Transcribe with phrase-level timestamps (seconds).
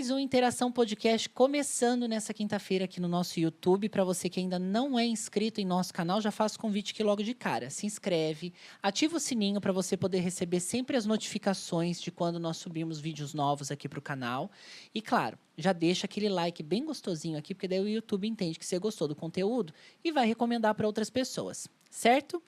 [0.00, 3.86] Mais um Interação Podcast começando nessa quinta-feira aqui no nosso YouTube.
[3.90, 7.22] Para você que ainda não é inscrito em nosso canal, já faço convite aqui logo
[7.22, 7.68] de cara.
[7.68, 12.56] Se inscreve, ativa o sininho para você poder receber sempre as notificações de quando nós
[12.56, 14.50] subimos vídeos novos aqui para o canal.
[14.94, 18.64] E claro, já deixa aquele like bem gostosinho aqui, porque daí o YouTube entende que
[18.64, 19.70] você gostou do conteúdo
[20.02, 22.40] e vai recomendar para outras pessoas certo?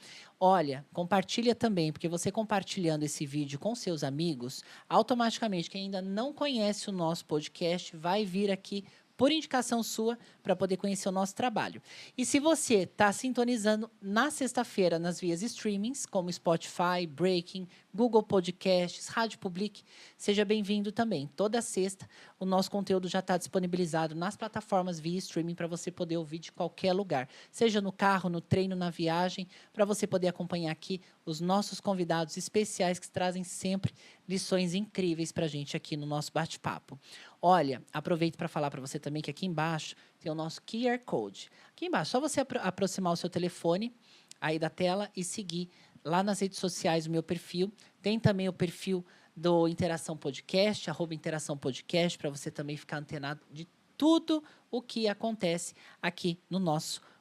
[0.44, 6.32] Olha, compartilha também, porque você compartilhando esse vídeo com seus amigos, automaticamente quem ainda não
[6.32, 8.84] conhece o nosso podcast vai vir aqui
[9.22, 11.80] por indicação sua, para poder conhecer o nosso trabalho.
[12.18, 19.06] E se você está sintonizando na sexta-feira nas vias streamings, como Spotify, Breaking, Google Podcasts,
[19.06, 19.84] Rádio Public,
[20.16, 21.30] seja bem-vindo também.
[21.36, 22.10] Toda sexta,
[22.40, 26.50] o nosso conteúdo já está disponibilizado nas plataformas via streaming para você poder ouvir de
[26.50, 31.40] qualquer lugar, seja no carro, no treino, na viagem, para você poder acompanhar aqui os
[31.40, 33.94] nossos convidados especiais que trazem sempre
[34.28, 36.98] lições incríveis para a gente aqui no nosso bate-papo.
[37.44, 41.50] Olha, aproveito para falar para você também que aqui embaixo tem o nosso QR Code.
[41.72, 43.92] Aqui embaixo, só você apro aproximar o seu telefone
[44.40, 45.68] aí da tela e seguir
[46.04, 47.72] lá nas redes sociais o meu perfil.
[48.00, 49.04] Tem também o perfil
[49.36, 53.66] do Interação Podcast, arroba Interação Podcast, para você também ficar antenado de
[53.96, 57.11] tudo o que acontece aqui no nosso podcast.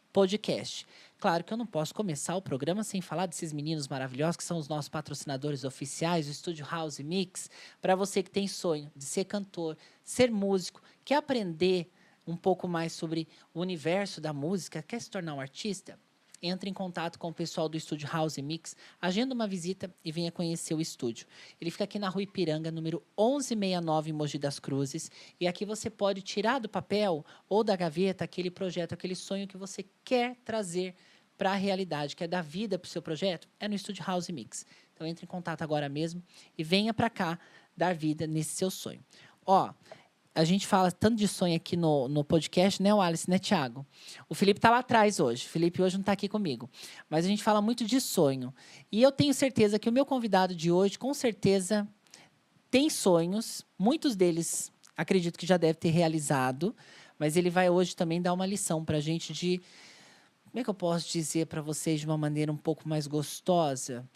[1.19, 4.57] Claro que eu não posso começar o programa sem falar desses meninos maravilhosos que são
[4.57, 7.49] os nossos patrocinadores oficiais, o Estúdio House Mix.
[7.79, 11.91] Para você que tem sonho de ser cantor, ser músico, quer aprender
[12.25, 15.99] um pouco mais sobre o universo da música, quer se tornar um artista,
[16.41, 20.31] entre em contato com o pessoal do estúdio House Mix, agenda uma visita e venha
[20.31, 21.27] conhecer o estúdio.
[21.59, 25.11] Ele fica aqui na Rua Ipiranga, número 1169, em Mogi das Cruzes.
[25.39, 29.57] E aqui você pode tirar do papel ou da gaveta aquele projeto, aquele sonho que
[29.57, 30.95] você quer trazer
[31.37, 34.65] para a realidade, quer dar vida para o seu projeto, é no estúdio House Mix.
[34.93, 36.21] Então entre em contato agora mesmo
[36.57, 37.39] e venha para cá
[37.75, 39.03] dar vida nesse seu sonho.
[39.43, 39.73] Ó,
[40.33, 43.85] a gente fala tanto de sonho aqui no, no podcast, né, o Alice, né, Tiago?
[44.29, 45.45] O Felipe está lá atrás hoje.
[45.45, 46.69] O Felipe hoje não está aqui comigo.
[47.09, 48.53] Mas a gente fala muito de sonho.
[48.89, 51.87] E eu tenho certeza que o meu convidado de hoje, com certeza,
[52.69, 53.65] tem sonhos.
[53.77, 56.73] Muitos deles, acredito que já deve ter realizado.
[57.19, 59.61] Mas ele vai hoje também dar uma lição para a gente de.
[60.45, 64.09] Como é que eu posso dizer para vocês de uma maneira um pouco mais gostosa?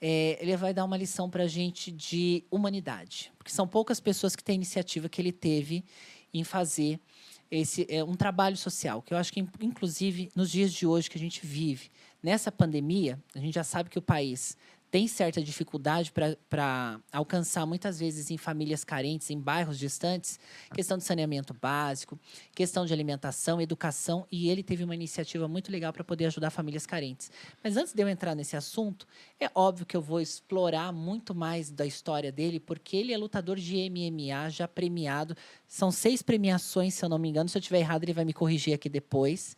[0.00, 4.36] É, ele vai dar uma lição para a gente de humanidade, porque são poucas pessoas
[4.36, 5.84] que têm iniciativa que ele teve
[6.32, 7.00] em fazer
[7.50, 11.16] esse é, um trabalho social, que eu acho que, inclusive, nos dias de hoje que
[11.16, 11.90] a gente vive,
[12.22, 14.56] nessa pandemia, a gente já sabe que o país
[14.90, 20.40] tem certa dificuldade para alcançar, muitas vezes, em famílias carentes, em bairros distantes,
[20.72, 22.18] questão de saneamento básico,
[22.54, 26.86] questão de alimentação, educação, e ele teve uma iniciativa muito legal para poder ajudar famílias
[26.86, 27.30] carentes.
[27.62, 29.06] Mas antes de eu entrar nesse assunto,
[29.38, 33.56] é óbvio que eu vou explorar muito mais da história dele, porque ele é lutador
[33.56, 35.36] de MMA, já premiado.
[35.66, 37.48] São seis premiações, se eu não me engano.
[37.48, 39.54] Se eu estiver errado, ele vai me corrigir aqui depois.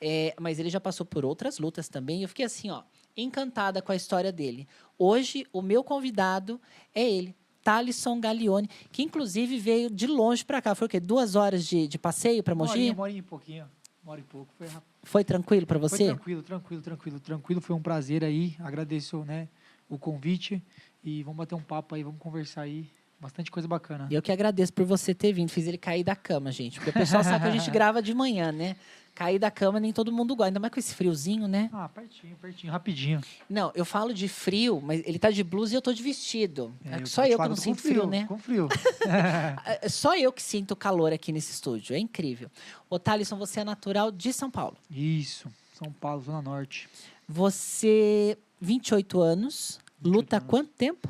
[0.00, 2.22] É, mas ele já passou por outras lutas também.
[2.22, 2.82] Eu fiquei assim, ó
[3.16, 4.66] encantada com a história dele.
[4.98, 6.60] Hoje, o meu convidado
[6.94, 10.74] é ele, Thalisson Gaglione, que inclusive veio de longe para cá.
[10.74, 11.00] Foi o quê?
[11.00, 12.90] Duas horas de, de passeio para Mogi?
[12.90, 13.66] Uma hora e pouquinho.
[14.02, 14.52] Uma hora e pouco.
[14.58, 14.68] Foi,
[15.02, 15.96] foi tranquilo para você?
[15.96, 17.60] Foi tranquilo, tranquilo, tranquilo, tranquilo.
[17.60, 18.56] Foi um prazer aí.
[18.58, 19.48] Agradeço né,
[19.88, 20.62] o convite.
[21.04, 22.88] E vamos bater um papo aí, vamos conversar aí.
[23.22, 24.08] Bastante coisa bacana.
[24.10, 25.48] E eu que agradeço por você ter vindo.
[25.48, 26.80] Fiz ele cair da cama, gente.
[26.80, 28.74] Porque o pessoal sabe que a gente grava de manhã, né?
[29.14, 30.48] Cair da cama nem todo mundo gosta.
[30.48, 31.70] Ainda mais com esse friozinho, né?
[31.72, 33.20] Ah, pertinho, pertinho, rapidinho.
[33.48, 36.74] Não, eu falo de frio, mas ele tá de blusa e eu tô de vestido.
[36.84, 38.26] É, é só eu que não sinto frio, frio, né?
[38.26, 38.68] Com frio.
[39.64, 41.94] É, só eu que sinto calor aqui nesse estúdio.
[41.94, 42.50] É incrível.
[42.90, 44.76] Ô, Thalisson, você é natural de São Paulo.
[44.90, 45.48] Isso,
[45.78, 46.88] São Paulo, Zona Norte.
[47.28, 51.08] Você, 28 anos, 28 luta há quanto tempo?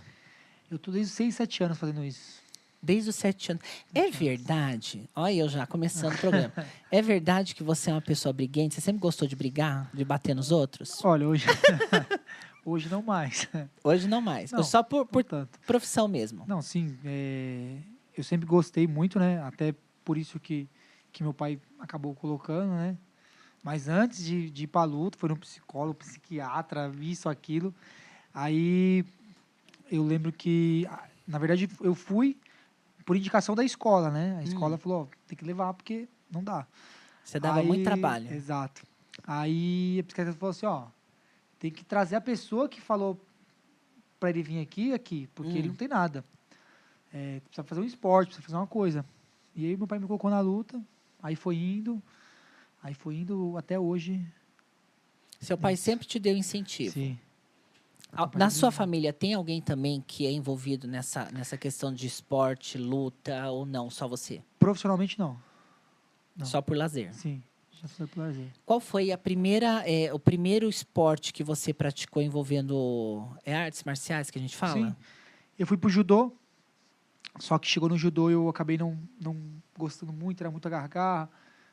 [0.72, 2.40] Eu tô desde 6, 7 anos fazendo isso.
[2.82, 3.62] Desde os sete anos.
[3.94, 5.08] É verdade?
[5.14, 6.52] Olha eu já começando o programa.
[6.90, 8.74] É verdade que você é uma pessoa briguente?
[8.74, 11.02] Você sempre gostou de brigar, de bater nos outros?
[11.04, 11.46] Olha, hoje,
[12.66, 13.48] hoje não mais.
[13.84, 14.50] Hoje não mais.
[14.50, 15.24] Não, Só por, por
[15.64, 16.44] profissão mesmo.
[16.46, 16.98] Não, sim.
[17.04, 17.76] É...
[18.16, 19.40] Eu sempre gostei muito, né?
[19.42, 20.68] Até por isso que,
[21.12, 22.96] que meu pai acabou colocando, né?
[23.62, 27.72] Mas antes de, de ir para a luta, foi um psicólogo, psiquiatra, isso, aquilo.
[28.34, 29.04] Aí
[29.92, 30.88] eu lembro que,
[31.28, 32.38] na verdade, eu fui
[33.04, 34.38] por indicação da escola, né?
[34.38, 34.78] A escola hum.
[34.78, 36.66] falou, tem que levar porque não dá.
[37.22, 38.32] Você dava Aí, muito trabalho.
[38.32, 38.82] Exato.
[39.26, 40.86] Aí a psiquiatra falou assim, ó,
[41.58, 43.20] tem que trazer a pessoa que falou
[44.18, 45.56] para ele vir aqui, aqui, porque hum.
[45.56, 46.24] ele não tem nada.
[47.12, 49.04] É, precisa fazer um esporte, precisa fazer uma coisa.
[49.54, 50.82] E aí meu pai me colocou na luta,
[51.22, 52.02] aí foi indo,
[52.82, 54.26] aí foi indo até hoje.
[55.38, 56.94] Seu pai sempre te deu incentivo.
[56.94, 57.18] Sim.
[58.12, 62.76] A- Na sua família, tem alguém também que é envolvido nessa, nessa questão de esporte,
[62.76, 63.88] luta ou não?
[63.88, 64.42] Só você?
[64.58, 65.38] Profissionalmente, não.
[66.36, 66.44] Não.
[66.46, 67.12] Só por lazer.
[67.14, 67.42] Sim,
[67.72, 68.48] já foi por lazer.
[68.66, 74.30] Qual foi a primeira, é, o primeiro esporte que você praticou envolvendo é artes marciais
[74.30, 74.90] que a gente fala?
[74.90, 74.96] Sim.
[75.58, 76.34] Eu fui pro judô,
[77.38, 79.36] só que chegou no judô eu acabei não, não
[79.78, 81.30] gostando muito, era muita gargarra,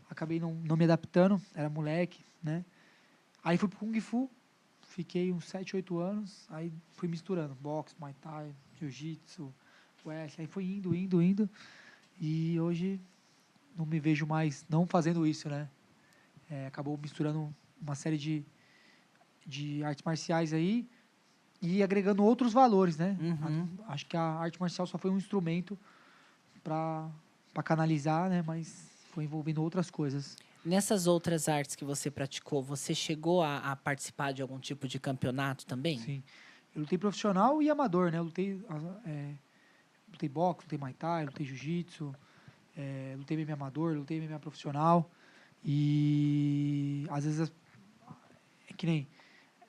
[0.09, 2.63] acabei não, não me adaptando, era moleque, né?
[3.43, 4.29] Aí fui pro Kung Fu,
[4.99, 9.53] fiquei uns 7, 8 anos, aí fui misturando boxe, Muay Thai, Jiu-Jitsu,
[10.05, 11.49] Wrestling, aí foi indo, indo, indo,
[12.19, 12.99] e hoje
[13.77, 15.69] não me vejo mais não fazendo isso, né?
[16.51, 18.43] É, acabou misturando uma série de,
[19.47, 20.85] de artes marciais aí,
[21.61, 23.15] e agregando outros valores, né?
[23.21, 23.69] Uhum.
[23.87, 25.79] A- acho que a arte marcial só foi um instrumento
[26.61, 27.09] para
[27.63, 28.43] canalizar, né?
[28.45, 30.35] Mas foi envolvendo outras coisas.
[30.63, 34.99] Nessas outras artes que você praticou, você chegou a, a participar de algum tipo de
[34.99, 35.97] campeonato também?
[35.99, 36.23] Sim.
[36.75, 38.17] Eu lutei profissional e amador, né?
[38.19, 39.33] Eu lutei, ah, é,
[40.11, 42.13] lutei boxe, lutei muay thai, lutei jiu-jitsu,
[42.77, 45.09] é, lutei MMA amador, lutei MMA profissional.
[45.63, 47.51] E às vezes
[48.69, 49.07] é que nem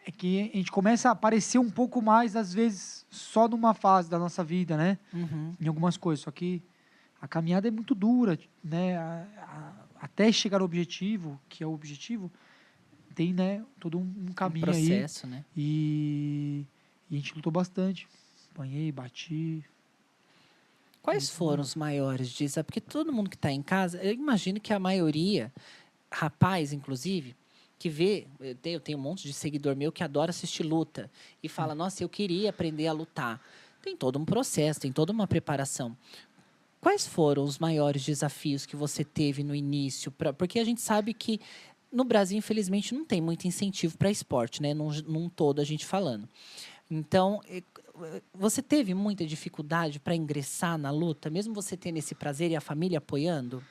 [0.07, 4.09] é que a gente começa a aparecer um pouco mais às vezes só numa fase
[4.11, 4.99] da nossa vida, né?
[5.13, 5.55] Uhum.
[5.61, 6.25] em algumas coisas.
[6.25, 6.63] Só que
[7.21, 8.97] a caminhada é muito dura, né?
[8.97, 12.31] A- a- até chegar no objetivo, que é o objetivo,
[13.14, 14.88] tem, né, todo um, um Um caminho aí.
[14.88, 15.44] processo, né?
[15.56, 16.64] E,
[17.11, 18.08] e a gente lutou bastante.
[18.52, 19.64] Apanhei, bati.
[21.02, 22.67] Quais Muito foram os maiores desafios?
[22.67, 25.52] Porque todo mundo que está em casa, eu imagino que a maioria,
[26.11, 27.35] rapaz inclusive,
[27.78, 31.11] que vê, eu tenho, eu tenho um monte de seguidor meu que adora assistir luta
[31.42, 33.40] e fala, nossa, eu queria aprender a lutar.
[33.80, 35.97] Tem todo um processo, tem toda uma preparação.
[36.81, 40.11] Quais foram os maiores desafios que você teve no início?
[40.11, 41.41] Pra, porque a gente sabe que
[41.93, 44.73] no Brasil, infelizmente, não tem muito incentivo para esporte, né?
[44.73, 46.29] Num, num todo a gente falando.
[46.91, 47.41] Então,
[48.33, 52.61] você teve muita dificuldade para ingressar na luta, mesmo você tendo esse prazer e a
[52.61, 53.63] família apoiando?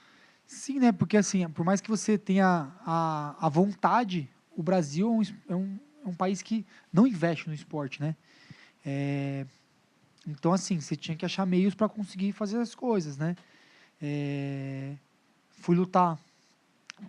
[0.45, 0.91] Sim, né?
[0.91, 5.55] Porque assim, por mais que você tenha a, a vontade, o Brasil é um, é,
[5.55, 8.15] um, é um país que não investe no esporte, né?
[8.85, 9.45] É,
[10.27, 13.35] então, assim, você tinha que achar meios para conseguir fazer as coisas, né?
[14.01, 14.95] É,
[15.49, 16.19] fui lutar,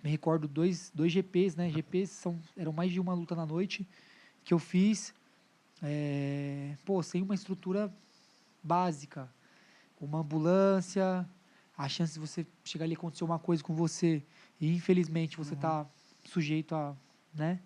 [0.02, 1.70] me recordo, dois, dois GPs, né?
[1.70, 3.86] GPs são, eram mais de uma luta na noite
[4.44, 5.12] que eu fiz,
[5.82, 7.92] é, pô, sem uma estrutura
[8.62, 9.28] básica,
[10.00, 11.28] uma ambulância,
[11.76, 14.22] a chance de você chegar ali e acontecer uma coisa com você
[14.60, 15.86] e infelizmente você está
[16.24, 16.94] sujeito a,
[17.34, 17.60] né?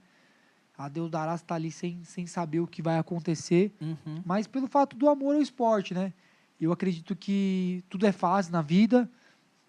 [0.76, 4.22] A Deus dará estar ali sem, sem saber o que vai acontecer, Uhum.
[4.24, 6.12] mas pelo fato do amor ao esporte, né?
[6.60, 9.08] Eu acredito que tudo é fase na vida.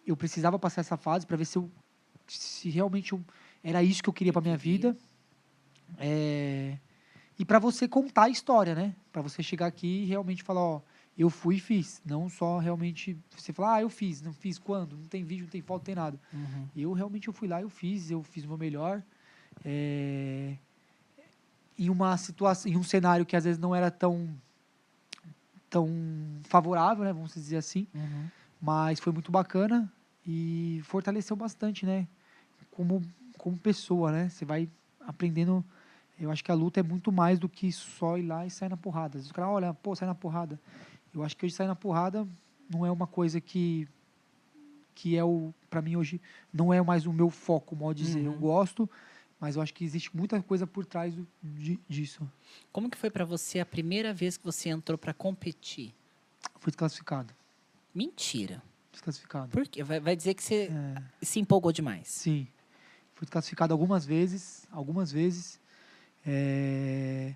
[0.06, 1.70] Eu precisava passar essa fase para ver se eu
[2.28, 3.24] se realmente eu-
[3.64, 4.98] era isso que eu queria para minha vida.
[5.98, 6.78] É,
[7.38, 8.96] e para você contar a história, né?
[9.12, 10.82] Para você chegar aqui e realmente falar, ó,
[11.18, 14.98] eu fui e fiz, não só realmente você falar, ah, eu fiz, não fiz quando,
[14.98, 16.20] não tem vídeo, não tem foto, não tem nada.
[16.34, 16.68] Uhum.
[16.76, 19.04] Eu realmente eu fui lá, eu fiz, eu fiz o meu melhor.
[19.64, 20.58] É,
[21.78, 24.30] em uma situação, em um cenário que às vezes não era tão
[25.70, 25.90] tão
[26.44, 28.28] favorável, né, vamos dizer assim, Uhum.
[28.62, 29.92] mas foi muito bacana
[30.26, 32.08] e fortaleceu bastante, né,
[32.72, 33.02] como
[33.38, 34.30] como pessoa, né?
[34.30, 34.68] Você vai
[35.02, 35.64] aprendendo
[36.18, 38.70] eu acho que a luta é muito mais do que só ir lá e sair
[38.70, 39.18] na porrada.
[39.18, 40.58] Às vezes o cara olha, pô, sai na porrada.
[41.14, 42.26] Eu acho que hoje sair na porrada
[42.70, 43.86] não é uma coisa que
[44.96, 46.22] que é o para mim hoje
[46.54, 48.24] não é mais o meu foco, modo de dizer.
[48.24, 48.40] Eu Uhum.
[48.40, 48.90] gosto,
[49.46, 52.28] mas eu acho que existe muita coisa por trás do, de, disso.
[52.72, 55.94] Como que foi para você a primeira vez que você entrou para competir?
[56.60, 57.32] Fui desclassificado.
[57.94, 58.64] Mentira.
[58.92, 59.50] Desclassificado.
[59.50, 59.84] Por quê?
[59.84, 60.72] Vai, vai dizer que você
[61.22, 62.08] É, se empolgou demais.
[62.08, 62.48] sim.
[63.14, 65.62] Fui desclassificado algumas vezes, algumas vezes.
[66.26, 67.36] É,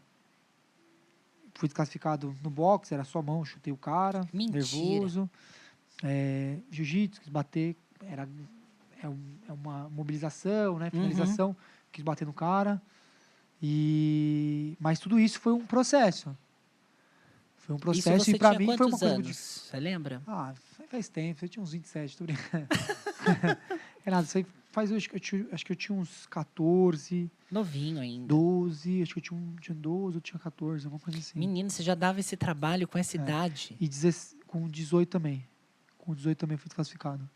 [1.54, 4.58] Fui desclassificado no boxe, era só mão, chutei o cara, Mentira.
[4.64, 5.30] nervoso.
[6.02, 8.28] É, Jiu-jitsu, quis bater, era
[9.04, 9.06] é,
[9.48, 10.90] é uma mobilização, né?
[10.90, 11.56] Finalização,
[11.92, 12.82] quis bater no cara.
[13.62, 16.36] E mas tudo isso foi um processo.
[17.58, 19.26] Foi um Isso processo você e para mim foi uma coisa anos?
[19.28, 20.22] muito Você lembra?
[20.26, 20.54] Ah,
[20.90, 22.68] faz tempo, eu tinha uns 27, tô brincando.
[24.04, 27.30] Renato, isso aí faz, eu acho que eu tinha, acho que eu tinha uns 14,
[27.52, 28.28] Novinho ainda.
[28.28, 31.38] 12, acho que eu tinha, um, tinha 12, eu tinha 14, alguma coisa assim.
[31.38, 33.20] Menino, você já dava esse trabalho com essa É.
[33.20, 33.76] idade.
[33.80, 35.46] E 16 com 18 também.
[35.98, 37.30] Com 18 também fui desclassificado.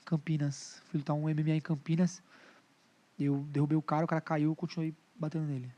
[0.00, 0.82] Em Campinas.
[0.90, 2.20] Fui lutar um MMA em Campinas.
[3.24, 5.70] Eu derrubei o cara, o cara caiu, eu continuei batendo nele.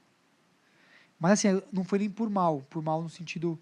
[1.19, 2.63] Mas assim, não foi nem por mal.
[2.69, 3.59] Por mal no sentido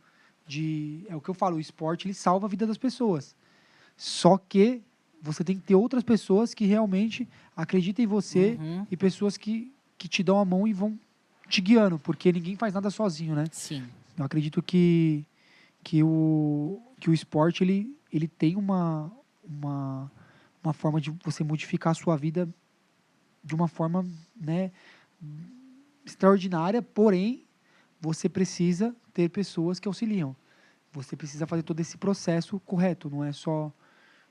[0.47, 1.05] de.
[1.09, 3.37] É o que eu falo, o esporte ele salva a vida das pessoas.
[3.97, 4.83] Só que
[5.21, 8.87] você tem que ter outras pessoas que realmente acreditem em você Uhum.
[8.91, 10.99] e pessoas que, que te dão a mão e vão
[11.49, 13.45] te guiando, porque ninguém faz nada sozinho, né?
[13.53, 13.85] Sim.
[14.19, 15.25] Eu acredito que,
[15.85, 19.12] que, o, que o esporte ele, ele tem uma,
[19.45, 20.11] uma,
[20.65, 22.49] uma forma de você modificar a sua vida
[23.42, 24.06] de uma forma
[24.37, 24.70] né,
[26.04, 27.44] extraordinária, porém,
[28.00, 30.34] você precisa ter pessoas que auxiliam.
[30.92, 33.72] Você precisa fazer todo esse processo correto, não é só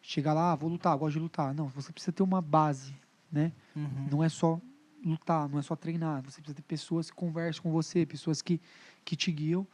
[0.01, 1.53] chegar lá, ah, vou lutar, gosto de lutar.
[1.53, 2.93] Não, você precisa ter uma base,
[3.31, 3.51] né?
[3.75, 4.07] Uhum.
[4.11, 4.59] Não é só
[5.03, 6.21] lutar, não é só treinar.
[6.23, 8.59] Você precisa ter pessoas que conversam com você, pessoas que,
[9.03, 9.65] que te guiam,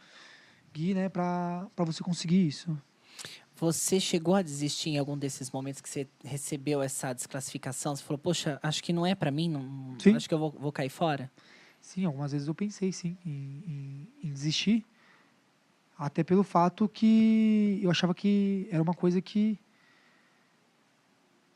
[0.74, 2.78] guiem, né, para você conseguir isso.
[3.60, 7.96] Você chegou a desistir em algum desses momentos que você recebeu essa desclassificação?
[7.96, 10.16] Você falou, poxa, acho que não é para mim, não, Sim.
[10.16, 11.32] acho que eu vou, vou cair fora?
[11.82, 14.86] Sim, algumas vezes eu pensei, sim, em, em, em desistir.
[15.98, 19.58] Até pelo fato que eu achava que era uma coisa que.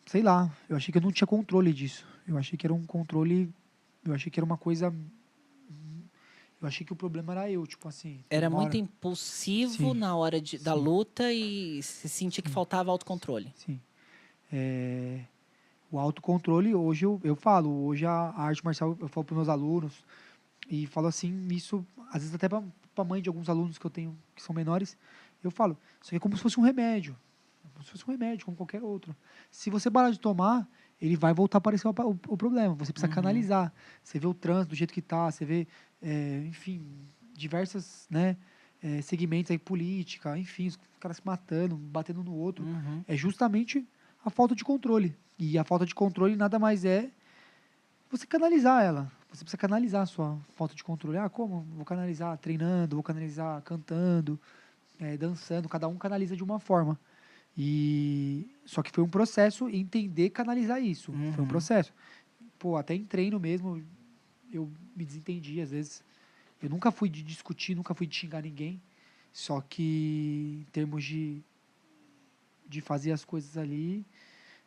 [0.07, 2.07] Sei lá, eu achei que eu não tinha controle disso.
[2.27, 3.53] Eu achei que era um controle.
[4.03, 4.91] Eu achei que era uma coisa.
[6.61, 8.23] Eu achei que o problema era eu, tipo assim.
[8.29, 9.99] Era muito hora- impulsivo Sim.
[9.99, 13.51] na hora de, da luta e se sentia que faltava autocontrole.
[13.55, 13.79] Sim.
[14.53, 15.21] É,
[15.89, 19.49] o autocontrole, hoje eu, eu falo, hoje a, a arte marcial, eu falo para meus
[19.49, 20.05] alunos,
[20.69, 22.63] e falo assim, isso, às vezes até para
[22.95, 24.95] a mãe de alguns alunos que eu tenho, que são menores,
[25.43, 27.17] eu falo, isso aqui é como se fosse um remédio.
[27.73, 29.15] Como se fosse um remédio, como qualquer outro.
[29.49, 30.69] Se você parar de tomar,
[31.01, 32.75] ele vai voltar a aparecer o, o- o problema.
[32.75, 33.15] Você precisa Uhum.
[33.15, 33.73] canalizar.
[34.03, 35.67] Você vê o trânsito do jeito que está, você vê,
[36.01, 36.81] é, enfim,
[37.33, 38.37] diversas né,
[38.83, 43.03] é, segmentos aí, política, enfim, os caras se matando, batendo no outro Uhum.
[43.07, 43.85] é justamente
[44.23, 45.15] a falta de controle.
[45.39, 47.09] E a falta de controle nada mais é
[48.09, 49.11] você canalizar ela.
[49.31, 51.17] Você precisa canalizar a sua falta de controle.
[51.17, 51.61] Ah, como?
[51.75, 54.39] Vou canalizar treinando, vou canalizar cantando,
[54.99, 55.69] eh, dançando.
[55.69, 56.99] Cada um canaliza de uma forma.
[57.57, 61.11] E só que foi um processo entender canalizar isso.
[61.11, 61.43] Foi Uhum.
[61.43, 61.93] um processo.
[62.59, 63.83] Pô, até em treino mesmo,
[64.51, 66.03] eu me desentendi às vezes.
[66.61, 68.79] Eu nunca fui de discutir, nunca fui de xingar ninguém.
[69.33, 71.41] Só que em termos de
[72.67, 74.05] de fazer as coisas ali,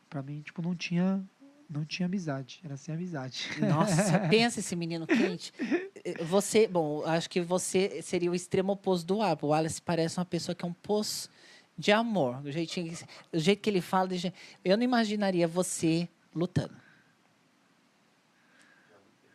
[0.09, 1.23] pra mim, tipo, não tinha
[1.67, 3.49] não tinha amizade, era sem amizade.
[3.59, 5.51] Nossa, pensa esse menino quente.
[6.27, 9.43] Você, bom, acho que você seria o extremo oposto do Wallace.
[9.43, 11.27] O Wallace parece uma pessoa que é um poço
[11.77, 12.41] de amor.
[12.43, 12.93] O, jeitinho,
[13.31, 14.09] o jeito que ele fala,
[14.63, 16.75] eu não imaginaria você lutando.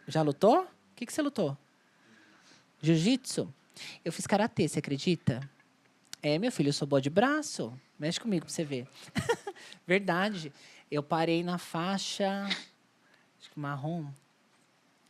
[0.07, 0.63] Já lutou?
[0.63, 1.57] O que, que você lutou?
[2.83, 3.53] Jiu-jitsu?
[4.05, 5.49] Eu fiz karatê, você acredita?
[6.23, 7.73] É, meu filho, eu sou boa de braço.
[7.99, 8.89] Mexe comigo pra você ver.
[9.87, 10.53] Verdade.
[10.91, 12.45] Eu parei na faixa.
[13.39, 14.07] Acho que marrom.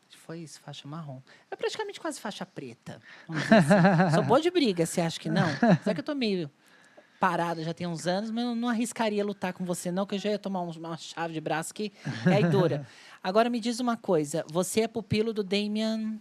[0.09, 1.21] Acho que foi isso, faixa marrom.
[1.51, 3.01] É praticamente quase faixa preta.
[3.29, 4.15] assim.
[4.15, 5.49] Sou boa de briga, você acha que não?
[5.83, 6.51] Só que eu tô meio
[7.21, 10.19] parada já tem uns anos, mas eu não arriscaria lutar com você, não, que eu
[10.19, 11.93] já ia tomar uma chave de braço que
[12.27, 12.87] é dura.
[13.23, 16.19] Agora me diz uma coisa: você é pupilo do Damian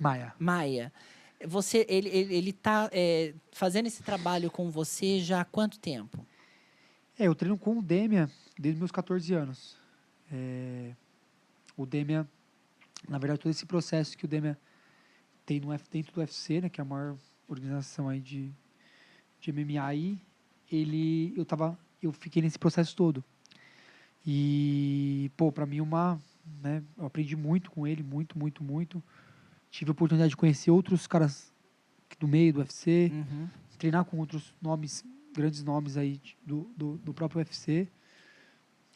[0.00, 0.34] Maia.
[0.38, 0.92] Maia.
[1.46, 6.26] Você, ele, ele, ele tá é, fazendo esse trabalho com você já há quanto tempo?
[7.18, 9.76] É, eu treino com o Demian desde meus 14 anos.
[10.32, 10.92] É,
[11.76, 12.26] o Demian,
[13.06, 14.56] na verdade, todo esse processo que o Demian
[15.44, 17.16] tem no, dentro do UFC, né, que é a maior
[17.46, 18.50] organização aí de,
[19.38, 20.18] de MMA aí,
[20.70, 23.24] ele, eu tava, eu fiquei nesse processo todo.
[24.26, 26.20] E, pô, pra mim uma,
[26.62, 29.02] né, eu aprendi muito com ele, muito, muito, muito.
[29.70, 31.52] Tive a oportunidade de conhecer outros caras
[32.18, 33.48] do meio do UFC, Uhum.
[33.78, 37.88] treinar com outros nomes, grandes nomes aí do, do, do próprio UFC.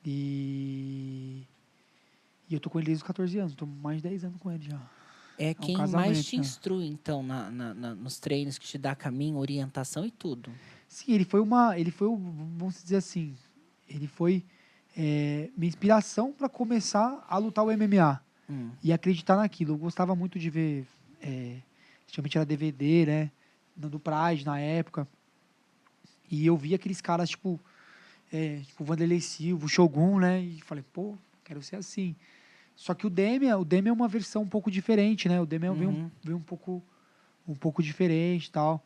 [0.05, 1.47] E,
[2.49, 4.51] e eu tô com ele desde os 14 anos, tô mais de 10 anos com
[4.53, 4.79] ele já.
[5.39, 6.43] É um quem mais casamento, te né?
[6.43, 10.53] instrui, então, na, na- na- nos treinos, que te dá caminho, orientação e tudo.
[10.95, 13.35] Sim, ele foi uma, ele foi, vamos dizer assim,
[13.89, 14.45] ele foi
[14.97, 18.71] é, minha inspiração para começar a lutar o MMA Hum.
[18.81, 19.73] e acreditar naquilo.
[19.75, 20.87] Eu gostava muito de ver,
[21.21, 21.57] é,
[22.07, 23.31] antigamente era DVD, né,
[23.75, 25.09] do Pride na época,
[26.31, 27.59] e eu via aqueles caras tipo,
[28.33, 32.15] é, tipo o Vanderlei Silva, o Shogun, né, e falei, pô, quero ser assim.
[32.77, 35.41] Só que o Demian, o Demian é uma versão um pouco diferente, né?
[35.41, 36.11] O Demian veio, um- Uhum.
[36.23, 36.81] veio um pouco
[37.49, 38.85] um pouco diferente e tal.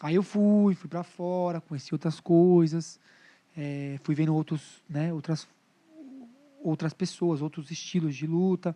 [0.00, 2.98] Aí eu fui, fui para fora, conheci outras coisas,
[3.56, 5.46] eh, fui vendo outros, né, outras
[6.62, 8.74] outras pessoas, outros estilos de luta.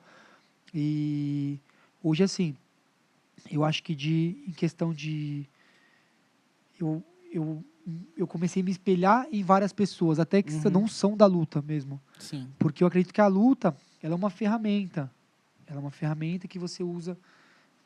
[0.75, 1.59] E
[2.03, 2.55] hoje assim,
[3.51, 5.47] eu acho que de em questão de
[6.79, 7.65] eu eu
[8.19, 10.71] eu comecei a me espelhar em várias pessoas, até que Uhum.
[10.71, 11.99] não são da luta mesmo.
[12.19, 12.47] Sim.
[12.59, 15.11] Porque eu acredito que a luta, ela é uma ferramenta.
[15.67, 17.17] Ela é uma ferramenta que você usa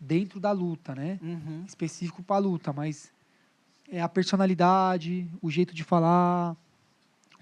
[0.01, 1.21] dentro da luta, né?
[1.23, 1.63] Uhum.
[1.65, 3.13] Específico para a luta, mas
[3.91, 6.57] é a personalidade, o jeito de falar,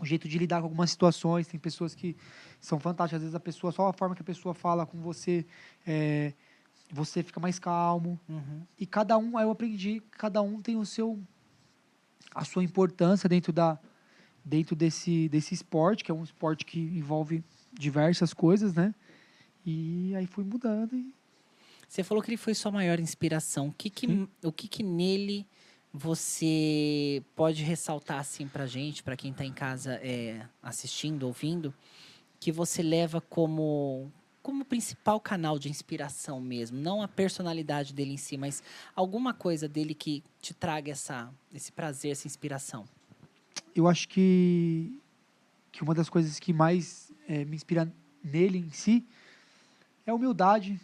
[0.01, 1.47] o jeito de lidar com algumas situações.
[1.47, 2.17] Tem pessoas que
[2.61, 3.19] são fantásticas.
[3.19, 5.47] Às vezes a pessoa, só a forma que a pessoa fala com você,
[5.87, 6.33] é,
[6.91, 8.19] você fica mais calmo.
[8.29, 8.63] Uhum.
[8.79, 11.19] E cada um, aí eu aprendi, cada um tem o seu
[12.33, 13.79] a sua importância dentro da
[14.45, 17.43] dentro desse desse esporte, que é um esporte que envolve
[17.73, 18.95] diversas coisas, né?
[19.65, 21.13] E aí fui mudando e
[21.89, 23.69] Você falou que ele foi sua maior inspiração.
[23.69, 24.29] O que que, Sim.
[24.43, 25.47] o que, que nele
[25.93, 31.75] você pode ressaltar assim pra gente, pra quem tá em casa é, assistindo, ouvindo,
[32.39, 34.11] que você leva como
[34.43, 38.63] como principal canal de inspiração mesmo, não a personalidade dele em si, mas
[38.97, 42.87] alguma coisa dele que te traga essa esse prazer, essa inspiração.
[43.75, 44.99] eu acho que,
[45.71, 47.93] que uma das coisas que mais eh, me inspira
[48.25, 49.07] nele em si
[50.07, 50.81] é a humildade.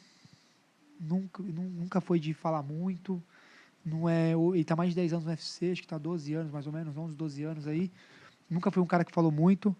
[1.00, 3.22] Nunca, nu- nunca foi de falar muito.
[3.86, 6.50] Não é, ele está mais de 10 anos no UFC, acho que está 12 anos,
[6.52, 7.92] mais ou menos, 11, 12 anos aí.
[8.50, 9.76] Nunca foi um cara que falou muito.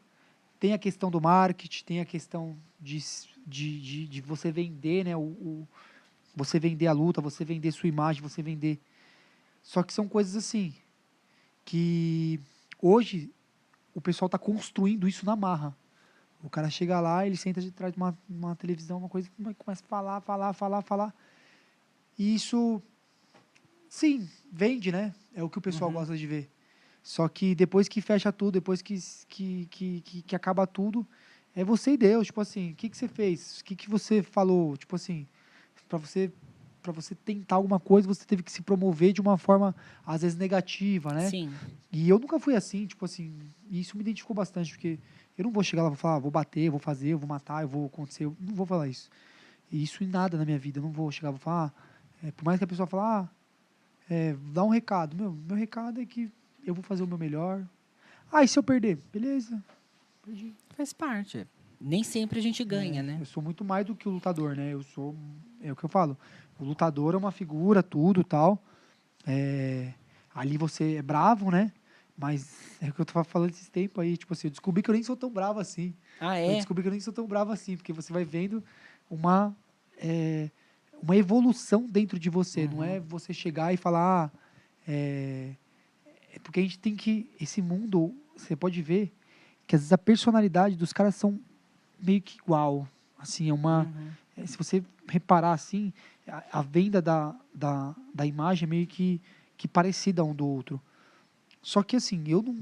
[0.61, 2.99] Tem a questão do marketing, tem a questão de,
[3.47, 5.17] de, de, de você vender, né?
[5.17, 5.69] O, o-
[6.37, 8.79] você vender a luta, você vender sua imagem, você vender.
[9.63, 10.75] Só que são coisas assim
[11.65, 12.41] que
[12.81, 13.31] hoje
[13.95, 15.77] o pessoal está construindo isso na marra.
[16.43, 19.83] O cara chega lá, ele senta de trás de uma, uma televisão, uma coisa, começa
[19.85, 21.15] a falar, falar, falar, falar.
[22.19, 22.83] E isso,
[23.89, 25.15] sim, vende, né?
[25.35, 25.97] É o que o pessoal Uhum.
[25.99, 26.51] gosta de ver.
[27.03, 31.07] Só que depois que fecha tudo, depois que, que, que, que, que acaba tudo,
[31.55, 32.27] é você e Deus.
[32.27, 33.61] Tipo assim, o que, que você fez?
[33.61, 34.77] O que, que você falou?
[34.77, 35.27] Tipo assim,
[35.89, 36.33] para você
[36.83, 39.75] para você tentar alguma coisa, você teve que se promover de uma forma,
[40.07, 41.29] às vezes, negativa, né?
[41.29, 41.51] Sim.
[41.91, 43.35] E eu nunca fui assim, tipo assim,
[43.69, 44.97] e isso me identificou bastante, porque
[45.37, 47.29] eu não vou chegar lá e vou falar, ah, vou bater, vou fazer, eu vou
[47.29, 49.11] matar, eu vou acontecer, eu não vou falar isso.
[49.73, 51.75] E isso em nada na minha vida, eu não vou chegar e vou falar,
[52.23, 53.29] ah, é, por mais que a pessoa fale, ah,
[54.09, 56.31] é, dá um recado, meu, meu recado é que
[56.67, 57.65] eu vou fazer o meu melhor.
[58.33, 58.99] Ah, e se eu perder?
[59.13, 59.63] Beleza,
[60.25, 60.53] perdi.
[60.77, 61.47] Faz parte.
[61.81, 63.17] Nem sempre a gente ganha, É, né?
[63.21, 64.73] Eu sou muito mais do que o lutador, né?
[64.73, 65.15] Eu sou,
[65.61, 66.17] é o que eu falo,
[66.59, 68.63] o lutador é uma figura, tudo tal.
[69.27, 69.93] É,
[70.35, 71.73] ali você é bravo, né?
[72.19, 74.89] Mas é o que eu tava falando esses tempos aí, tipo assim, eu descobri que
[74.91, 75.95] eu nem sou tão bravo assim.
[76.19, 76.55] Ah, Eu é?
[76.57, 78.65] descobri que eu nem sou tão bravo assim, porque você vai vendo
[79.11, 79.55] uma,
[79.99, 80.51] é,
[81.03, 82.67] uma evolução dentro de você.
[82.67, 82.85] Não Uhum.
[82.85, 84.33] é você chegar e falar.
[84.35, 84.39] ah,
[84.89, 85.53] É,
[86.35, 87.29] é porque a gente tem que.
[87.41, 89.13] Esse mundo, você pode ver
[89.67, 91.41] que às vezes a personalidade dos caras são
[92.01, 92.89] meio que igual.
[93.19, 93.83] Assim, é uma.
[93.85, 94.09] Uhum.
[94.37, 95.93] é, Se você reparar assim,
[96.27, 99.21] a, a venda da, da, da imagem é meio que,
[99.57, 100.81] que parecida um do outro.
[101.63, 102.57] Só que assim, eu não,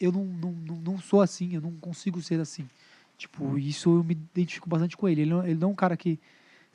[0.00, 2.66] eu não, não, não, não sou assim, eu não consigo ser assim.
[3.18, 5.22] Tipo, isso eu me identifico bastante com ele.
[5.22, 6.18] Ele não, ele não é um cara que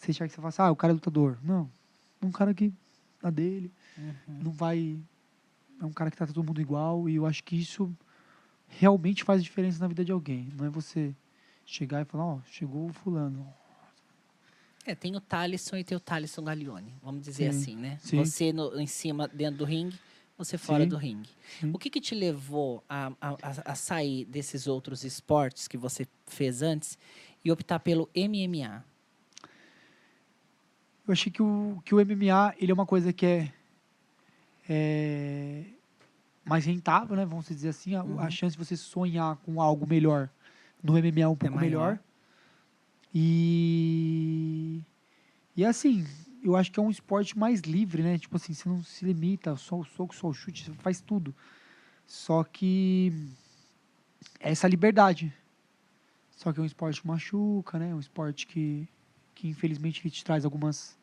[0.06, 1.38] você chega que você fala assim, ah, o cara é lutador.
[1.44, 1.70] Não.
[2.22, 2.74] É um cara que
[3.22, 4.14] na dele, Uhum.
[4.44, 4.98] não vai.
[5.82, 7.08] É um cara que trata todo mundo igual.
[7.10, 7.94] E eu acho que isso
[8.68, 10.50] realmente faz diferença na vida de alguém.
[10.56, 11.16] Não é você
[11.66, 13.48] chegar e falar, ó, chegou o fulano.
[14.86, 17.98] É, tem o Thalisson e tem o Thalisson Gaglione, vamos dizer Sim, assim, né?
[18.02, 18.18] sim.
[18.18, 20.00] Você no- em cima, dentro do ringue,
[20.38, 21.30] você fora Sim, do ringue.
[21.60, 21.70] sim.
[21.74, 26.08] O que, que te levou a, a, a- a sair desses outros esportes que você
[26.26, 26.98] fez antes
[27.44, 28.84] e optar pelo MMA?
[31.10, 33.52] Eu achei que o, que o MMA ele é uma coisa que é,
[34.70, 35.64] é
[36.46, 37.26] mais rentável, né?
[37.26, 37.96] Vamos dizer assim.
[37.96, 38.20] A, Uhum.
[38.20, 40.30] a chance de você sonhar com algo melhor
[40.84, 41.64] no MMA é um pouco maior.
[41.66, 42.00] melhor.
[43.12, 44.84] E,
[45.58, 46.06] e assim,
[46.44, 48.20] eu acho que é um esporte mais livre, né?
[48.20, 51.34] Tipo assim, você não se limita só o soco, só o chute, você faz tudo.
[52.06, 53.12] Só que
[54.40, 55.34] é essa liberdade.
[56.38, 57.90] Só que é um esporte que machuca, né?
[57.90, 58.88] É um esporte que,
[59.34, 60.99] que infelizmente te traz algumas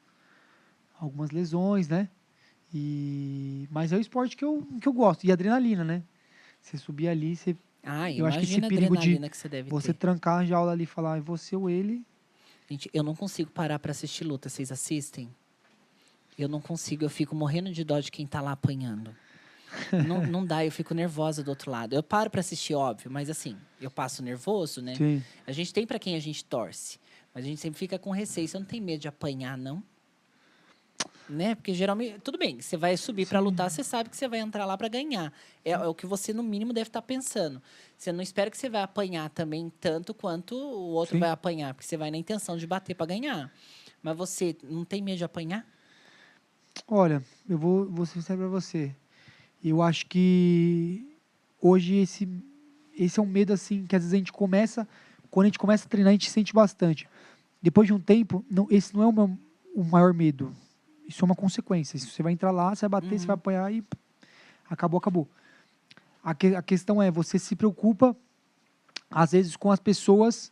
[1.01, 2.09] algumas lesões, né?
[2.73, 6.03] E mas é o esporte que eu, que eu gosto e adrenalina, né?
[6.61, 9.71] Você subir ali, você Ah, Eu acho que esse perigo de adrenalina que você deve
[9.71, 12.05] você trancar a jaula ali e falar, é você ou ele.
[12.69, 14.49] Gente, eu não consigo parar pra assistir luta.
[14.49, 15.31] Vocês assistem?
[16.37, 17.05] Eu não consigo.
[17.05, 19.15] Eu fico morrendo de dó de quem tá lá apanhando.
[20.07, 21.95] não, não dá, eu fico nervosa do outro lado.
[21.95, 24.95] Eu paro pra assistir, óbvio, mas assim, eu passo nervoso, né?
[24.95, 25.23] Sim.
[25.47, 26.99] A gente tem pra quem a gente torce,
[27.35, 28.49] mas a gente sempre fica com receio.
[28.49, 29.83] Você não tem medo de apanhar, não?
[31.29, 31.57] Né?
[31.57, 34.65] Porque geralmente, tudo bem, você vai subir pra lutar, você sabe que você vai entrar
[34.65, 35.33] lá pra ganhar.
[35.65, 37.61] É, é o que você, no mínimo, deve estar pensando.
[37.99, 41.21] Você não espera que você vai apanhar também tanto quanto o outro Sim.
[41.21, 43.53] vai apanhar, porque você vai na intenção de bater pra ganhar.
[44.03, 45.67] Mas você não tem medo de apanhar?
[46.87, 48.95] Olha, eu vou, vou ser sincero pra você.
[49.65, 51.17] Eu acho que
[51.61, 52.29] hoje esse,
[52.97, 54.87] esse é um medo assim que às vezes a gente começa,
[55.29, 57.09] quando a gente começa a treinar, a gente sente bastante.
[57.61, 59.39] Depois de um tempo, não, esse não é o, meu,
[59.75, 60.55] o maior medo.
[61.09, 61.99] Isso é uma consequência.
[61.99, 63.19] Se você vai entrar lá, você vai bater, Uhum.
[63.19, 63.85] você vai apanhar e
[64.69, 65.29] acabou, acabou.
[66.23, 68.17] A, que- a questão é, você se preocupa,
[69.11, 70.51] às vezes, com as pessoas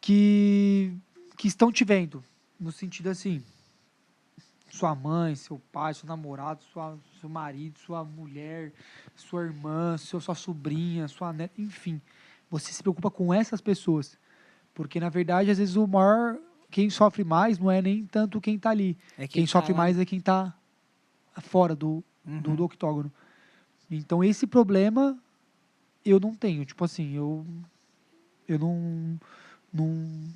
[0.00, 0.92] que,
[1.36, 2.22] que estão te vendo.
[2.60, 3.40] no sentido assim,
[4.68, 8.72] sua mãe, seu pai, seu namorado, sua, seu marido, sua mulher,
[9.14, 12.00] sua irmã, seu, sua sobrinha, sua neta, enfim.
[12.50, 14.18] Você se preocupa com essas pessoas.
[14.74, 16.36] Porque, na verdade, às vezes o maior.
[16.70, 18.96] Quem sofre mais não é nem tanto quem está ali.
[19.16, 19.78] É Quem, tá sofre lá.
[19.78, 20.54] mais é quem está
[21.40, 22.56] fora do, do, Uhum.
[22.56, 23.10] do octógono.
[23.90, 25.18] Então, esse problema
[26.04, 26.64] eu não tenho.
[26.64, 27.46] Tipo assim, eu.
[28.46, 29.18] Eu não.
[29.72, 30.28] Não.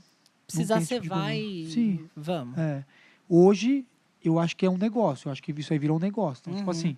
[0.47, 1.38] Precisar, você tipo vai.
[1.68, 2.09] Sim.
[2.16, 2.57] Vamos.
[2.59, 2.85] É.
[3.29, 3.85] Hoje,
[4.25, 5.29] eu acho que é um negócio.
[5.29, 6.40] Eu acho que isso aí virou um negócio.
[6.42, 6.71] Então, tipo Uhum.
[6.71, 6.97] assim,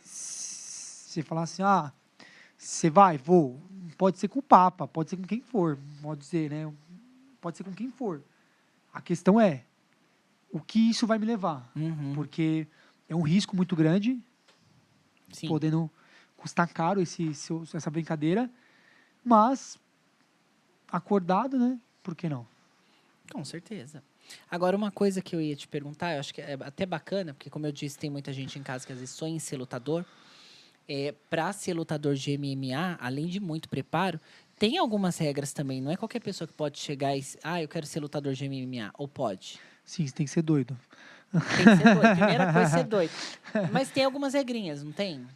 [0.00, 1.92] se você falar assim, ah,
[2.58, 3.60] você vai, vou.
[3.98, 6.72] Pode ser com o Papa, pode ser com quem for, pode dizer, né?
[7.40, 8.22] Pode ser com quem for.
[8.92, 9.64] A questão é,
[10.50, 11.70] o que isso vai me levar?
[11.74, 12.12] Uhum.
[12.14, 12.66] Porque
[13.08, 14.18] é um risco muito grande,
[15.32, 15.48] Sim.
[15.48, 15.90] podendo
[16.36, 18.50] custar caro esse, seu- essa brincadeira,
[19.24, 19.78] mas
[20.90, 21.80] acordado, né?
[22.02, 22.46] Por que não?
[23.32, 24.02] Com certeza.
[24.50, 27.48] Agora, uma coisa que eu ia te perguntar, eu acho que é até bacana, porque,
[27.48, 30.04] como eu disse, tem muita gente em casa que às vezes sonha em ser lutador.
[30.88, 34.20] É, para ser lutador de MMA, além de muito preparo,
[34.62, 35.80] tem algumas regras também.
[35.82, 37.24] Não é qualquer pessoa que pode chegar e.
[37.42, 38.92] Ah, eu quero ser lutador de MMA.
[38.96, 39.58] Ou pode.
[39.84, 40.78] Sim, você tem que ser doido.
[41.32, 42.14] Tem que ser doido.
[42.16, 43.10] Primeira coisa é ser doido.
[43.72, 45.26] Mas tem algumas regrinhas, não tem?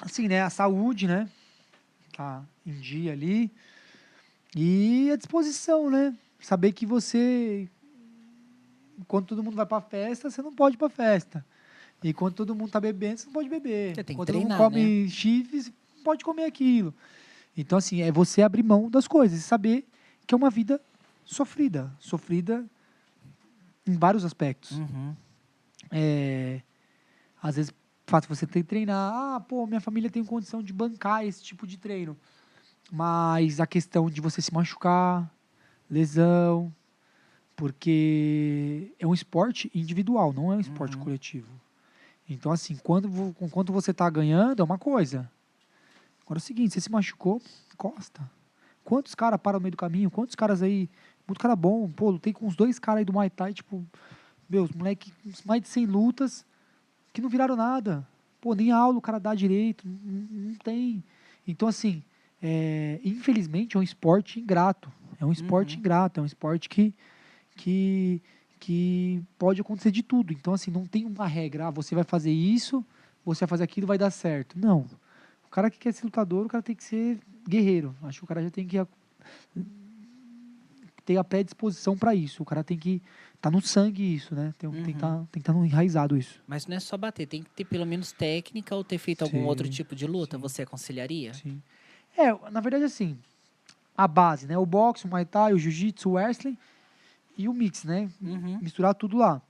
[0.00, 1.28] assim, né, a saúde, né,
[2.16, 3.50] tá em dia ali,
[4.54, 7.68] e a disposição, né, saber que você,
[9.06, 11.44] quando todo mundo vai pra festa, você não pode ir pra festa,
[12.00, 14.36] e quando todo mundo tá bebendo, você não pode beber, Você tem que quando todo
[14.36, 14.78] mundo treinar, né?
[14.78, 16.94] come chifre, você não pode comer aquilo,
[17.60, 19.86] então, assim, é você abrir mão das coisas, e saber
[20.26, 20.80] que é uma vida
[21.24, 22.64] sofrida, sofrida
[23.86, 25.14] em vários aspectos, Uhum.
[25.90, 26.60] é,
[27.42, 27.72] às vezes
[28.06, 29.12] fácil você ter que treinar.
[29.14, 32.16] Ah, pô, minha família tem condição de bancar esse tipo de treino.
[32.90, 35.30] Mas a questão de você se machucar,
[35.90, 36.74] lesão,
[37.56, 41.02] porque é um esporte individual, não é um esporte Uhum.
[41.04, 41.48] coletivo.
[42.28, 45.30] Então, assim, quando, vo- com quanto você está ganhando, é uma coisa.
[46.28, 47.40] Agora é o seguinte, você se machucou,
[47.72, 48.20] encosta.
[48.84, 50.10] Quantos caras param no meio do caminho?
[50.10, 50.86] Quantos caras aí,
[51.26, 53.82] muito cara bom, pô, lutei com uns dois caras aí do Muay Thai, tipo,
[54.46, 55.10] meus moleque,
[55.46, 56.44] mais de 100 lutas,
[57.14, 58.06] que não viraram nada.
[58.42, 61.02] Pô, nem aula o cara dá direito, não, não tem.
[61.46, 62.02] Então, assim,
[62.42, 64.92] é, infelizmente é um esporte ingrato.
[65.18, 65.80] É um esporte Uhum.
[65.80, 66.94] ingrato, é um esporte que,
[67.56, 68.20] que,
[68.60, 70.34] que pode acontecer de tudo.
[70.34, 72.84] Então, assim, não tem uma regra, ah, você vai fazer isso,
[73.24, 74.58] você vai fazer aquilo, vai dar certo.
[74.58, 74.84] Não.
[75.48, 77.96] O cara que quer ser lutador, o cara tem que ser guerreiro.
[78.02, 78.76] Acho que o cara já tem que
[81.04, 82.42] ter a predisposição para isso.
[82.42, 83.02] O cara tem que
[83.40, 84.52] tá no sangue isso, né?
[84.58, 84.94] Tem, tem que Uhum.
[84.94, 86.42] estar tem que tá no enraizado isso.
[86.46, 89.38] Mas não é só bater, tem que ter pelo menos técnica ou ter feito algum
[89.40, 90.36] Sim, outro tipo de luta.
[90.36, 90.42] sim.
[90.42, 91.32] Você aconselharia?
[91.32, 91.62] Sim.
[92.16, 93.16] É, na verdade, assim,
[93.96, 94.58] a base, né?
[94.58, 96.58] O boxe, o Muay Thai, o Jiu-Jitsu, o Wrestling
[97.38, 98.10] e o mix, né?
[98.20, 98.58] Uhum.
[98.60, 99.40] Misturar tudo lá.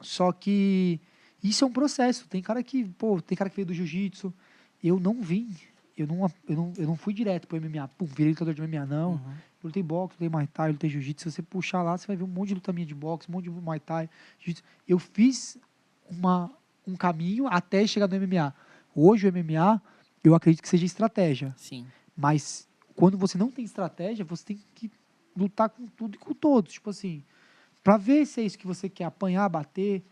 [0.00, 0.98] Só que
[1.42, 2.26] isso é um processo.
[2.28, 4.32] Tem cara que, pô, tem cara que veio do Jiu-Jitsu.
[4.82, 5.54] Eu não vim.
[5.96, 7.88] Eu não, eu, não, eu não fui direto pro MMA.
[7.88, 9.12] Pum, virei lutador de MMA, não.
[9.12, 9.30] Uhum.
[9.62, 11.30] Eu lutei boxe, lutei Muay Thai, lutei Jiu-Jitsu.
[11.30, 13.32] Se você puxar lá, você vai ver um monte de luta minha de boxe, um
[13.32, 14.62] monte de Muay Thai, Jiu-Jitsu.
[14.88, 15.58] Eu fiz
[16.10, 16.50] uma,
[16.86, 18.54] um caminho até chegar no MMA.
[18.94, 19.80] Hoje o MMA,
[20.24, 21.54] eu acredito que seja estratégia.
[21.56, 21.86] Sim.
[22.16, 24.90] Mas quando você não tem estratégia, você tem que
[25.36, 26.72] lutar com tudo e com todos.
[26.72, 27.22] Tipo assim,
[27.82, 30.02] pra ver se é isso que você quer, apanhar, bater,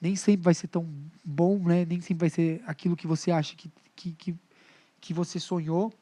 [0.00, 0.86] nem sempre vai ser tão
[1.24, 1.84] bom, né?
[1.84, 4.36] Nem sempre vai ser aquilo que você acha que, que, que,
[5.00, 5.92] que você sonhou.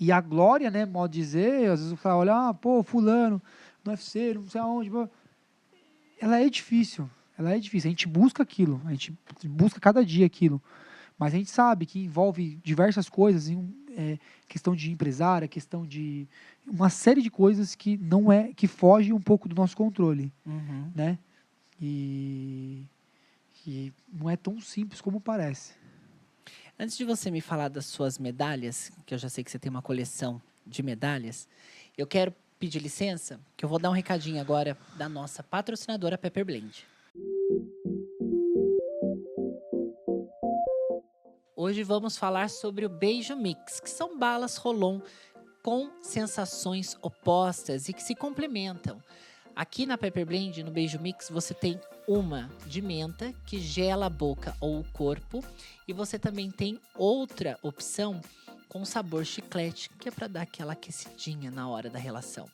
[0.00, 3.40] E a glória, né, modo de dizer, às vezes o cara olha, ah, pô, fulano,
[3.84, 5.06] no UFC, não sei aonde, pô.
[6.20, 10.24] ela é difícil, ela é difícil, a gente busca aquilo, a gente busca cada dia
[10.24, 10.62] aquilo,
[11.18, 13.54] mas a gente sabe que envolve diversas coisas,
[13.94, 16.26] é, questão de empresária, questão de
[16.66, 20.90] uma série de coisas que não é, que foge um pouco do nosso controle, Uhum.
[20.94, 21.18] né,
[21.80, 22.86] e,
[23.66, 25.74] e não é tão simples como parece.
[26.78, 29.70] Antes de você me falar das suas medalhas, que eu já sei que você tem
[29.70, 31.48] uma coleção de medalhas,
[31.96, 36.44] eu quero pedir licença, que eu vou dar um recadinho agora da nossa patrocinadora Pepper
[36.44, 36.86] Blend.
[41.56, 45.00] Hoje vamos falar sobre o Beijo Mix, que são balas Rolon
[45.62, 49.00] com sensações opostas e que se complementam.
[49.56, 54.10] Aqui na Pepper Blend, no Beijo Mix, você tem uma de menta que gela a
[54.10, 55.44] boca ou o corpo
[55.86, 58.20] e você também tem outra opção
[58.68, 62.48] com sabor chiclete, que é para dar aquela aquecidinha na hora da relação.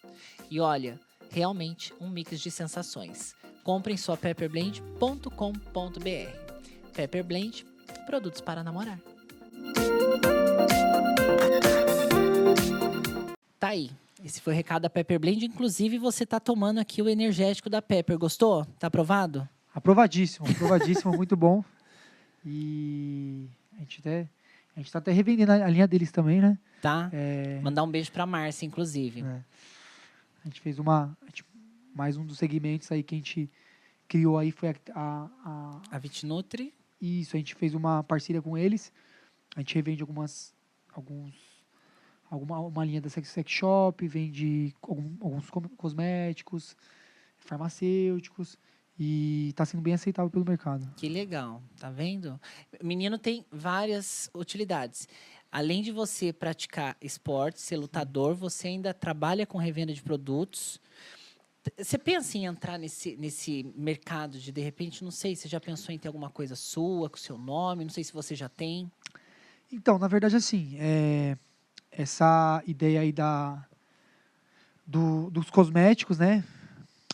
[0.50, 3.34] E olha, realmente um mix de sensações.
[3.64, 5.30] Compre em sua pepperblend.com.br.
[6.92, 7.64] Pepper Blend,
[8.04, 9.00] produtos para namorar.
[13.58, 13.90] Tá aí.
[14.22, 15.44] Esse foi o recado da Pepper Blend.
[15.46, 18.18] Inclusive, você tá tomando aqui o energético da Pepper.
[18.18, 18.64] Gostou?
[18.78, 19.48] Tá aprovado?
[19.74, 21.64] Aprovadíssimo, aprovadíssimo, muito bom.
[22.44, 24.28] E a gente até
[24.76, 26.59] a gente tá até revendendo a linha deles também, né?
[26.80, 27.11] Tá?
[27.12, 29.22] É, Mandar um beijo pra Márcia, inclusive.
[29.22, 29.24] É.
[30.44, 31.16] A gente fez uma.
[31.26, 31.44] gente-
[31.94, 33.50] mais um dos segmentos aí que a gente
[34.09, 34.74] criou aí foi a.
[34.94, 36.72] a- a- A Vitnutri.
[37.00, 38.92] isso, a gente fez uma parceria com eles.
[39.56, 40.54] A gente revende algumas.
[40.94, 41.35] alguns.
[42.31, 46.77] Alguma, uma linha da Sex, Shop, vende alguns cosméticos,
[47.38, 48.57] farmacêuticos.
[49.03, 50.93] E está sendo bem aceitável pelo mercado.
[50.95, 52.38] Que legal, tá vendo?
[52.81, 55.09] O menino tem várias utilidades.
[55.51, 60.79] Além de você praticar esporte, ser lutador, você ainda trabalha com revenda de produtos.
[61.77, 65.95] Você pensa em entrar nesse, nesse mercado de, de repente, não sei, você já pensou
[65.95, 67.85] em ter alguma coisa sua, com seu nome?
[67.85, 68.90] Não sei se você já tem.
[69.73, 71.37] Então, na verdade, assim, é,
[71.90, 73.66] essa ideia aí da,
[74.87, 76.44] do- dos cosméticos, né?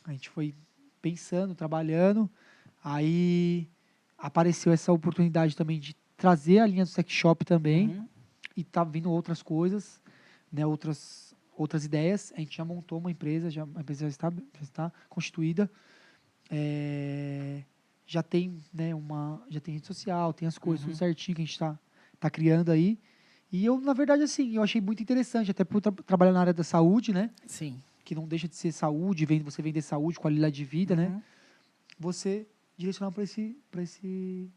[0.05, 0.55] A gente foi
[1.03, 2.31] pensando, trabalhando,
[2.83, 3.69] aí
[4.17, 8.09] apareceu essa oportunidade também de trazer a linha do sex shop também, Uhum.
[8.57, 10.01] e tá vindo outras coisas,
[10.53, 10.65] né?
[10.65, 12.33] Outras, outras ideias.
[12.37, 15.71] A gente já montou uma empresa, já, a empresa já está, já está constituída.
[16.49, 17.63] É,
[18.07, 20.93] já tem, né, uma, já tem rede social, tem as coisas Uhum.
[20.93, 21.79] tudo certinho que a gente está
[22.21, 22.99] tá criando aí.
[23.51, 26.53] E eu, na verdade, assim, eu achei muito interessante, até por tra trabalhar na área
[26.53, 27.31] da saúde, né?
[27.47, 27.81] Sim.
[28.05, 31.09] Que não deixa de ser saúde, vem, você vender saúde, qualidade de vida, né?
[31.09, 31.23] Uhum.
[31.99, 34.51] Você direcionar para esse, esse,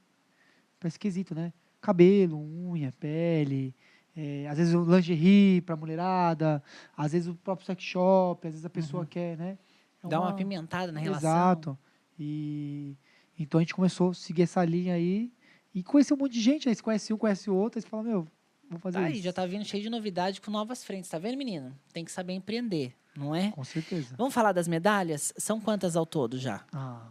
[0.84, 1.54] esse quesito, né?
[1.82, 3.74] Cabelo, unha, pele,
[4.16, 6.62] é, às vezes o lingerie para mulherada,
[6.98, 9.58] às vezes o próprio sex shop, às vezes a pessoa quer, né?
[10.04, 11.30] É Dá uma pimentada na relação.
[11.30, 11.78] Exato.
[12.20, 12.98] E
[13.38, 15.32] então a gente começou a seguir essa linha aí
[15.74, 17.88] e conhecer um monte de gente, aí você conhece um, conhece o outro, aí você
[17.88, 18.28] fala, meu,
[18.70, 19.24] vou fazer Tá aí, isso.
[19.24, 21.10] já tá vindo cheio de novidade com novas frentes.
[21.10, 21.76] Tá vendo, menino?
[21.92, 23.52] Tem que saber empreender, não é?
[23.52, 24.16] Com certeza.
[24.18, 25.34] Vamos falar das medalhas?
[25.38, 26.64] São quantas ao todo já?
[26.74, 27.08] Ah,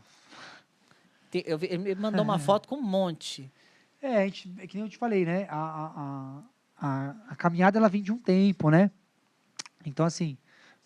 [1.33, 3.51] Eu ele me mandou uma foto com um monte.
[4.01, 5.47] É, a gente, é que nem eu te falei, né?
[5.51, 6.43] A, a,
[6.81, 8.91] a, a, caminhada ela vem de um tempo, né?
[9.85, 10.39] Então, assim,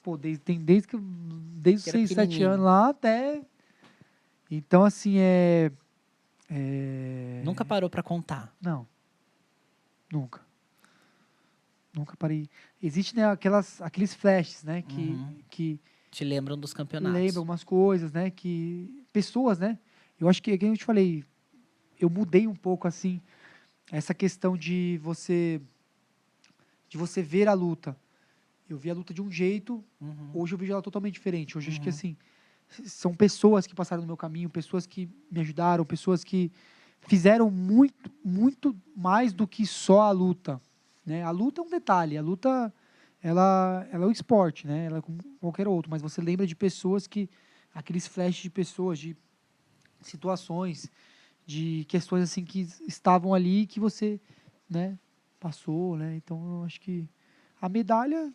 [0.02, 2.50] pô, desde, tem desde que desde os Que era 6, 7 pequenininho.
[2.50, 3.42] anos lá até.
[4.50, 5.70] Então, assim, é.
[6.50, 7.42] é...
[7.44, 8.54] Nunca parou pra contar.
[8.60, 8.86] Não.
[10.10, 10.40] Nunca.
[11.94, 12.48] Nunca parei.
[12.82, 14.82] Existe né, aquelas, aqueles flashes, né?
[14.82, 15.36] Que, Uhum.
[15.50, 17.20] que Te lembram dos campeonatos.
[17.20, 18.30] lembram umas coisas, né?
[18.30, 19.04] Que.
[19.12, 19.78] Pessoas, né?
[20.18, 21.22] Eu acho que, como eu te falei,
[22.00, 23.20] eu mudei um pouco assim
[23.90, 25.60] essa questão de você
[26.88, 27.96] de você ver a luta.
[28.68, 30.30] Eu vi a luta de um jeito, Uhum.
[30.32, 31.56] hoje eu vejo ela totalmente diferente.
[31.58, 31.94] Hoje eu acho que Uhum.
[31.94, 32.16] assim,
[32.86, 36.50] são pessoas que passaram no meu caminho, pessoas que me ajudaram, pessoas que
[37.00, 40.60] fizeram muito, muito mais do que só a luta.
[41.04, 41.22] Né?
[41.22, 42.72] A luta é um detalhe, a luta
[43.22, 44.86] ela, ela é um esporte, né?
[44.86, 47.28] ela é como qualquer outro, mas você lembra de pessoas que,
[47.74, 49.16] aqueles flashes de pessoas, de
[50.00, 50.90] situações,
[51.46, 54.20] de questões assim que estavam ali que você
[54.68, 54.98] né,
[55.38, 56.16] passou, né?
[56.16, 57.08] Então eu acho que
[57.60, 58.32] a medalha,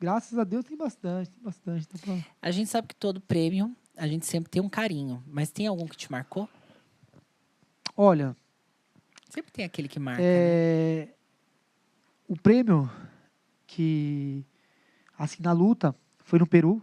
[0.00, 1.88] graças a Deus, tem bastante, tem bastante.
[1.92, 5.22] Dá pra- A gente sabe que todo prêmio, a gente sempre tem um carinho.
[5.26, 6.48] Mas tem algum que te marcou?
[7.96, 8.36] Olha,
[9.28, 10.22] Sempre tem aquele que marca.
[10.22, 11.08] né?
[12.32, 12.90] O prêmio
[13.66, 14.42] que
[15.18, 16.82] assim na luta foi no Peru.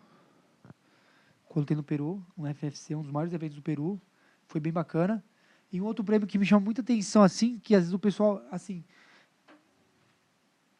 [1.45, 3.99] Quando tem no Peru, no FFC, um dos maiores eventos do Peru,
[4.45, 5.23] foi bem bacana.
[5.71, 8.43] E um outro prêmio que me chama muita atenção assim, que às vezes o pessoal
[8.51, 8.83] assim,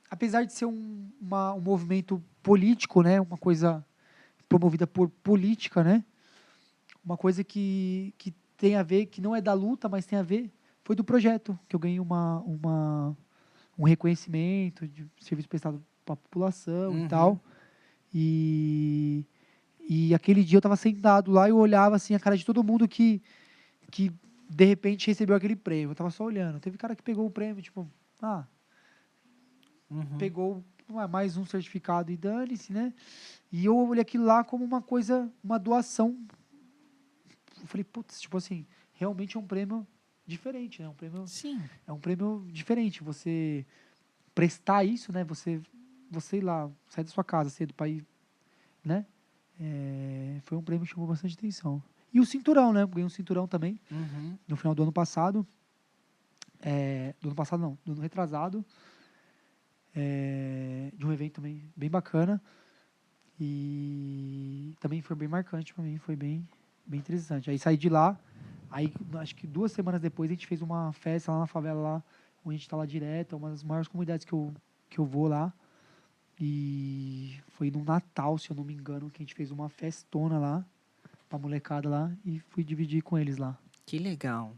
[0.08, 3.84] apesar de ser um, uma- um movimento político, né, uma coisa
[4.48, 6.06] promovida por política, né,
[7.04, 10.24] uma coisa que, que tem a ver, que não é da luta, mas tem a
[10.24, 10.52] ver,
[10.84, 13.18] foi do projeto, que eu ganhei uma, uma,
[13.80, 17.06] um reconhecimento de serviço prestado para a população Uhum.
[17.06, 17.40] e tal.
[18.14, 19.26] E,
[19.88, 22.64] e aquele dia eu estava sentado lá e eu olhava assim a cara de todo
[22.64, 23.22] mundo que,
[23.90, 24.12] que
[24.50, 25.90] de repente recebeu aquele prêmio.
[25.90, 26.60] Eu estava só olhando.
[26.60, 27.90] Teve cara que pegou o prêmio, tipo,
[28.22, 28.46] ah,
[29.90, 30.18] Uhum.
[30.20, 30.64] pegou
[31.10, 32.94] mais um certificado e dane-se, né?
[33.52, 36.18] E eu olhei aquilo lá como uma coisa, uma doação.
[37.60, 39.86] Eu falei, putz, tipo assim, realmente é um prêmio
[40.30, 40.88] diferente, né?
[40.88, 41.62] Um prêmio, Sim.
[41.88, 43.04] é um prêmio diferente.
[43.04, 43.66] Você
[44.34, 45.24] prestar isso, né?
[45.26, 45.62] Você,
[46.10, 48.06] você ir lá, sair da sua casa cedo para ir,
[48.84, 49.06] né?
[49.60, 51.82] É, foi um prêmio que chamou bastante atenção.
[52.14, 52.86] E o cinturão, né?
[52.86, 54.38] Ganhei um cinturão também Uhum.
[54.48, 55.46] no final do ano passado.
[56.62, 58.66] É, do ano passado não, do ano retrasado.
[59.96, 62.42] É, de um evento também bem bacana.
[63.40, 66.48] E também foi bem marcante para mim, foi bem,
[66.86, 67.50] bem interessante.
[67.50, 68.20] Aí saí de lá,
[68.72, 72.04] aí acho que duas semanas depois a gente fez uma festa lá na favela lá,
[72.46, 74.54] onde a gente está lá direto, é uma das maiores comunidades que eu,
[74.90, 75.54] que eu vou lá.
[76.40, 80.40] E Foi no Natal, se eu não me engano, que a gente fez uma festona
[80.40, 80.66] lá,
[81.28, 83.58] pra molecada lá, e fui dividir com eles lá.
[83.86, 84.54] Que legal.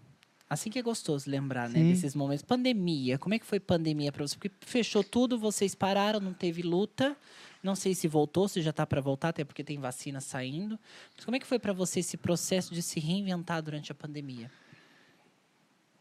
[0.48, 1.80] Assim que é gostoso lembrar, né?
[1.80, 1.90] Sim.
[1.90, 2.44] Desses momentos.
[2.44, 3.18] Pandemia.
[3.18, 4.36] Como é que foi pandemia para você?
[4.36, 7.16] Porque fechou tudo, vocês pararam, não teve luta.
[7.64, 10.80] Não sei se voltou, se já tá para voltar, até porque tem vacina saindo.
[11.16, 14.50] Mas como é que foi para você esse processo de se reinventar durante a pandemia?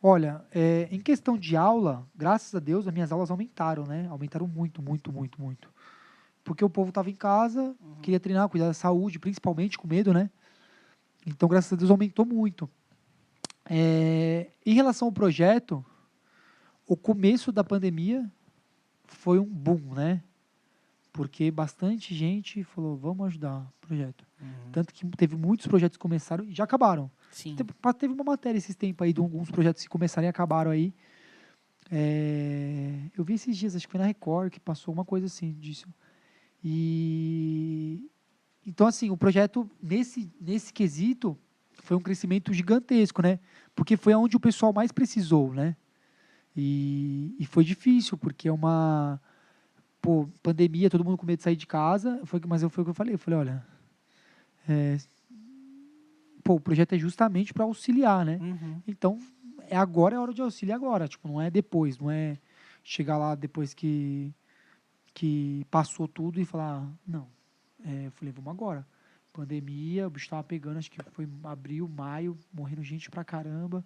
[0.02, 4.06] Olha, é, em questão de aula, graças a Deus, as minhas aulas aumentaram, né?
[4.08, 5.68] Aumentaram muito, muito, muito, muito.
[6.42, 10.30] Porque o povo estava em casa, queria treinar, cuidar da saúde, principalmente com medo, né?
[11.26, 12.68] Então, graças a Deus, aumentou muito.
[13.68, 15.84] É, em relação ao projeto,
[16.86, 18.28] o começo da pandemia
[19.04, 20.22] foi um boom, né?
[21.12, 24.24] Porque bastante gente falou, vamos ajudar o projeto.
[24.72, 27.10] Tanto que teve muitos projetos que começaram e já acabaram.
[27.32, 27.56] Sim.
[27.98, 30.94] Teve uma matéria esses tempos aí de alguns projetos que começaram e acabaram aí.
[31.90, 35.52] É, eu vi esses dias, acho que foi na Record que passou uma coisa assim
[35.58, 35.88] disso.
[36.62, 38.08] E
[38.64, 41.36] então assim, o projeto nesse nesse quesito
[41.82, 43.40] foi um crescimento gigantesco, né?
[43.74, 45.76] Porque foi onde o pessoal mais precisou, né?
[46.56, 49.20] E, e foi difícil, porque é uma
[50.00, 52.84] pô, pandemia, todo mundo com medo de sair de casa, foi, mas eu foi o
[52.84, 53.66] que eu falei, eu falei, olha,
[54.68, 54.96] é,
[56.42, 58.38] pô, o projeto é justamente para auxiliar, né?
[58.40, 58.82] Uhum.
[58.86, 59.18] Então,
[59.68, 62.38] é agora é hora de auxílio agora, tipo, não é depois, não é
[62.82, 64.34] chegar lá depois que
[65.12, 67.26] que passou tudo e falar, não.
[67.84, 68.86] É, eu falei, vamos agora.
[69.32, 73.84] Pandemia, o bicho tava pegando, acho que foi abril, maio, morrendo gente pra caramba.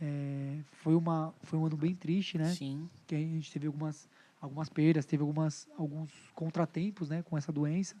[0.00, 2.46] É, foi uma foi um ano bem triste, né?
[2.46, 2.88] Sim.
[3.06, 4.08] que a gente teve algumas
[4.44, 7.96] algumas perdas, teve algumas alguns contratempos, né, com essa doença,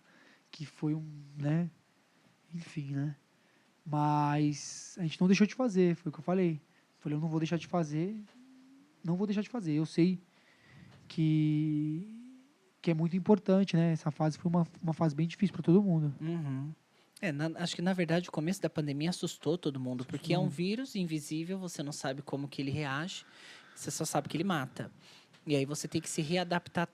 [0.50, 1.04] que foi um,
[1.38, 1.70] né,
[2.52, 3.16] enfim, né?
[3.84, 6.60] Mas a gente não deixou de fazer, foi o que eu falei.
[6.98, 8.16] Falei, eu não vou deixar de fazer,
[9.02, 9.72] não vou deixar de fazer.
[9.72, 10.18] Eu sei
[11.08, 12.10] que
[12.80, 13.92] que é muito importante, né?
[13.92, 16.14] Essa fase foi uma, uma fase bem difícil para todo mundo.
[16.20, 16.70] Uhum.
[17.18, 20.38] É, na- acho que na verdade o começo da pandemia assustou todo mundo, porque é
[20.38, 23.24] um vírus invisível, você não sabe como que ele reage,
[23.74, 24.90] você só sabe que ele mata.
[25.46, 26.88] E aí você tem que se readaptar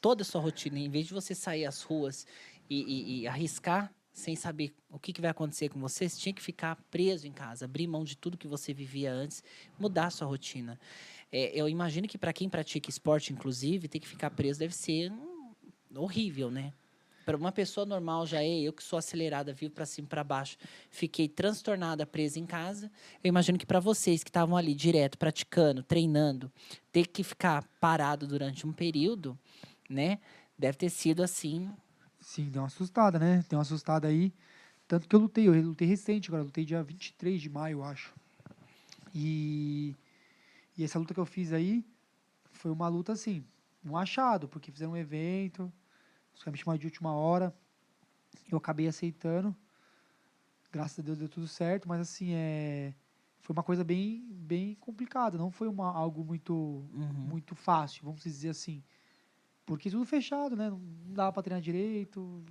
[0.00, 2.26] toda a sua rotina, em vez de você sair às ruas
[2.68, 6.32] e, e- e arriscar sem saber o que, que vai acontecer com você, você tinha
[6.32, 9.44] que ficar preso em casa, abrir mão de tudo que você vivia antes,
[9.78, 10.78] mudar a sua rotina.
[11.30, 15.12] É, eu imagino que para quem pratica esporte, inclusive, ter que ficar preso deve ser
[15.94, 16.72] horrível, né?
[17.28, 20.24] Para uma pessoa normal já é, eu que sou acelerada, vivo para cima e para
[20.24, 20.56] baixo,
[20.88, 22.90] fiquei transtornada, presa em casa.
[23.22, 26.50] Eu imagino que para vocês que estavam ali direto, praticando, treinando,
[26.90, 29.38] ter que ficar parado durante um período,
[29.90, 30.18] né?
[30.58, 31.70] Deve ter sido assim.
[32.18, 33.44] Sim, deu uma assustada, né?
[33.46, 34.32] Deu uma assustada aí.
[34.86, 38.14] Tanto que eu lutei, eu lutei recente agora, lutei dia 23 de maio, eu acho.
[39.14, 39.94] E,
[40.78, 41.84] e essa luta que eu fiz aí
[42.52, 43.44] foi uma luta assim,
[43.84, 45.70] um achado, porque fizeram um evento,
[46.38, 47.52] os caras me chamaram de última hora,
[48.50, 49.54] eu acabei aceitando.
[50.70, 52.94] Graças a Deus deu tudo certo, mas assim, é,
[53.40, 57.10] foi uma coisa bem, bem complicada, não foi uma, algo muito, Uhum.
[57.12, 58.84] muito fácil, vamos dizer assim.
[59.66, 60.70] Porque tudo fechado, né?
[60.70, 60.80] Não
[61.12, 62.44] dava pra treinar direito.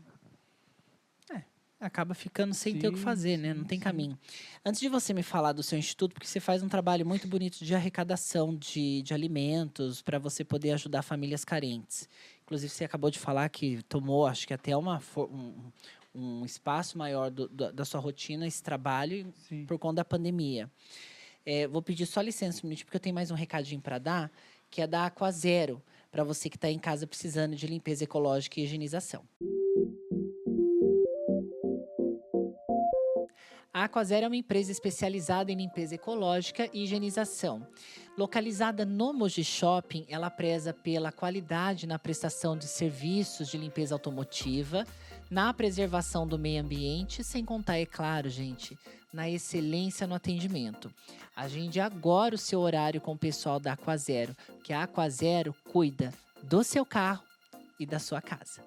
[1.80, 3.54] Acaba ficando sem ter o que Sim, fazer, né?
[3.54, 3.84] Não sim, tem sim.
[3.84, 4.18] caminho.
[4.66, 7.64] Antes de você me falar do seu instituto, porque você faz um trabalho muito bonito
[7.64, 12.10] de arrecadação de, de alimentos para você poder ajudar famílias carentes.
[12.48, 15.70] Inclusive, você acabou de falar que tomou, acho que até uma, um,
[16.16, 19.66] um espaço maior do- do- da sua rotina, esse trabalho, Sim.
[19.66, 20.72] por conta da pandemia.
[21.46, 24.32] É, vou pedir só licença um minutinho, porque eu tenho mais um recadinho para dar,
[24.70, 28.62] que é da Aqua Zero, para você que está em casa precisando de limpeza ecológica
[28.62, 29.26] e higienização.
[33.78, 37.62] A Aquazero é uma empresa especializada em limpeza ecológica e higienização.
[38.18, 44.84] Localizada no Moji Shopping, ela preza pela qualidade na prestação de serviços de limpeza automotiva,
[45.30, 48.76] na preservação do meio ambiente, sem contar, é claro, gente,
[49.14, 50.92] na excelência no atendimento.
[51.36, 56.12] Agende agora o seu horário com o pessoal da Aquazero, que a Aquazero cuida
[56.42, 57.22] do seu carro
[57.80, 58.64] e da sua casa.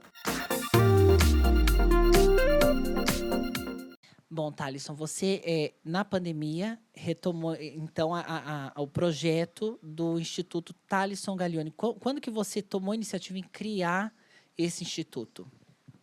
[4.32, 10.20] Bom, Thalisson, você é, na pandemia retomou eh, então a- a- a- o projeto do
[10.20, 11.72] Instituto Thalisson Gaglione.
[11.72, 14.14] Qu- Quando que você tomou a iniciativa em criar
[14.56, 15.50] esse instituto?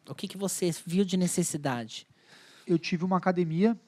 [0.09, 2.05] O que, que você viu de necessidade?
[2.65, 3.79] Eu tive uma academia,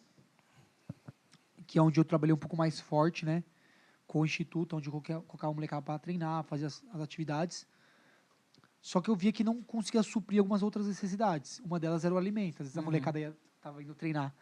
[1.67, 3.43] que é onde eu trabalhei um pouco mais forte, né?
[4.07, 4.91] Com o instituto, onde eu
[5.27, 7.67] colocava o molecada para treinar, fazer as, as atividades.
[8.81, 11.59] Só que eu via que não conseguia suprir algumas outras necessidades.
[11.59, 12.61] Uma delas era o alimento.
[12.61, 12.85] Às vezes a Uhum.
[12.85, 14.35] molecada ia, tava indo treinar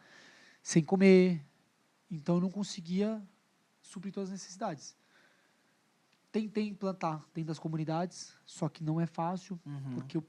[0.62, 1.44] sem comer.
[2.10, 3.22] Então eu não conseguia
[3.80, 4.96] suprir todas as necessidades.
[6.30, 9.58] Tentei implantar dentro das comunidades, só que não é fácil.
[9.64, 9.94] Uhum.
[9.94, 10.20] porque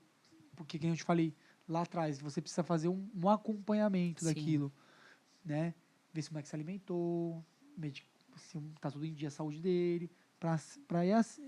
[0.60, 1.34] porque, como eu te falei
[1.66, 4.34] lá atrás, você precisa fazer um, um acompanhamento Sim.
[4.34, 4.74] daquilo,
[5.46, 5.74] né?
[6.12, 7.46] Ver se o moleque se alimentou,
[8.36, 10.60] se tá tudo em dia a saúde dele, para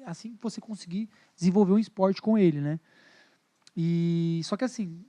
[0.06, 2.80] assim você conseguir desenvolver um esporte com ele, né?
[3.76, 5.06] E só que assim,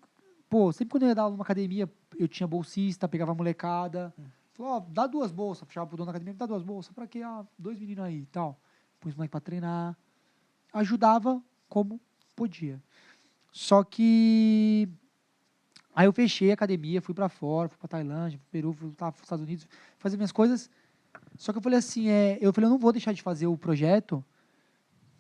[0.53, 4.15] pô, sempre quando eu ia dar aula numa academia, eu tinha bolsista, pegava molecada,
[4.53, 7.23] falou, ó, dá duas bolsas, puxava pro dono da academia, dá duas bolsas, pra quê?
[7.23, 8.61] Ah, dois meninos aí e tal.
[9.01, 9.97] Pus os moleque pra treinar.
[10.71, 11.99] Ajudava como
[12.37, 12.83] podia.
[13.51, 14.87] Só que
[15.95, 18.93] aí eu fechei a academia, fui pra fora, fui pra Tailândia, fui pro Peru, fui
[19.01, 20.69] lá pros Estados Unidos, fazer minhas coisas.
[21.39, 23.57] Só que eu falei assim, é, eu falei, eu não vou deixar de fazer o
[23.57, 24.23] projeto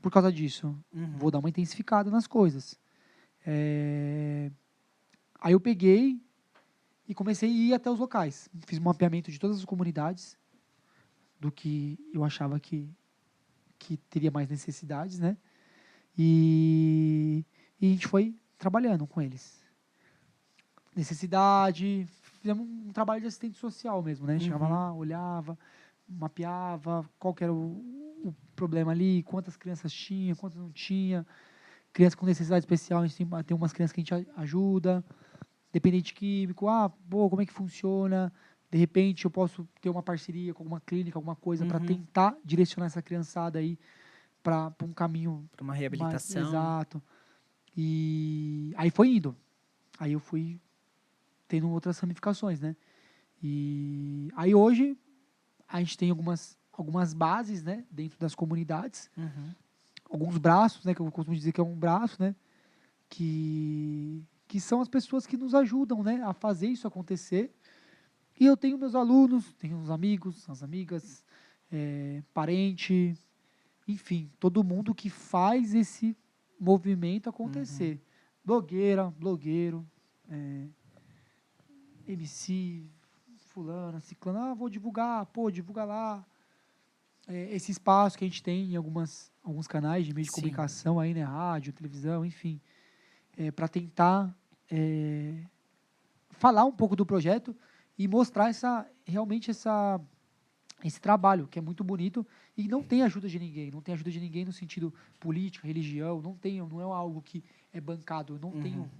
[0.02, 0.78] por causa disso.
[0.92, 1.16] Uhum.
[1.16, 2.78] Vou dar uma intensificada nas coisas.
[3.46, 4.50] É,
[5.42, 6.22] Aí eu peguei
[7.08, 8.48] e comecei a ir até os locais.
[8.64, 10.38] Fiz um mapeamento de todas as comunidades,
[11.40, 12.88] do que eu achava que,
[13.76, 15.36] que teria mais necessidades, né?
[16.16, 17.44] E,
[17.80, 19.60] e a gente foi trabalhando com eles.
[20.94, 22.06] Necessidade,
[22.40, 24.38] fizemos um trabalho de assistente social mesmo, né?
[24.38, 24.70] Chegava Uhum.
[24.70, 25.58] lá, olhava,
[26.08, 27.82] mapeava qual era o,
[28.22, 31.26] o problema ali, quantas crianças tinha, quantas não tinha.
[31.92, 35.04] Criança com necessidade especial, a gente tem, tem umas crianças que a gente ajuda.
[35.72, 38.32] Dependente químico, ah, pô, como é que funciona?
[38.70, 41.86] De repente eu posso ter uma parceria com alguma clínica, alguma coisa, para Uhum.
[41.86, 43.78] tentar direcionar essa criançada aí
[44.42, 46.42] para um caminho Para uma mais reabilitação.
[46.42, 47.02] exato.
[47.76, 49.36] E aí foi indo.
[49.98, 50.60] Aí eu fui
[51.48, 52.76] tendo outras ramificações, né?
[53.42, 54.96] E aí hoje
[55.68, 59.54] a gente tem algumas algumas bases, né, dentro das comunidades, Uhum.
[60.10, 62.34] alguns braços, né, que eu costumo dizer que é um braço, né,
[63.10, 67.50] que que são as pessoas que nos ajudam, né, a fazer isso acontecer.
[68.38, 71.24] E eu tenho meus alunos, tenho os amigos, as amigas,
[71.70, 73.16] é, parente,
[73.88, 76.14] enfim, todo mundo que faz esse
[76.60, 77.98] movimento acontecer.
[78.44, 79.88] Blogueira, blogueiro,
[80.28, 80.66] é,
[82.06, 82.84] MC,
[83.46, 86.26] fulana, ciclana, ah, vou divulgar, pô, divulga lá.
[87.26, 91.00] É, esse espaço que a gente tem em algumas, alguns canais de meio de comunicação
[91.00, 92.60] aí, né, rádio, televisão, enfim,
[93.34, 94.36] é, para tentar
[94.74, 95.34] é,
[96.30, 97.54] falar um pouco do projeto
[97.98, 100.00] e mostrar essa realmente essa
[100.82, 104.10] esse trabalho que é muito bonito e não tem ajuda de ninguém, não tem ajuda
[104.10, 108.38] de ninguém no sentido política, religião, não tem, não é algo que é bancado, eu
[108.40, 108.60] não Uhum.
[108.62, 108.90] tenho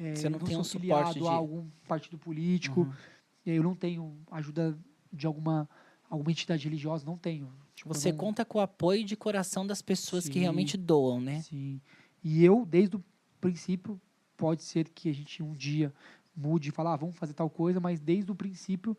[0.00, 2.92] é, Você não eu tem sou um suporte de- a algum partido político, Uhum.
[3.46, 4.76] eu não tenho ajuda
[5.12, 5.68] de alguma
[6.10, 7.52] alguma entidade religiosa, não tenho.
[7.74, 10.40] Tipo, Você não- conta com o apoio de coração das pessoas que Sim.
[10.40, 11.42] realmente doam, né?
[11.42, 11.80] Sim.
[12.24, 13.04] E eu, desde o
[13.40, 14.00] princípio,
[14.38, 15.92] pode ser que a gente um dia
[16.34, 18.96] mude e falar, ah, vamos fazer tal coisa, mas desde o princípio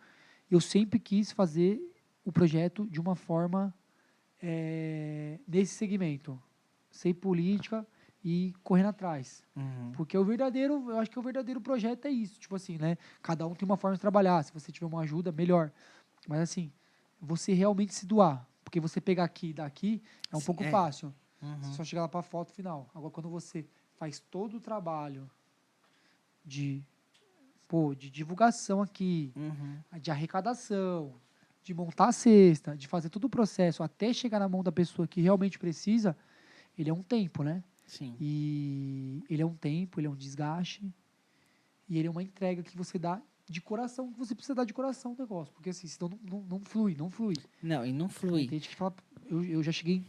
[0.51, 1.81] eu sempre quis fazer
[2.25, 3.73] o projeto de uma forma
[4.41, 6.39] eh, nesse segmento,
[6.91, 7.87] sem política
[8.23, 9.41] e correndo atrás.
[9.55, 9.91] Uhum.
[9.93, 12.97] Porque o verdadeiro, eu acho que o verdadeiro projeto é isso, tipo assim, né?
[13.21, 14.43] Cada um tem uma forma de trabalhar.
[14.43, 15.71] Se você tiver uma ajuda, melhor.
[16.27, 16.73] Mas assim,
[17.21, 20.69] você realmente se doar, porque você pegar aqui e daqui é um Sim, pouco é.
[20.69, 21.13] fácil.
[21.41, 21.61] Uhum.
[21.61, 22.89] Você só chegar lá para a foto final.
[22.93, 23.65] Agora, quando você
[23.99, 25.29] faz todo o trabalho
[26.45, 26.81] de,
[27.67, 29.99] pô, de divulgação aqui, Uhum.
[29.99, 31.13] de arrecadação,
[31.61, 35.05] de montar a cesta, de fazer todo o processo até chegar na mão da pessoa
[35.05, 36.15] que realmente precisa,
[36.77, 37.61] ele é um tempo, né?
[37.85, 38.15] Sim.
[38.19, 40.89] E ele é um tempo, ele é um desgaste.
[41.89, 44.73] E ele é uma entrega que você dá de coração, que você precisa dar de
[44.73, 45.53] coração o negócio.
[45.55, 47.35] Porque assim, senão não, não, não flui, não flui.
[47.61, 48.47] Não, e não flui.
[48.47, 48.93] Tem gente que fala,
[49.25, 50.03] eu, eu já cheguei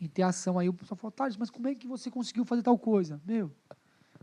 [0.00, 2.62] em ter ação aí, o pessoal fala, Thales, mas como é que você conseguiu fazer
[2.62, 3.20] tal coisa?
[3.24, 3.50] Meu,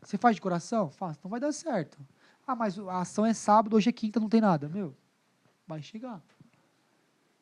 [0.02, 0.90] você faz de coração?
[0.90, 1.98] Faz, então vai dar certo.
[2.46, 4.68] Ah, mas a ação é sábado, hoje é quinta, não tem nada.
[4.70, 4.96] Meu,
[5.68, 6.22] vai chegar.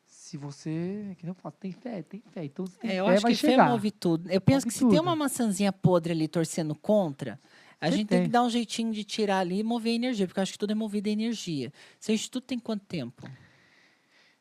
[0.04, 2.44] Se você, que nem eu falo, tem fé, tem fé.
[2.44, 3.70] Então, se tem É, eu fé, acho vai que fé chegar.
[3.70, 4.28] move tudo.
[4.30, 5.02] Eu penso Move que se tem tudo.
[5.02, 7.38] uma maçãzinha podre ali torcendo contra,
[7.80, 8.18] a Você gente tem.
[8.18, 8.26] tem.
[8.26, 10.58] que dar um jeitinho de tirar ali e mover a energia, porque eu acho que
[10.58, 11.72] tudo é movido a energia.
[12.00, 13.28] Seu instituto tem quanto tempo?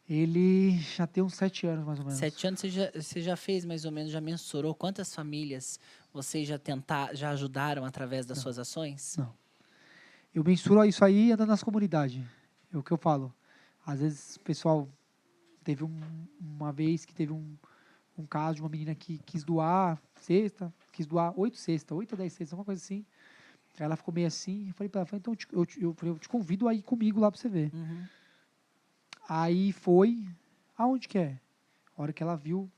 [0.08, 2.20] Ele já tem uns sete anos, mais ou menos.
[2.20, 5.80] Sete anos, você já, você já fez mais ou menos, já mensurou quantas famílias
[6.14, 9.16] vocês já tentar, já ajudaram através das suas ações?
[9.18, 9.34] Não.
[10.34, 12.22] Eu mensuro isso aí andando nas comunidades.
[12.72, 13.34] É o que eu falo.
[13.86, 14.88] Às vezes, o pessoal
[15.64, 17.56] teve um- uma vez que teve um,
[18.18, 22.18] um caso de uma menina que quis doar cesta, quis doar oito cestas, oito a
[22.18, 23.04] dez cestas, uma coisa assim.
[23.80, 24.68] Aí ela ficou meio assim.
[24.68, 27.32] Eu falei para ela, então eu te, eu, eu eu te convido aí comigo lá
[27.32, 27.74] para você ver.
[27.74, 28.04] Uhum.
[29.28, 30.28] Aí foi.
[30.78, 31.40] Aonde que é?
[31.98, 32.70] A hora que ela viu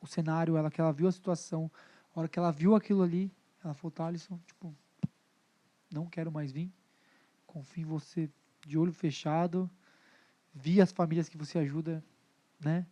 [0.00, 1.70] o cenário, ela que ela viu a situação,
[2.14, 4.74] a hora que ela viu aquilo ali, ela falou, Thalisson, tipo,
[5.90, 6.70] não quero mais vir.
[7.46, 8.30] Confio em você
[8.66, 9.70] de olho fechado.
[10.54, 12.04] Vi as famílias que você ajuda,
[12.60, 12.86] né?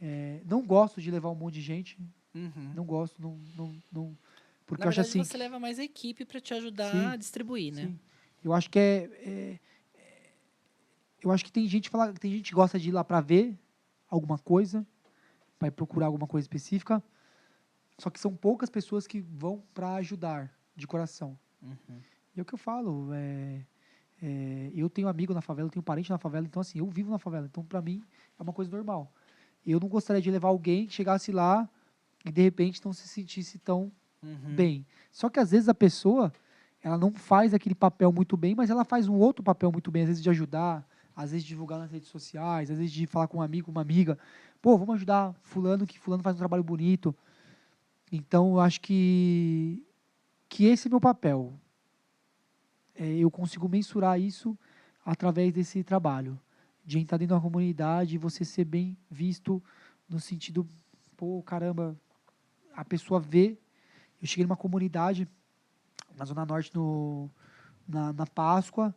[0.00, 1.98] É, não gosto de levar um monte de gente,
[2.34, 2.72] Uhum.
[2.74, 4.18] não gosto, não, não, não
[4.66, 5.24] Porque Na eu acho verdade, assim.
[5.30, 7.82] você leva mais a equipe para te ajudar Sim, a distribuir, né?
[7.86, 7.98] Sim.
[8.42, 9.60] Eu acho que é- é-
[11.22, 13.20] Eu acho que tem gente que fala, tem gente que gosta de ir lá para
[13.20, 13.58] ver
[14.08, 14.84] alguma coisa,
[15.58, 17.02] para procurar alguma coisa específica.
[17.98, 21.38] Só que são poucas pessoas que vão para ajudar de coração.
[21.62, 22.00] Uhum.
[22.34, 23.10] E é o que eu falo.
[23.12, 23.64] é-
[24.24, 27.10] é, eu tenho amigo na favela, eu tenho parente na favela, então assim, eu vivo
[27.10, 27.46] na favela.
[27.46, 28.00] Então, para mim,
[28.38, 29.12] é uma coisa normal.
[29.66, 31.68] Eu não gostaria de levar alguém que chegasse lá
[32.24, 33.90] e de repente não se sentisse tão
[34.22, 34.54] Uhum.
[34.54, 34.86] bem.
[35.10, 36.32] Só que às vezes a pessoa,
[36.80, 40.02] ela não faz aquele papel muito bem, mas ela faz um outro papel muito bem,
[40.02, 43.38] às vezes de ajudar, às vezes divulgar nas redes sociais, às vezes de falar com
[43.38, 44.18] um amigo, uma amiga.
[44.60, 47.14] Pô, vamos ajudar fulano, que fulano faz um trabalho bonito.
[48.10, 49.86] Então, eu acho que,
[50.48, 51.52] que esse é meu papel.
[52.94, 54.58] É, eu consigo mensurar isso
[55.04, 56.38] através desse trabalho.
[56.84, 59.62] De entrar dentro da comunidade e você ser bem visto
[60.08, 60.66] no sentido,
[61.16, 61.96] pô, caramba,
[62.74, 63.58] a pessoa vê.
[64.20, 65.28] Eu cheguei numa comunidade
[66.16, 67.30] na Zona Norte, no,
[67.86, 68.94] na, na Páscoa.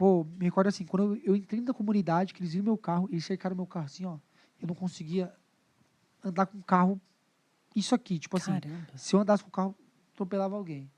[0.00, 3.06] Pô, me recordo assim, quando eu, eu entrei na comunidade, que eles viram meu carro,
[3.12, 4.18] eles cercaram meu carro assim, ó.
[4.58, 5.30] Eu não conseguia
[6.24, 6.98] andar com o carro,
[7.76, 8.58] isso aqui, tipo assim.
[8.58, 8.96] Caramba.
[8.96, 9.76] Se eu andasse com o carro,
[10.14, 10.90] atropelava alguém.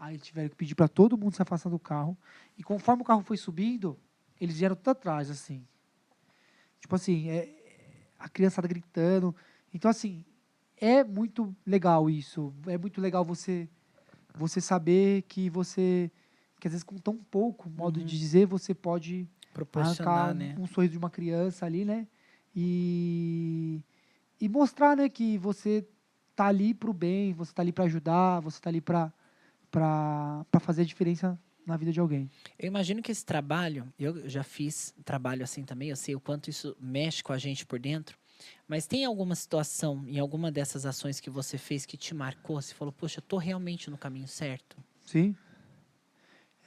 [0.00, 2.16] Aí tiveram que pedir para todo mundo se afastar do carro.
[2.56, 4.00] E conforme o carro foi subindo,
[4.40, 5.62] eles vieram tudo atrás, assim.
[6.80, 7.54] Tipo assim, é,
[8.18, 9.36] a criançada gritando.
[9.74, 10.24] Então, assim,
[10.78, 12.54] é muito legal isso.
[12.66, 13.68] É muito legal você
[14.34, 16.10] você saber que você,
[16.60, 18.06] que às vezes com tão pouco, modo Uhum.
[18.06, 20.54] de dizer, você pode Proporcionar, arrancar né?
[20.58, 22.06] um sorriso de uma criança ali, né?
[22.54, 23.80] E,
[24.40, 25.86] e mostrar, né, que você
[26.34, 29.12] tá ali pro bem, você tá ali para ajudar, você tá ali para
[29.70, 32.30] para fazer a diferença na vida de alguém.
[32.58, 36.48] Eu imagino que esse trabalho, eu já fiz trabalho assim também, eu sei o quanto
[36.48, 38.16] isso mexe com a gente por dentro.
[38.66, 42.60] Mas tem alguma situação em alguma dessas ações que você fez que te marcou?
[42.60, 44.78] Você falou, poxa, eu tô realmente no caminho certo?
[45.04, 45.36] Sim.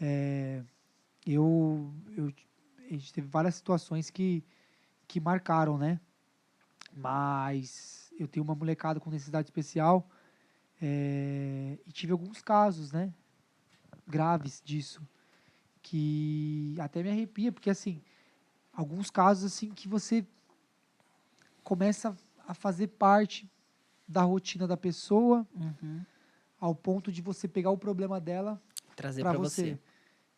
[0.02, 0.64] É,
[1.28, 2.34] eu, eu,
[2.80, 4.44] a gente teve várias situações que,
[5.08, 6.00] que marcaram, né?
[6.92, 10.10] Mas eu tenho uma molecada com necessidade especial
[10.82, 13.14] é, e tive alguns casos, né?
[14.08, 15.02] Graves disso.
[15.84, 18.02] Que até me arrepia, porque assim,
[18.74, 20.26] alguns casos assim que você
[21.64, 23.50] começa a fazer parte
[24.08, 26.04] da rotina da pessoa Uhum.
[26.60, 28.62] ao ponto de você pegar o problema dela
[28.96, 29.76] Trazer para você.
[29.76, 29.91] você.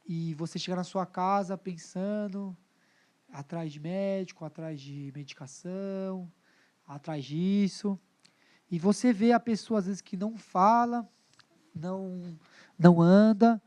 [0.06, 2.56] E você chegar na sua casa pensando
[3.32, 6.32] atrás de médico, atrás de medicação,
[6.88, 8.00] atrás disso.
[8.70, 11.08] E você vê a pessoa às vezes que não fala,
[11.74, 12.38] não
[12.78, 13.62] não anda,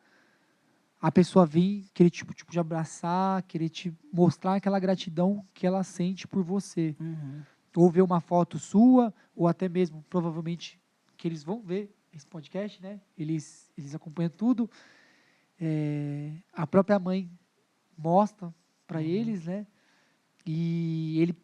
[1.00, 5.82] a pessoa vir querer tipo, tipo de abraçar, querer te mostrar aquela gratidão que ela
[5.82, 7.42] sente por você Uhum.
[7.76, 10.80] ou ver uma foto sua, ou até mesmo, provavelmente,
[11.16, 13.00] que eles vão ver esse podcast, né?
[13.18, 14.70] Eles, eles acompanham tudo.
[15.60, 17.30] É, a própria mãe
[17.96, 18.54] mostra
[18.86, 19.06] para Uhum.
[19.06, 19.66] eles, né?
[20.44, 21.34] E ele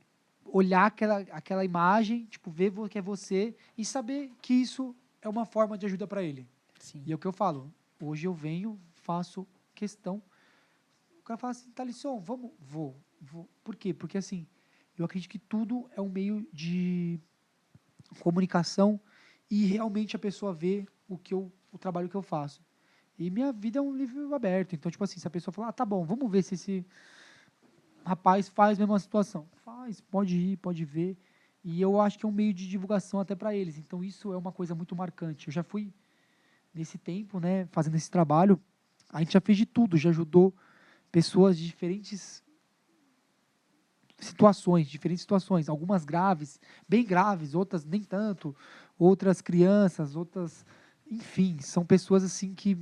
[0.44, 5.46] olhar aquela, aquela imagem, tipo, ver que é você e saber que isso é uma
[5.46, 6.46] forma de ajuda para ele.
[6.78, 7.02] Sim.
[7.06, 7.72] E é o que eu falo.
[8.00, 10.22] Hoje eu venho, faço questão.
[11.18, 13.48] O cara fala assim, Thalisson, vamos, vou, vou.
[13.64, 13.94] Por quê?
[13.94, 14.46] Porque assim,
[14.98, 17.18] eu acredito que tudo é um meio de
[18.20, 19.00] comunicação
[19.50, 22.62] e realmente a pessoa vê o que eu, o trabalho que eu faço.
[23.18, 24.74] E minha vida é um livro aberto.
[24.74, 26.86] Então, tipo assim, se a pessoa falar, ah, tá bom, vamos ver se esse
[28.04, 29.46] rapaz faz a mesma situação.
[29.64, 31.16] Faz, pode ir, pode ver.
[31.64, 33.78] E eu acho que é um meio de divulgação até para eles.
[33.78, 35.48] Então, isso é uma coisa muito marcante.
[35.48, 35.92] Eu já fui
[36.74, 38.60] nesse tempo, né, fazendo esse trabalho,
[39.12, 40.54] a gente já fez de tudo, já ajudou
[41.10, 42.42] pessoas de diferentes
[44.18, 46.58] situações, diferentes situações, algumas graves,
[46.88, 48.56] bem graves, outras nem tanto,
[48.98, 50.64] outras crianças, outras,
[51.12, 52.76] enfim, são pessoas assim que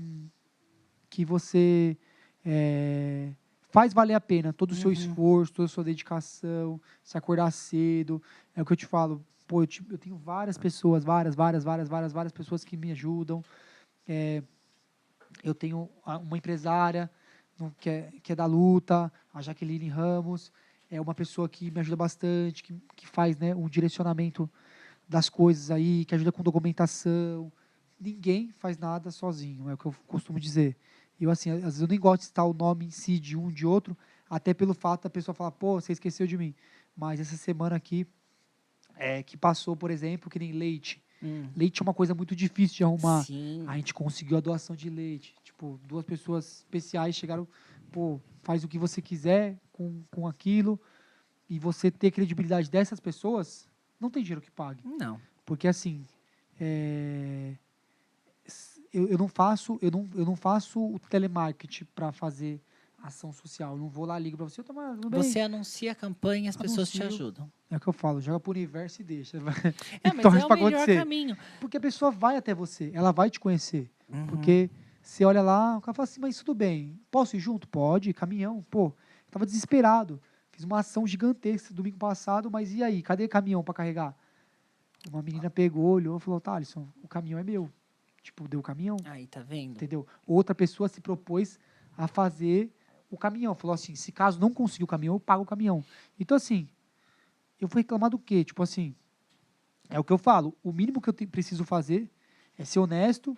[1.08, 1.96] que você
[2.44, 3.32] é,
[3.68, 4.92] faz valer a pena todo o seu Uhum.
[4.92, 8.22] esforço, toda a sua dedicação, se acordar cedo,
[8.54, 11.64] é o que eu te falo, pô, eu, te- eu tenho várias pessoas, várias, várias,
[11.64, 13.42] várias, várias, várias pessoas que me ajudam,
[14.06, 14.40] é,
[15.42, 17.10] eu tenho uma empresária
[17.78, 20.52] que, é, que é da luta, a Jaqueline Ramos,
[20.88, 24.48] é uma pessoa que me ajuda bastante, que, que faz né, o direcionamento
[25.08, 27.50] das coisas aí, que ajuda com documentação.
[28.00, 30.76] Ninguém faz nada sozinho, é o que eu costumo dizer.
[31.20, 33.48] Eu, assim, às vezes eu nem gosto de citar o nome em si de um
[33.48, 33.96] de outro,
[34.28, 36.54] até pelo fato da pessoa falar, pô, você esqueceu de mim.
[36.96, 38.06] Mas essa semana aqui,
[38.96, 41.02] é, que passou, por exemplo, que nem leite.
[41.22, 41.48] Hum.
[41.54, 43.24] Leite é uma coisa muito difícil de arrumar.
[43.24, 43.64] Sim.
[43.66, 45.34] A gente conseguiu a doação de leite.
[45.44, 47.46] Tipo, duas pessoas especiais chegaram,
[47.92, 50.80] pô, faz o que você quiser com, com aquilo.
[51.48, 54.82] E você ter credibilidade dessas pessoas, não tem dinheiro que pague.
[54.86, 55.20] Não.
[55.44, 56.06] Porque, assim,
[56.58, 57.56] é,
[58.92, 62.60] eu, eu não faço, eu não, eu não faço o telemarketing para fazer
[63.02, 63.72] ação social.
[63.72, 65.22] Eu não vou lá, ligo para você, mas, tudo bem.
[65.22, 67.24] Você anuncia a campanha, as pessoas te Anuncio.
[67.24, 67.52] ajudam.
[67.70, 69.38] É o que eu falo, joga pro universo e deixa.
[70.02, 70.98] É, mas Torce é o melhor acontecer.
[70.98, 71.36] caminho.
[71.60, 73.90] Porque a pessoa vai até você, ela vai te conhecer.
[74.08, 74.26] Uhum.
[74.26, 74.70] Porque
[75.02, 77.68] você olha lá, o cara fala assim, mas tudo bem, posso ir junto?
[77.68, 78.64] Pode, caminhão.
[78.70, 78.94] Pô, eu
[79.30, 80.20] tava desesperado.
[80.50, 83.02] Fiz uma ação gigantesca domingo passado, mas e aí?
[83.02, 84.16] Cadê caminhão para carregar?
[85.10, 87.70] Uma menina pegou, olhou e falou, Thalisson, o caminhão é meu.
[88.22, 89.72] Tipo, deu o caminhão, Aí, tá vendo?
[89.76, 90.06] entendeu?
[90.26, 91.58] Outra pessoa se propôs
[91.96, 92.70] a fazer
[93.10, 93.54] o caminhão.
[93.54, 95.82] Falou assim, se caso não conseguir o caminhão, eu pago o caminhão.
[96.18, 96.68] Então, assim,
[97.60, 98.44] eu vou reclamar do quê?
[98.44, 98.94] Tipo assim,
[99.88, 100.54] é o que eu falo.
[100.62, 102.10] O mínimo que eu te- preciso fazer
[102.58, 103.36] é ser honesto,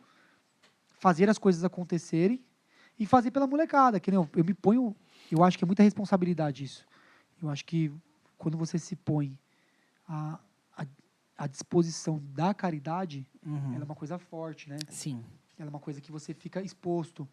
[0.98, 2.42] fazer as coisas acontecerem
[2.98, 3.98] e fazer pela molecada.
[4.00, 4.94] Que nem eu, eu me ponho.
[5.30, 6.84] Eu acho que é muita responsabilidade isso.
[7.40, 7.90] Eu acho que
[8.36, 9.38] quando você se põe
[10.08, 10.38] à,
[11.42, 13.72] à disposição da caridade, Uhum.
[13.74, 14.76] ela é uma coisa forte, né?
[14.88, 15.24] Sim.
[15.58, 17.28] Ela é uma coisa que você fica exposto.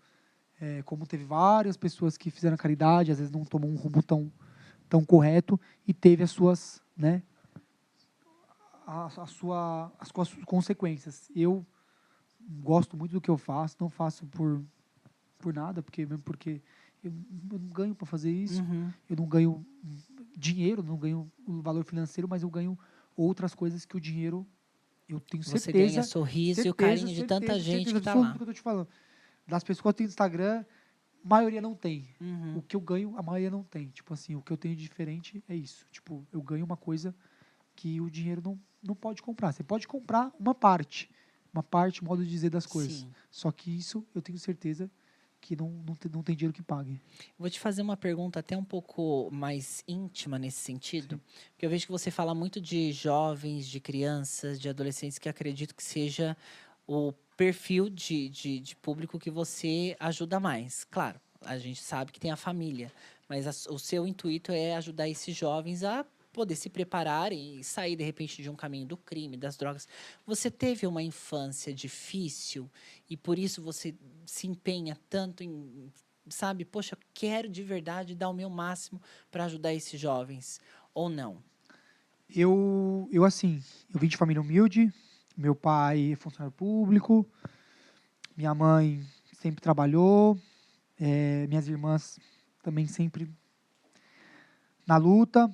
[0.59, 4.31] É, como teve várias pessoas que fizeram caridade, às vezes não tomou um rumo tão,
[4.89, 7.21] tão correto e teve as suas, né,
[8.87, 11.29] a, a sua, as suas consequências.
[11.35, 11.63] Eu
[12.61, 14.63] gosto muito do que eu faço, não faço por,
[15.37, 16.63] por nada, porque mesmo porque
[17.03, 17.13] eu,
[17.51, 18.91] eu não ganho para fazer isso, Uhum.
[19.07, 19.63] eu não ganho
[20.35, 22.77] dinheiro, não ganho o valor financeiro, mas eu ganho
[23.15, 24.47] outras coisas que o dinheiro
[25.07, 27.99] eu tenho Você certeza ganha sorriso e o certeza, carinho de certeza, tanta gente certeza
[27.99, 28.35] que tá absoluta lá.
[28.35, 28.87] que eu tô te falando.
[29.47, 30.63] Das pessoas que têm Instagram,
[31.23, 32.07] a maioria não tem.
[32.21, 32.57] Uhum.
[32.57, 33.89] O que eu ganho, a maioria não tem.
[33.89, 35.87] Tipo assim, o que eu tenho de diferente é isso.
[35.91, 37.15] Tipo, eu ganho uma coisa
[37.75, 39.51] que o dinheiro não, não pode comprar.
[39.51, 41.09] Você pode comprar uma parte.
[41.51, 42.99] Uma parte, modo de dizer das coisas.
[42.99, 43.11] Sim.
[43.31, 44.91] Só que isso eu tenho certeza
[45.41, 46.99] que não, não, tem, não tem dinheiro que pague.
[47.37, 51.19] Vou te fazer uma pergunta até um pouco mais íntima nesse sentido,
[51.51, 55.75] porque eu vejo que você fala muito de jovens, de crianças, de adolescentes que acredito
[55.75, 56.35] que seja
[56.87, 60.83] o perfil de, de, de público que você ajuda mais.
[60.85, 62.91] Claro, a gente sabe que tem a família,
[63.27, 67.95] mas a- o seu intuito é ajudar esses jovens a poder se prepararem e sair
[67.95, 69.87] de repente de um caminho do crime, das drogas.
[70.25, 72.69] Você teve uma infância difícil
[73.09, 75.91] e por isso você se empenha tanto em
[76.29, 79.01] sabe, poxa, eu quero de verdade dar o meu máximo
[79.31, 80.59] para ajudar esses jovens,
[80.93, 81.41] ou não?
[82.29, 84.93] Eu, eu assim, eu vim de família humilde.
[85.35, 87.25] Meu pai é funcionário público.
[88.37, 89.03] Minha mãe
[89.33, 90.37] sempre trabalhou.
[90.99, 92.19] eh, minhas irmãs
[92.61, 93.31] também sempre
[94.85, 95.49] na luta.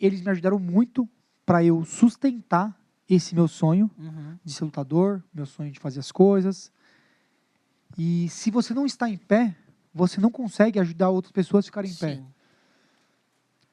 [0.00, 1.08] Eles me ajudaram muito
[1.44, 2.78] para eu sustentar
[3.08, 4.36] esse meu sonho Uhum.
[4.44, 6.70] de ser lutador, meu sonho de fazer as coisas.
[7.96, 9.56] E se você não está em pé,
[9.94, 12.16] você não consegue ajudar outras pessoas a ficarem em pé.
[12.16, 12.26] Sim.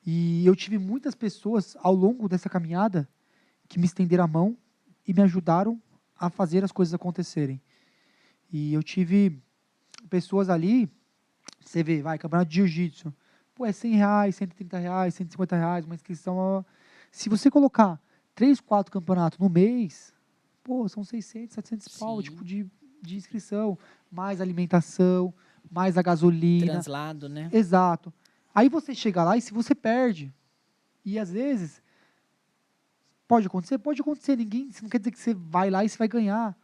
[0.05, 3.07] E eu tive muitas pessoas ao longo dessa caminhada
[3.67, 4.57] que me estenderam a mão
[5.07, 5.81] e me ajudaram
[6.17, 7.61] a fazer as coisas acontecerem.
[8.51, 9.41] E eu tive
[10.09, 10.87] pessoas ali,
[11.59, 13.13] você vê, vai, campeonato de jiu-jitsu,
[13.55, 16.63] pô, é 100 reais, 130 reais, 150 reais, uma inscrição.
[17.09, 17.99] Se você colocar
[18.35, 20.13] três, quatro campeonatos no mês,
[20.61, 22.23] pô, são 600, 700 pau, Sim.
[22.23, 22.67] tipo, de,
[23.01, 23.79] de inscrição,
[24.11, 25.33] mais alimentação,
[25.71, 26.73] mais a gasolina.
[26.73, 27.49] Translado, né?
[27.51, 28.13] Exato.
[28.53, 30.33] Aí você chega lá e se você perde.
[31.03, 31.81] E às vezes
[33.27, 35.97] pode acontecer, pode acontecer, ninguém, isso não quer dizer que você vai lá e você
[35.97, 36.55] vai ganhar.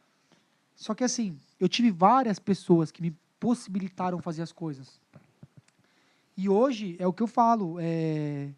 [0.76, 5.00] Só que assim, eu tive várias pessoas que me possibilitaram fazer as coisas.
[6.42, 8.52] E hoje é o que eu falo, é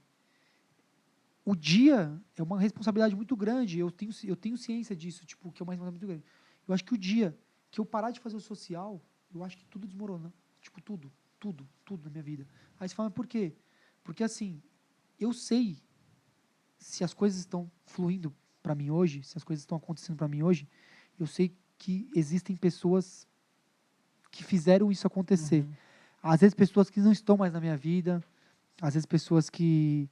[1.44, 3.78] o dia é uma responsabilidade muito grande.
[3.78, 6.24] Eu tenho, eu tenho ciência disso, tipo, que é uma responsabilidade muito grande.
[6.66, 7.38] Eu acho que o dia
[7.70, 9.02] que eu parar de fazer o social,
[9.36, 10.34] eu acho que tudo desmorona.
[10.62, 12.48] Tipo, tudo, tudo, tudo na minha vida.
[12.80, 13.54] Aí você fala, mas por quê?
[14.02, 14.64] Porque assim,
[15.20, 15.78] eu sei
[16.78, 20.42] se as coisas estão fluindo para mim hoje, se as coisas estão acontecendo para mim
[20.42, 20.70] hoje,
[21.20, 23.28] eu sei que existem pessoas
[24.32, 25.66] que fizeram isso acontecer.
[25.66, 25.74] Uhum.
[26.24, 28.24] Às vezes pessoas que não estão mais na minha vida,
[28.82, 30.10] às vezes pessoas que,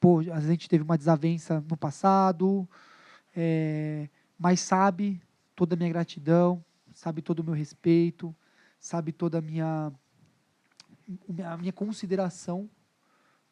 [0.00, 2.68] pô, às vezes a gente teve uma desavença no passado,
[3.36, 5.20] é, mas sabe
[5.56, 8.34] toda a minha gratidão, sabe todo o meu respeito,
[8.78, 9.92] sabe toda a minha
[11.44, 12.68] a minha consideração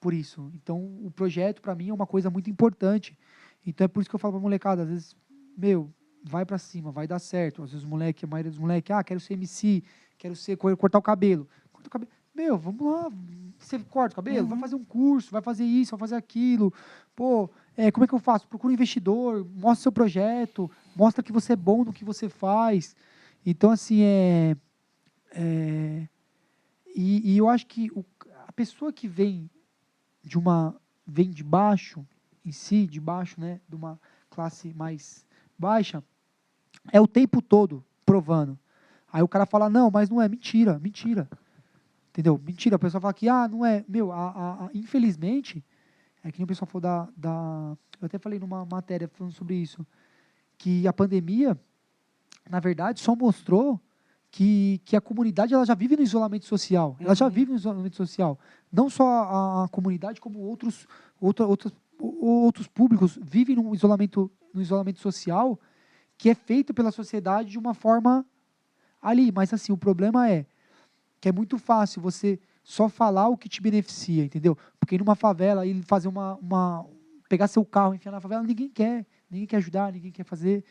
[0.01, 0.51] por isso.
[0.55, 3.19] Então, o projeto para mim é uma coisa muito importante.
[3.67, 5.17] Então é por isso que eu falo para molecada, às vezes,
[5.57, 5.93] meu,
[6.23, 7.63] vai para cima, vai dar certo.
[7.63, 9.83] Às vezes os moleque, a maioria dos moleques, ah, quero ser MC,
[10.19, 11.49] quero ser co- cortar o cabelo.
[11.89, 12.11] Corta o cabelo.
[12.35, 13.11] Meu, vamos lá,
[13.59, 14.61] você corta o cabelo, vai Uhum.
[14.61, 16.73] fazer um curso, vai fazer isso, vai fazer aquilo.
[17.15, 18.47] Pô, é, como é que eu faço?
[18.47, 22.95] Procura um investidor, mostra seu projeto, mostra que você é bom no que você faz.
[23.45, 24.57] Então, assim, é.
[25.33, 26.09] é
[26.95, 28.05] e, e eu acho que o-
[28.47, 29.49] a pessoa que vem
[30.23, 30.75] de uma.
[31.07, 32.07] vem de baixo,
[32.45, 33.61] em si, de baixo, né?
[33.69, 33.99] De uma
[34.31, 35.25] classe mais
[35.59, 36.03] baixa,
[36.93, 38.59] é o tempo todo provando.
[39.13, 41.29] Aí o cara fala, não, mas não é, mentira, mentira.
[42.17, 42.41] Entendeu?
[42.43, 43.85] Mentira, a pessoa fala que, ah, não é.
[43.87, 45.63] Meu, a, a, a, infelizmente,
[46.25, 47.77] é que nem o pessoal falou da, da.
[48.01, 49.87] Eu até falei numa matéria falando sobre isso,
[50.57, 51.61] que a pandemia,
[52.49, 53.79] na verdade, só mostrou
[54.31, 56.97] que, que a comunidade ela já vive no isolamento social.
[57.01, 57.31] Ela já uhum.
[57.31, 58.39] vive no isolamento social.
[58.73, 60.87] Não só a, a comunidade, como outros,
[61.21, 65.61] outra, outros, outros públicos vivem no isolamento, no isolamento social
[66.17, 68.25] que é feito pela sociedade de uma forma
[69.03, 69.31] ali.
[69.31, 70.47] Mas assim, o problema é
[71.27, 74.57] que é muito fácil você só falar o que te beneficia, entendeu?
[74.79, 76.87] Porque numa favela, ele fazer uma, uma
[77.29, 80.65] pegar seu carro, enfiar na favela, ninguém quer, ninguém quer ajudar, ninguém quer fazer.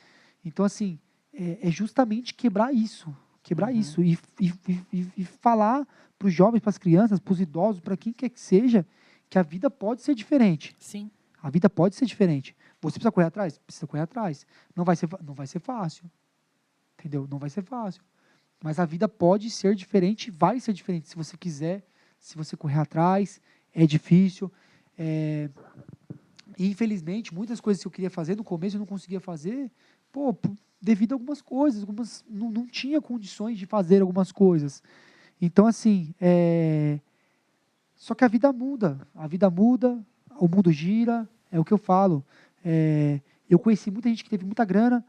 [0.46, 0.98] Então assim,
[1.34, 3.80] é, é justamente quebrar isso, Quebrar uhum.
[3.80, 4.54] isso e, e,
[4.94, 5.86] e, e falar
[6.18, 8.88] para os jovens, para as crianças, para os idosos, para quem quer que seja,
[9.30, 10.74] que a vida pode ser diferente.
[10.80, 11.12] Sim.
[11.44, 12.56] A vida pode ser diferente.
[12.82, 13.58] Você precisa correr atrás?
[13.58, 14.48] Precisa correr atrás.
[14.74, 16.10] Não vai ser, não vai ser fácil.
[16.98, 17.28] Entendeu?
[17.30, 18.02] Não vai ser fácil.
[18.66, 21.08] Mas a vida pode ser diferente, vai ser diferente.
[21.08, 21.86] Se você quiser,
[22.18, 23.40] se você correr atrás,
[23.72, 24.52] é difícil.
[24.98, 25.52] É...
[26.58, 29.72] E, infelizmente, muitas coisas que eu queria fazer no começo eu não conseguia fazer.
[30.12, 30.36] Pô,
[30.82, 34.82] devido a algumas coisas, algumas, não, não tinha condições de fazer algumas coisas.
[35.40, 37.00] Então, assim, é...
[37.96, 40.04] só que a vida muda, a vida muda,
[40.40, 42.26] o mundo gira, é o que eu falo.
[42.64, 43.22] É...
[43.48, 45.06] Eu conheci muita gente que teve muita grana,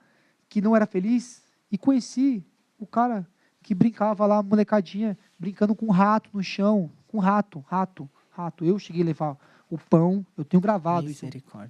[0.46, 1.42] que não era feliz,
[1.72, 2.44] e conheci
[2.78, 3.26] o cara
[3.66, 8.64] que brincava lá, molecadinha, brincando com rato no chão, com rato, rato, rato.
[8.64, 9.36] Eu cheguei a levar
[9.68, 11.26] o pão, eu tenho gravado isso.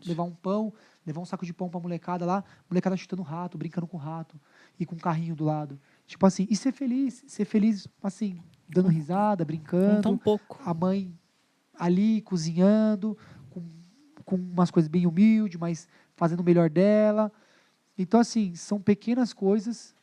[0.06, 0.74] Levar um pão,
[1.06, 4.38] levar um saco de pão pra molecada lá, molecada chutando rato, brincando com rato,
[4.78, 5.80] e com um carrinho do lado.
[6.06, 10.10] Tipo assim, e ser feliz, ser feliz, assim, dando risada, brincando.
[10.10, 10.60] Um pouco.
[10.66, 11.18] A mãe
[11.78, 13.16] ali cozinhando,
[13.48, 13.62] com,
[14.22, 17.32] com umas coisas bem humildes, mas fazendo o melhor dela.
[17.96, 19.95] Então, assim, são pequenas coisas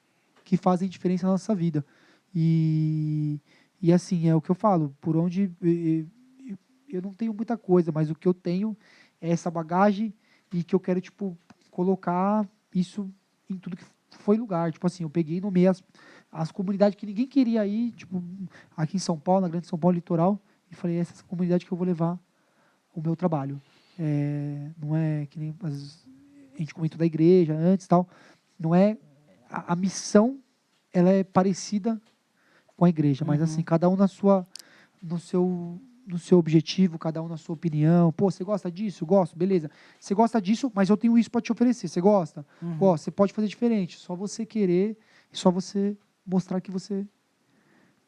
[0.43, 1.85] que fazem diferença na nossa vida.
[2.33, 3.39] E,
[3.81, 5.51] e assim, é o que eu falo, por onde
[6.89, 8.77] eu não tenho muita coisa, mas o que eu tenho
[9.19, 10.13] é essa bagagem
[10.51, 11.37] e que eu quero tipo
[11.71, 13.09] colocar isso
[13.49, 14.71] em tudo que foi lugar.
[14.71, 15.83] Tipo assim, eu peguei no meio as,
[16.31, 18.23] as comunidades que ninguém queria ir, tipo
[18.77, 20.39] aqui em São Paulo, na Grande São Paulo Litoral,
[20.69, 22.19] e falei essa é essa comunidade que eu vou levar
[22.93, 23.61] o meu trabalho.
[23.97, 26.07] É, não é que nem as,
[26.53, 28.07] a gente comentou da igreja antes, tal.
[28.59, 28.97] Não é
[29.53, 30.39] a, a missão,
[30.91, 32.01] ela é parecida
[32.75, 33.45] com a igreja, mas uhum.
[33.45, 34.47] assim cada um na sua
[35.01, 38.11] no seu no seu objetivo, cada um na sua opinião.
[38.11, 39.05] Pô, você gosta disso?
[39.05, 39.71] Gosto, beleza.
[39.97, 41.87] Você gosta disso, mas eu tenho isso para te oferecer.
[41.87, 42.45] Você gosta?
[42.61, 42.77] Uhum.
[42.77, 43.05] Gosta.
[43.05, 43.97] Você pode fazer diferente.
[43.97, 44.97] Só você querer
[45.31, 45.95] e só você
[46.25, 47.07] mostrar que você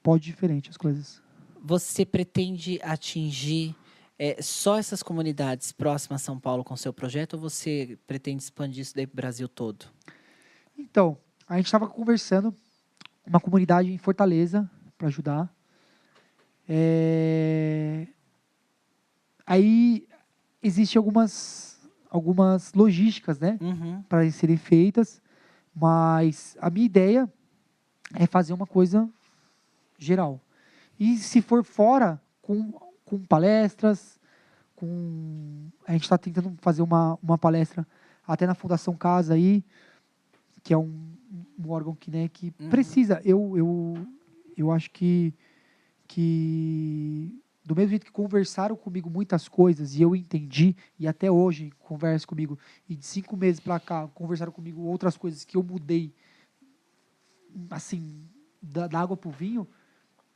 [0.03, 1.23] pode diferente as coisas.
[1.63, 3.73] Você pretende atingir
[4.19, 8.81] é, só essas comunidades próximas a São Paulo com seu projeto ou você pretende expandir
[8.81, 9.85] isso daí para o Brasil todo?
[10.77, 11.17] Então,
[11.47, 12.53] a gente estava conversando
[13.25, 15.53] uma comunidade em Fortaleza para ajudar.
[16.67, 18.07] É...
[19.45, 20.07] Aí
[20.61, 21.79] existem algumas,
[22.09, 24.01] algumas logísticas né, uhum.
[24.09, 25.21] para serem feitas,
[25.75, 27.31] mas a minha ideia
[28.13, 29.07] é fazer uma coisa
[29.99, 30.41] geral.
[30.99, 32.71] E se for fora, com,
[33.03, 34.19] com palestras,
[34.75, 37.85] com a gente está tentando fazer uma, uma palestra
[38.27, 39.63] até na Fundação Casa aí,
[40.63, 41.15] que é um,
[41.57, 42.69] um órgão que, né, que uhum.
[42.69, 43.21] precisa.
[43.23, 44.07] Eu, eu,
[44.57, 45.33] eu acho que
[46.07, 51.71] que do mesmo jeito que conversaram comigo muitas coisas e eu entendi e até hoje
[51.79, 56.13] conversa comigo e de cinco meses para cá conversaram comigo outras coisas que eu mudei
[57.71, 58.23] assim
[58.61, 59.67] da, da água para o vinho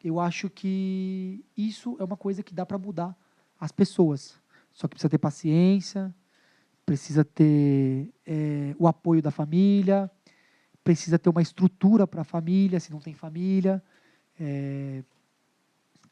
[0.04, 3.16] eu acho que isso é uma coisa que dá para mudar
[3.60, 4.40] as pessoas
[4.72, 6.14] só que precisa ter paciência
[6.84, 10.10] precisa ter é, o apoio da família
[10.90, 13.82] precisa ter uma estrutura para a família se não tem família
[14.40, 15.04] é,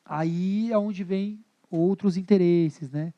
[0.08, 3.14] Aí é onde vem outros interesses, né?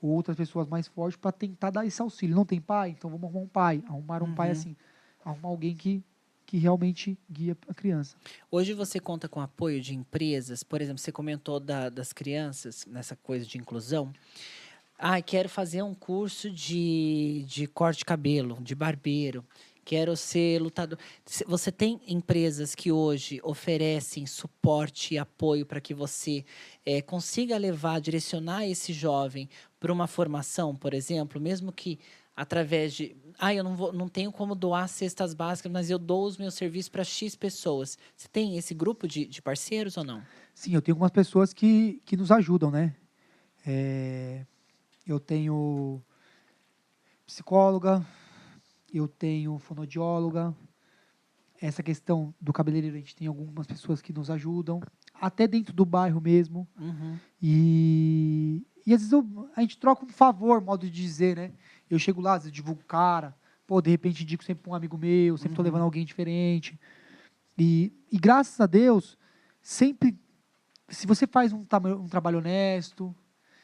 [0.00, 2.36] Outras pessoas mais fortes para tentar dar esse auxílio.
[2.36, 2.90] Não tem pai?
[2.90, 3.82] Então vamos arrumar um pai.
[3.86, 4.34] Arrumar um uhum.
[4.34, 4.76] pai assim.
[5.24, 6.04] Arrumar alguém que,
[6.44, 8.14] que realmente guia a criança.
[8.50, 10.62] Hoje você conta com apoio de empresas?
[10.62, 14.12] Por exemplo, você comentou da, das crianças, nessa coisa de inclusão.
[14.98, 19.42] Ah, quero fazer um curso de, de corte de cabelo, de barbeiro
[19.84, 20.98] quero ser lutador.
[21.46, 26.44] Você tem empresas que hoje oferecem suporte e apoio para que você
[26.84, 31.98] é, consiga levar, direcionar esse jovem para uma formação, por exemplo, mesmo que
[32.36, 33.16] através de.
[33.38, 36.54] Ah, eu não, vou, não tenho como doar cestas básicas, mas eu dou os meus
[36.54, 37.98] serviços para X pessoas.
[38.16, 40.22] Você tem esse grupo de, de parceiros ou não?
[40.54, 42.94] Sim, eu tenho algumas pessoas que, que nos ajudam, né?
[43.66, 44.46] É,
[45.06, 46.02] eu tenho
[47.26, 48.04] psicóloga,
[48.98, 50.54] eu tenho fonodióloga,
[51.60, 54.80] essa questão do cabeleireiro, a gente tem algumas pessoas que nos ajudam,
[55.14, 56.68] até dentro do bairro mesmo.
[56.78, 57.18] Uhum.
[57.40, 61.52] E, e às vezes eu- a gente troca um favor, modo de dizer, né?
[61.88, 63.34] Eu chego lá, às vezes divulgo o cara,
[63.66, 65.66] pô, de repente indico sempre um amigo meu, sempre tô Uhum.
[65.66, 66.78] levando alguém diferente.
[67.56, 69.16] E, e graças a Deus,
[69.62, 70.18] sempre,
[70.88, 71.64] se você faz um,
[72.00, 73.14] um trabalho honesto,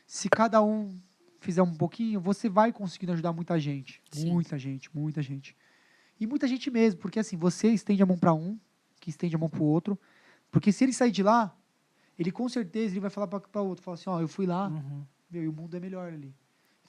[0.07, 0.99] se cada um
[1.41, 4.01] fizer um pouquinho, você vai conseguindo ajudar muita gente.
[4.11, 4.31] Sim.
[4.33, 5.57] Muita gente, muita gente.
[6.21, 8.59] E muita gente mesmo, porque assim, você estende a mão para um,
[9.01, 9.99] que estende a mão para o outro,
[10.51, 11.57] porque se ele sair de lá,
[12.19, 15.03] ele com certeza ele vai falar para outro, falar assim, ó, eu fui lá, Uhum.
[15.31, 16.35] meu, e o mundo é melhor ali.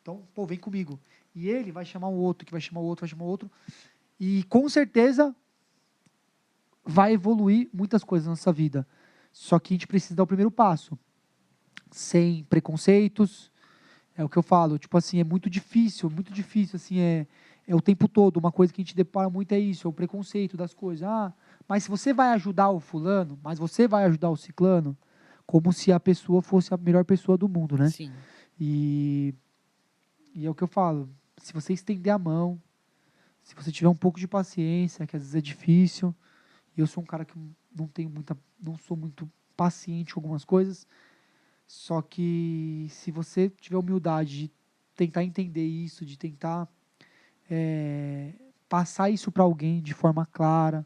[0.01, 0.99] Então, pô, vem comigo.
[1.33, 3.49] E ele vai chamar o outro, que vai chamar o outro, vai chamar o outro.
[4.19, 5.33] E com certeza
[6.83, 8.85] vai evoluir muitas coisas na nossa vida.
[9.31, 10.97] Só que a gente precisa dar o primeiro passo.
[11.89, 13.51] Sem preconceitos.
[14.21, 17.25] É o que eu falo, tipo assim, é muito difícil, muito difícil, assim, é,
[17.67, 18.37] é o tempo todo.
[18.37, 21.07] Uma coisa que a gente depara muito é isso, é o preconceito das coisas.
[21.07, 21.33] Ah,
[21.67, 24.95] mas se você vai ajudar o fulano, mas você vai ajudar o ciclano,
[25.47, 27.89] como se a pessoa fosse a melhor pessoa do mundo, né?
[27.89, 28.11] Sim.
[28.59, 29.33] E,
[30.35, 31.09] e é o que eu falo.
[31.37, 32.61] Se você estender a mão,
[33.41, 36.13] se você tiver um pouco de paciência, que às vezes é difícil.
[36.77, 37.33] e Eu sou um cara que
[37.75, 40.85] não tenho muita, não sou muito paciente com algumas coisas.
[41.71, 44.51] Só que se você tiver humildade de
[44.93, 46.67] tentar entender isso, de tentar
[47.49, 48.33] é,
[48.67, 50.85] passar isso para alguém de forma clara,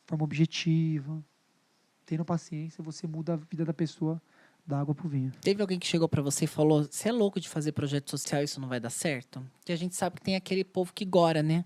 [0.00, 1.20] de forma objetiva,
[2.06, 4.22] tendo paciência, você muda a vida da pessoa
[4.64, 5.32] da água pro vinho.
[5.40, 8.44] Teve alguém que chegou pra você e falou: você é louco de fazer projeto social,
[8.44, 9.44] isso não vai dar certo?
[9.58, 11.64] Porque a gente sabe que tem aquele povo que gora, né?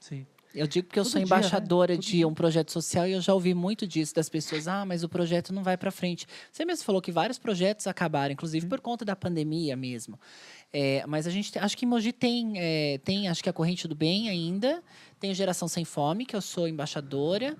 [0.00, 0.26] Sim.
[0.54, 1.38] Eu digo porque eu Todo sou dia, né?
[1.38, 2.28] embaixadora Todo de dia.
[2.28, 4.68] um projeto social e eu já ouvi muito disso das pessoas.
[4.68, 6.26] Ah, mas o projeto não vai para frente.
[6.50, 10.18] Você mesmo falou que vários projetos acabaram, inclusive por conta da pandemia mesmo.
[10.72, 13.86] É, mas a gente acho que em Mogi tem, é, tem acho que a corrente
[13.88, 14.82] do bem ainda,
[15.18, 17.56] tem Geração Sem Fome, que eu sou embaixadora.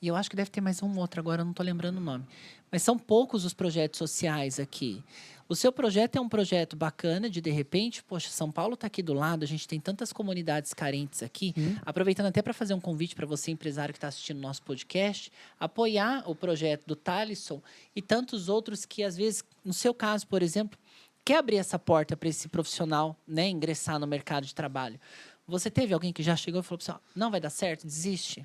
[0.00, 2.00] E eu acho que deve ter mais um outro agora, eu não estou lembrando o
[2.00, 2.24] nome.
[2.70, 5.02] Mas são poucos os projetos sociais aqui.
[5.48, 9.02] O seu projeto é um projeto bacana de de repente, poxa, São Paulo está aqui
[9.02, 11.52] do lado, a gente tem tantas comunidades carentes aqui.
[11.54, 11.76] Sim.
[11.86, 16.24] Aproveitando até para fazer um convite para você, empresário que está assistindo nosso podcast, apoiar
[16.26, 17.62] o projeto do Talisson
[17.94, 20.76] e tantos outros que, às vezes, no seu caso, por exemplo,
[21.24, 24.98] quer abrir essa porta para esse profissional né, ingressar no mercado de trabalho.
[25.46, 28.44] Você teve alguém que já chegou e falou para você, não vai dar certo, desiste?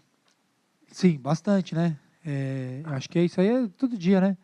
[0.91, 1.97] Sim, bastante, né?
[2.23, 4.37] É, acho que é isso aí é todo dia, né?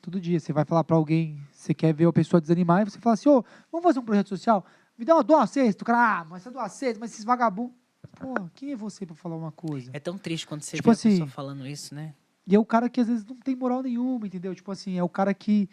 [0.00, 0.40] Todo dia.
[0.40, 3.28] Você vai falar para alguém, você quer ver a pessoa desanimar, e você fala assim,
[3.28, 4.64] ô, vamos fazer um projeto social?
[4.96, 5.82] Me dá uma, dou uma cesta.
[5.82, 7.74] O cara, ah, mas você dá uma cesta, mas esses vagabundos.
[8.18, 9.90] Pô, quem é você para falar uma coisa?
[9.92, 12.14] É tão triste quando você Tipo vê assim, a pessoa falando isso, né?
[12.46, 14.54] E é o cara que às vezes não tem moral nenhuma, entendeu?
[14.54, 15.68] Tipo assim, é o cara que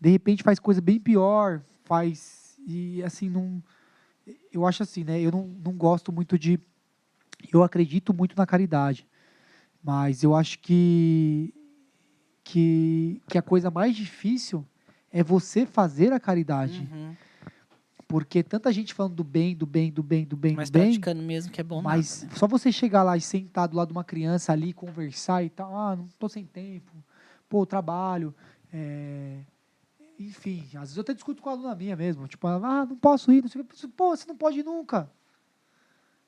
[0.00, 2.56] de repente faz coisa bem pior, faz.
[2.66, 3.62] E assim, não.
[4.52, 5.20] Eu acho assim, né?
[5.20, 6.58] Eu não, não gosto muito de.
[7.52, 9.06] Eu acredito muito na caridade.
[9.82, 11.52] Mas eu acho que.
[12.52, 14.62] Que, que a coisa mais difícil
[15.10, 16.86] é você fazer a caridade.
[16.92, 17.16] Uhum.
[18.06, 20.82] Porque tanta gente falando do bem, do bem, do bem, do bem, Mas do bem.
[20.90, 22.38] praticando mesmo que é bom Mas nada, né?
[22.38, 25.74] só você chegar lá e sentar do lado de uma criança ali, conversar e tal,
[25.74, 26.92] ah, não tô sem tempo,
[27.48, 28.34] pô, trabalho,
[28.70, 29.38] é,
[30.18, 33.32] enfim, às vezes eu até discuto com a aluna minha mesmo, tipo, ah, não posso
[33.32, 33.64] ir, não sei
[33.96, 35.10] pô, você não pode ir nunca,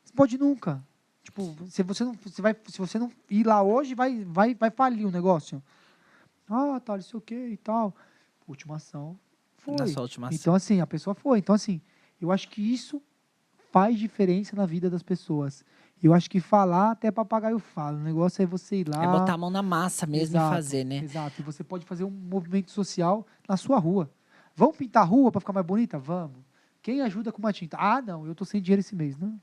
[0.03, 0.83] você não pode ir nunca,
[1.23, 4.71] tipo, se você não, você vai, se você não ir lá hoje, vai, vai, vai
[4.71, 5.63] falir o negócio,
[6.49, 7.95] ah, tá, não sei o que e tal,
[8.47, 9.19] última ação,
[9.57, 10.37] foi, Na sua última ação.
[10.39, 11.39] então, assim, a pessoa foi.
[11.39, 11.81] Então, assim,
[12.21, 13.01] eu acho que isso
[13.73, 15.65] faz diferença na vida das pessoas.
[16.03, 17.97] Eu acho que falar até papagaio fala.
[17.97, 19.03] O negócio é você ir lá.
[19.03, 20.99] É botar a mão na massa mesmo Exato, e fazer, né?
[20.99, 21.41] Exato.
[21.41, 24.11] E você pode fazer um movimento social na sua rua.
[24.55, 25.99] Vamos pintar a rua para ficar mais bonita?
[25.99, 26.37] Vamos.
[26.83, 27.79] Quem ajuda com uma tinta?
[27.81, 29.17] Ah, não, eu tô sem dinheiro esse mês.
[29.17, 29.41] Não.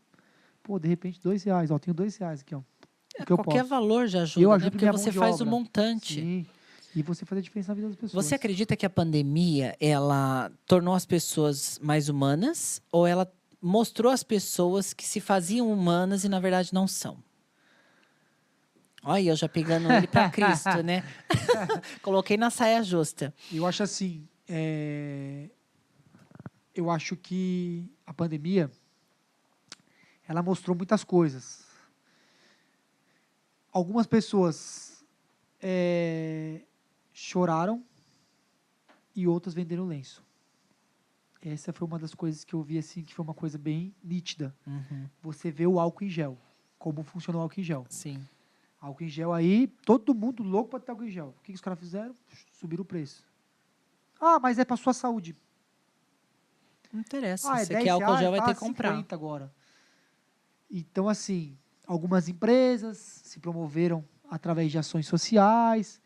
[0.62, 1.72] Pô, de repente, dois reais.
[1.72, 2.60] Ó, tenho dois reais aqui, ó.
[2.60, 2.64] O
[3.28, 4.56] eu Qualquer valor já ajuda, Eu né?
[4.58, 5.52] ajudo Porque minha mão você faz o obra.
[5.52, 6.22] montante.
[6.22, 6.46] Sim.
[6.96, 8.26] E você faz a diferença na vida das pessoas.
[8.26, 13.32] Você acredita que a pandemia ela tornou as pessoas mais humanas ou ela
[13.62, 17.24] mostrou às pessoas que se faziam humanas e na verdade não são?
[19.04, 21.04] Olha, eu já pegando ele para Cristo, né?
[22.02, 23.34] Coloquei na saia justa.
[23.52, 25.50] Eu acho assim, é,
[26.76, 28.70] eu acho que a pandemia
[30.28, 31.66] ela mostrou muitas coisas.
[33.72, 35.04] Algumas pessoas
[35.62, 36.62] é,
[37.14, 37.84] choraram
[39.16, 40.24] e outras venderam lenço.
[41.42, 44.56] Essa foi uma das coisas que eu vi assim que foi uma coisa bem nítida.
[44.66, 46.38] Uhum, Você vê o álcool em gel,
[46.78, 47.86] como funciona o álcool em gel.
[47.90, 48.26] sim.
[48.80, 51.36] Álcool em gel aí, todo mundo louco para ter álcool em gel.
[51.38, 52.16] O que, que os caras fizeram?
[52.52, 53.24] Subiram o preço.
[54.20, 55.36] Ah, mas é para sua saúde.
[56.92, 57.54] Não interessa.
[57.54, 58.90] Ah, é Você 10 quer álcool reais, gel, vai tá ter que comprar.
[58.90, 59.54] 50 agora.
[60.70, 61.56] Então, assim,
[61.92, 66.01] Algumas empresas se promoveram através de ações sociais,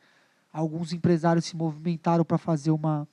[0.56, 3.06] alguns empresários se movimentaram para fazer uma,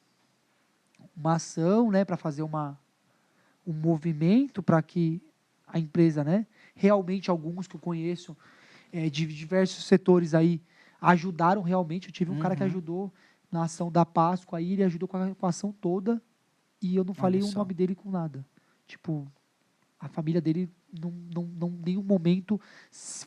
[1.16, 2.78] uma ação, né, para fazer uma,
[3.66, 5.20] um movimento para que
[5.66, 8.36] a empresa, né, realmente alguns que eu conheço
[8.93, 10.62] é, de diversos setores aí
[11.01, 12.07] ajudaram realmente.
[12.07, 12.40] Eu tive um uhum.
[12.40, 12.68] cara que uhum.
[12.68, 13.12] ajudou
[13.51, 16.22] na ação da Páscoa, aí ele ajudou com a, com a ação toda
[16.80, 18.47] e eu não falei o nome dele com nada.
[18.86, 19.26] Tipo,
[20.03, 20.68] a família dele
[21.00, 22.61] não, não, não nenhum momento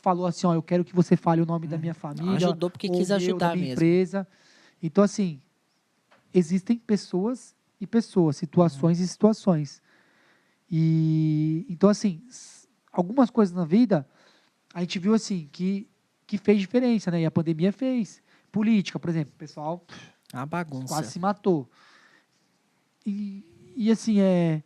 [0.02, 2.36] falou assim, ó, eu quero que você fale o nome da minha família.
[2.36, 3.72] Ajudou porque quis meu, ajudar da minha mesmo.
[3.72, 4.28] empresa.
[4.82, 5.40] Então, assim,
[6.34, 9.80] existem pessoas e pessoas, situações e situações.
[10.70, 12.22] E então, assim,
[12.92, 14.06] algumas coisas na vida
[14.74, 15.88] a gente viu assim que
[16.26, 17.22] que fez diferença, né?
[17.22, 18.20] E a pandemia fez.
[18.52, 19.82] Política, por exemplo, o pessoal
[20.32, 20.88] a bagunça.
[20.88, 21.70] quase se matou.
[23.06, 24.62] E, e assim é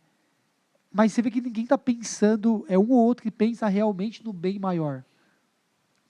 [0.93, 4.33] mas você vê que ninguém está pensando, é um ou outro que pensa realmente no
[4.33, 5.03] bem maior.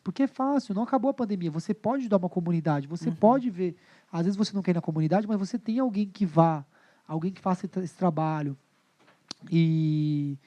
[0.04, 1.52] Porque é fácil, não acabou a pandemia.
[1.52, 3.16] Você pode dar uma comunidade, você uhum.
[3.16, 3.76] pode ver.
[4.12, 6.66] Às vezes você não quer ir na comunidade, mas você tem alguém que vá,
[7.08, 8.58] alguém que faça esse trabalho.
[9.52, 10.38] E,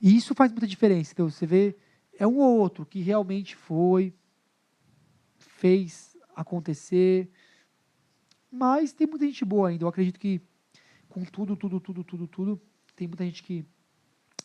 [0.00, 1.12] e isso faz muita diferença.
[1.12, 1.76] Então, você vê,
[2.18, 4.14] é um ou outro que realmente foi,
[5.36, 7.30] fez acontecer.
[8.50, 9.84] Mas tem muita gente boa ainda.
[9.84, 10.40] Eu acredito que
[11.10, 12.60] com tudo, tudo, tudo, tudo, tudo,
[12.96, 13.66] tem muita gente que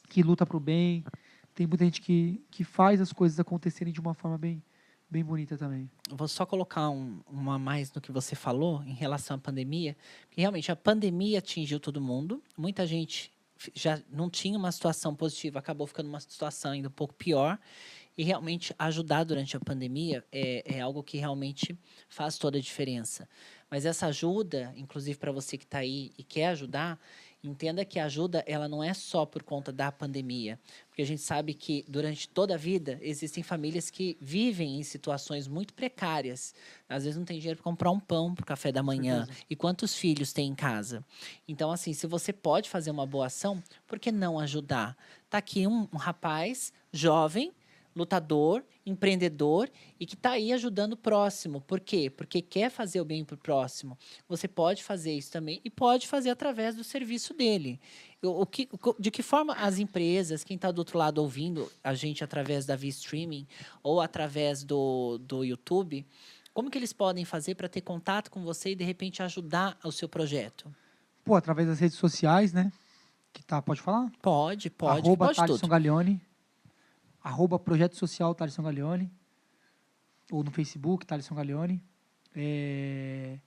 [0.09, 1.05] que luta para o bem.
[1.53, 4.61] Tem muita gente que, que faz as coisas acontecerem de uma forma bem,
[5.09, 5.89] bem bonita também.
[6.09, 9.95] Vou só colocar um, uma mais no que você falou em relação à pandemia,
[10.35, 12.41] realmente a pandemia atingiu todo mundo.
[12.57, 13.31] Muita gente
[13.73, 17.59] já não tinha uma situação positiva, acabou ficando uma situação ainda um pouco pior.
[18.17, 21.77] E realmente ajudar durante a pandemia é, é algo que realmente
[22.09, 23.29] faz toda a diferença.
[23.69, 26.99] Mas essa ajuda, inclusive para você que está aí e quer ajudar,
[27.41, 30.59] Entenda que a ajuda ela não é só por conta da pandemia,
[30.89, 35.47] porque a gente sabe que durante toda a vida existem famílias que vivem em situações
[35.47, 36.53] muito precárias.
[36.89, 39.25] Às vezes não tem dinheiro para comprar um pão para o café da manhã.
[39.49, 41.05] E quantos filhos tem em casa?
[41.47, 44.97] Então, assim, se você pode fazer uma boa ação, por que não ajudar?
[45.29, 47.53] Tá aqui um, um rapaz jovem
[47.95, 49.69] lutador, empreendedor
[49.99, 51.61] e que está aí ajudando o próximo.
[51.61, 52.09] Por quê?
[52.09, 53.97] Porque quer fazer o bem para o próximo.
[54.27, 57.79] Você pode fazer isso também e pode fazer através do serviço dele.
[58.21, 58.67] O, que,
[58.99, 62.75] de que forma as empresas, quem está do outro lado ouvindo a gente através da
[62.75, 63.47] via streaming
[63.81, 66.05] ou através do, do YouTube,
[66.53, 69.91] como que eles podem fazer para ter contato com você e de repente ajudar o
[69.91, 70.73] seu projeto?
[71.23, 72.71] Pô, através das redes sociais, né?
[73.31, 74.11] Que tá, pode falar?
[74.21, 75.07] Pode, pode.
[75.07, 76.28] Arroba pode Gaglione
[77.29, 79.11] arroba Projeto Social Thaleson Gaglione,
[80.31, 81.79] ou no Facebook, Thaleson Gaglione,
[82.35, 83.37] é,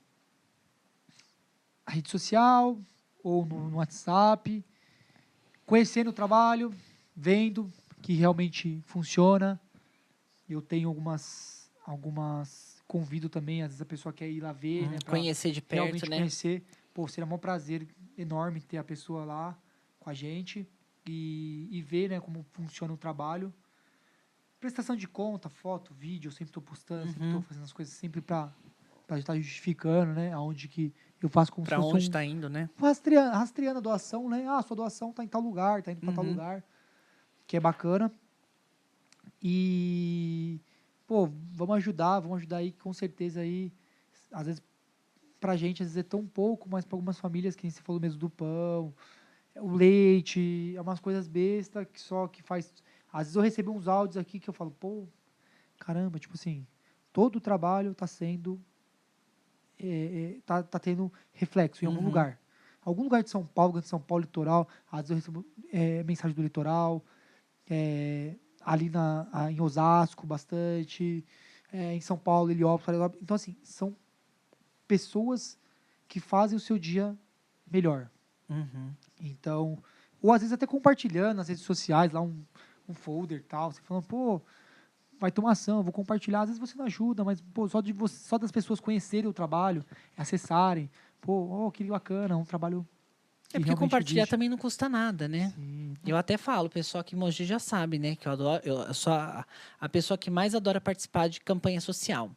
[1.85, 2.79] a rede social,
[3.23, 4.65] ou no, no WhatsApp,
[5.65, 6.73] conhecendo o trabalho,
[7.15, 7.71] vendo,
[8.01, 9.59] que realmente funciona.
[10.47, 14.89] Eu tenho algumas, algumas convido também, às vezes a pessoa quer ir lá ver, hum,
[14.89, 14.97] né?
[15.05, 16.17] Conhecer de perto, realmente né?
[16.17, 16.63] conhecer.
[16.93, 17.87] Pô, seria um prazer
[18.17, 19.57] enorme ter a pessoa lá
[19.99, 20.67] com a gente
[21.05, 23.53] e, e ver, né, como funciona o trabalho.
[24.59, 27.11] Prestação de conta, foto, vídeo, eu sempre estou postando, uhum.
[27.11, 28.51] sempre estou fazendo as coisas sempre para
[29.07, 32.69] para estar justificando, né, aonde que eu faço como Para onde está um, indo, né?
[32.77, 34.45] Rastreando, rastreando a doação, né?
[34.47, 36.15] Ah, sua doação está em tal lugar, está indo para uhum.
[36.15, 36.63] tal lugar
[37.49, 38.13] que é bacana.
[39.41, 40.61] E,
[41.07, 43.73] pô, vamos ajudar, vamos ajudar aí, com certeza aí,
[44.31, 44.61] às vezes
[45.39, 48.19] pra gente, às vezes é tão pouco, mas para algumas famílias, que você falou mesmo
[48.19, 48.93] do pão,
[49.55, 52.71] o leite, é umas coisas bestas que só que faz.
[53.11, 55.07] Às vezes eu recebo uns áudios aqui que eu falo, pô,
[55.79, 56.67] caramba, tipo assim,
[57.11, 58.61] todo o trabalho está sendo.
[59.79, 62.05] É, é, tá, tá tendo reflexo em algum uhum.
[62.05, 62.39] lugar.
[62.81, 66.35] Algum lugar de São Paulo, de São Paulo, litoral, às vezes eu recebo é, mensagem
[66.35, 67.03] do litoral,
[67.69, 71.23] é, ali na, em Osasco bastante,
[71.71, 72.99] é, em São Paulo, Heliópolis.
[73.21, 73.95] Então, assim, são
[74.87, 75.57] pessoas
[76.07, 77.17] que fazem o seu dia
[77.69, 78.09] melhor.
[78.49, 78.91] Uhum.
[79.21, 79.77] Então,
[80.21, 82.43] ou às vezes até compartilhando nas redes sociais, lá um,
[82.87, 84.41] um folder tal, você falando, pô,
[85.19, 86.41] vai tomar ação, vou compartilhar.
[86.41, 89.33] Às vezes você não ajuda, mas pô, só, de você, só das pessoas conhecerem o
[89.33, 89.85] trabalho,
[90.17, 90.89] acessarem,
[91.21, 92.87] pô, oh, que bacana, um trabalho
[93.53, 95.53] é porque compartilhar também não custa nada, né?
[95.55, 95.95] Sim.
[96.05, 98.15] Eu até falo, o pessoal aqui em Mogi já sabe, né?
[98.15, 99.45] Que eu adoro, eu sou a,
[99.79, 102.31] a pessoa que mais adora participar de campanha social.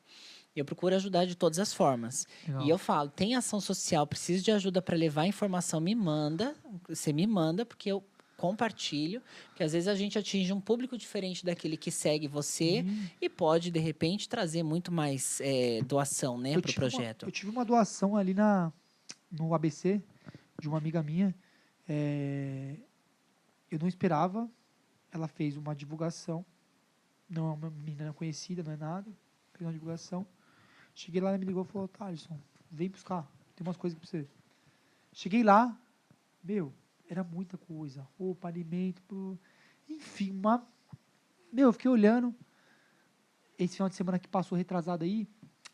[0.55, 2.27] Eu procuro ajudar de todas as formas.
[2.47, 2.63] Legal.
[2.67, 6.55] E eu falo, tem ação social, preciso de ajuda para levar informação, me manda.
[6.89, 8.05] Você me manda, porque eu
[8.37, 9.23] compartilho,
[9.55, 13.07] que às vezes a gente atinge um público diferente daquele que segue você Hum.
[13.21, 17.27] e pode, de repente, trazer muito mais é, doação né, para o tive uma- projeto.
[17.27, 18.73] eu tive uma doação ali na,
[19.31, 20.03] no ABC
[20.63, 21.35] de uma amiga minha.
[21.89, 22.77] é,
[23.69, 24.49] eu não esperava.
[25.11, 26.47] Ela fez uma divulgação.
[27.29, 29.11] Não é uma menina conhecida, não é nada.
[29.53, 30.25] Fez uma divulgação.
[30.95, 32.39] Cheguei lá, ela me ligou e falou: Thaleson,
[32.71, 33.29] vem buscar.
[33.57, 34.27] Tem umas coisas pra você.
[35.13, 35.77] Cheguei lá,
[36.45, 36.73] meu,
[37.09, 38.07] era muita coisa.
[38.19, 39.39] Roupa, alimento, pro-
[39.89, 40.65] enfim, uma.
[41.53, 42.33] Meu, eu fiquei olhando.
[43.59, 45.27] Esse final de semana que passou retrasado aí,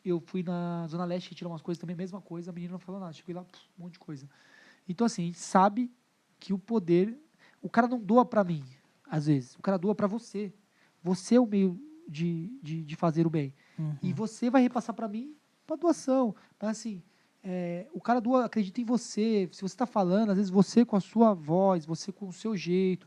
[0.04, 3.00] eu fui na Zona Leste tirar umas coisas também, mesma coisa, a menina não falou
[3.00, 3.12] nada.
[3.12, 4.28] Cheguei lá, pff, um monte de coisa.
[4.88, 5.92] Então, assim, a gente sabe
[6.40, 7.16] que o poder.
[7.60, 8.64] O cara não doa pra mim,
[9.04, 9.54] às vezes.
[9.56, 10.52] O cara doa pra você.
[11.02, 13.54] Você é o meio de, de, de fazer o bem.
[13.78, 13.96] Uhum.
[14.02, 15.36] E você vai repassar para mim
[15.66, 16.34] para doação.
[16.60, 17.02] Mas assim,
[17.44, 19.48] é, o cara doa, acredita em você.
[19.52, 22.56] Se você está falando, às vezes você com a sua voz, você com o seu
[22.56, 23.06] jeito,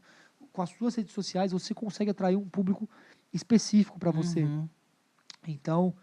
[0.53, 2.89] com as suas redes sociais, você consegue atrair um público
[3.33, 4.43] específico para você.
[4.43, 4.69] Uhum.
[5.47, 5.95] Então,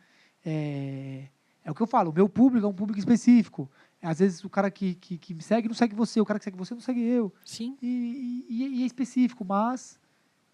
[0.45, 1.29] é,
[1.63, 3.71] é o que eu falo, o meu público é um público específico.
[4.03, 6.45] Às vezes o cara que, que, que me segue não segue você, o cara que
[6.45, 7.33] segue você não segue eu.
[7.45, 7.77] Sim.
[7.83, 9.99] E, e- e é específico, mas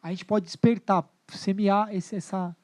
[0.02, 2.56] a gente pode despertar, semear esse- essa,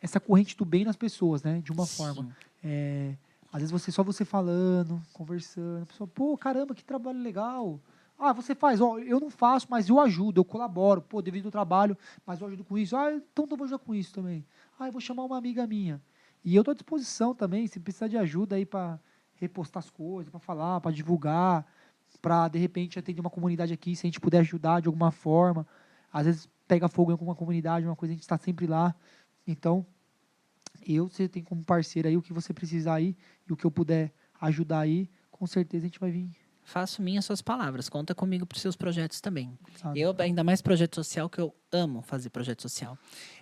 [0.00, 1.60] essa corrente do bem nas pessoas, né?
[1.60, 2.22] De uma forma.
[2.22, 2.32] Sim.
[2.62, 3.16] É,
[3.52, 7.80] às vezes você só você falando, conversando, a pessoa, pô, caramba, que trabalho legal.
[8.16, 11.52] Ah, você faz, ó, eu não faço, mas eu ajudo, eu colaboro, pô, devido ao
[11.52, 12.96] trabalho, mas eu ajudo com isso.
[12.96, 14.44] Ah, então eu vou ajudar com isso também.
[14.78, 16.00] Ah, eu vou chamar uma amiga minha.
[16.44, 18.98] E eu estou à disposição também, se precisar de ajuda aí para
[19.40, 21.66] repostar as coisas, para falar, para divulgar,
[22.20, 25.66] para de repente atender uma comunidade aqui, se a gente puder ajudar de alguma forma.
[26.12, 28.94] Às vezes pega fogo em alguma comunidade, uma coisa a gente está sempre lá.
[29.46, 29.86] Então,
[30.86, 33.16] eu você tem como parceiro aí o que você precisar aí
[33.48, 36.30] e o que eu puder ajudar aí, com certeza a gente vai vir.
[36.62, 37.88] Faço minhas suas palavras.
[37.88, 39.58] Conta comigo para os seus projetos também.
[39.76, 39.98] sabe?
[39.98, 42.98] Eu, ainda mais projeto social, que eu amo fazer projeto social.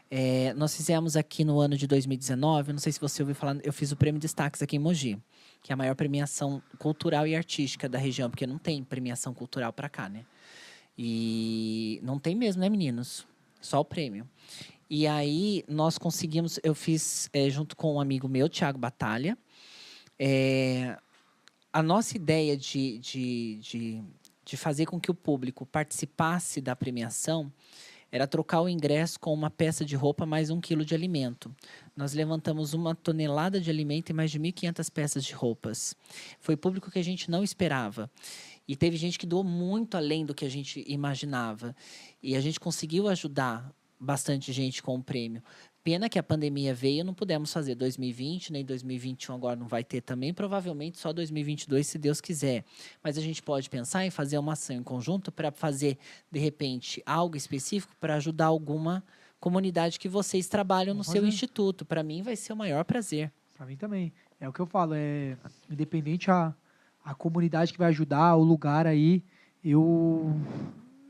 [0.09, 3.73] É, nós fizemos aqui no ano de 2019, não sei se você ouviu falar, eu
[3.73, 5.21] fiz o Prêmio Destaques aqui em Mogi,
[5.67, 9.73] que é a maior premiação cultural e artística da região, porque não tem premiação cultural
[9.73, 10.25] para cá, né?
[10.97, 13.27] E não tem mesmo, né, meninos?
[13.61, 14.29] Só o prêmio.
[14.89, 19.37] E aí nós conseguimos, eu fiz é, junto com um amigo meu, Thiago Batalha,
[20.17, 20.97] é,
[21.73, 24.05] a nossa ideia de, de, de,
[24.45, 27.53] de fazer com que o público participasse da premiação
[28.17, 31.55] era trocar o ingresso com uma peça de roupa mais um quilo de alimento.
[31.95, 35.95] Nós levantamos uma tonelada de alimento e mais de 1.500 peças de roupas.
[36.41, 38.11] Foi público que a gente não esperava.
[38.67, 41.77] E teve gente que doou muito além do que a gente imaginava.
[42.23, 43.71] E a gente conseguiu ajudar
[44.01, 45.43] bastante gente com o prêmio.
[45.87, 50.01] Pena que a pandemia veio, não pudemos fazer 2020, nem 2021 agora não vai ter
[50.01, 52.65] também, provavelmente só 2022, se Deus quiser.
[53.01, 55.97] Mas a gente pode pensar em fazer uma ação em conjunto para fazer,
[56.29, 59.01] de repente, algo específico para ajudar alguma
[59.39, 61.29] comunidade que vocês trabalham no Vamos seu fazer.
[61.29, 61.85] instituto.
[61.85, 63.31] Para mim vai ser o maior prazer.
[63.57, 64.13] Para mim também.
[64.41, 65.37] É o que eu falo, é
[65.71, 66.53] independente a,
[67.05, 69.23] a comunidade que vai ajudar, o lugar aí,
[69.65, 70.35] eu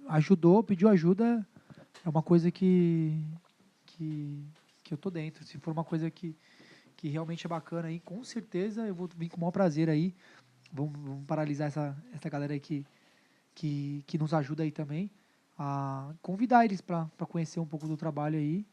[0.07, 1.47] ajudou, pediu ajuda,
[2.05, 3.19] é uma coisa que
[3.97, 4.44] que,
[4.86, 5.44] que eu tô dentro.
[5.44, 6.36] Se for uma coisa que,
[6.96, 10.14] que realmente é bacana aí, com certeza eu vou vir com o maior prazer aí.
[10.72, 12.86] Vamos, vamos paralisar essa, essa galera aí que,
[13.54, 15.10] que, que nos ajuda aí também.
[15.58, 18.66] A convidar eles para conhecer um pouco do trabalho aí.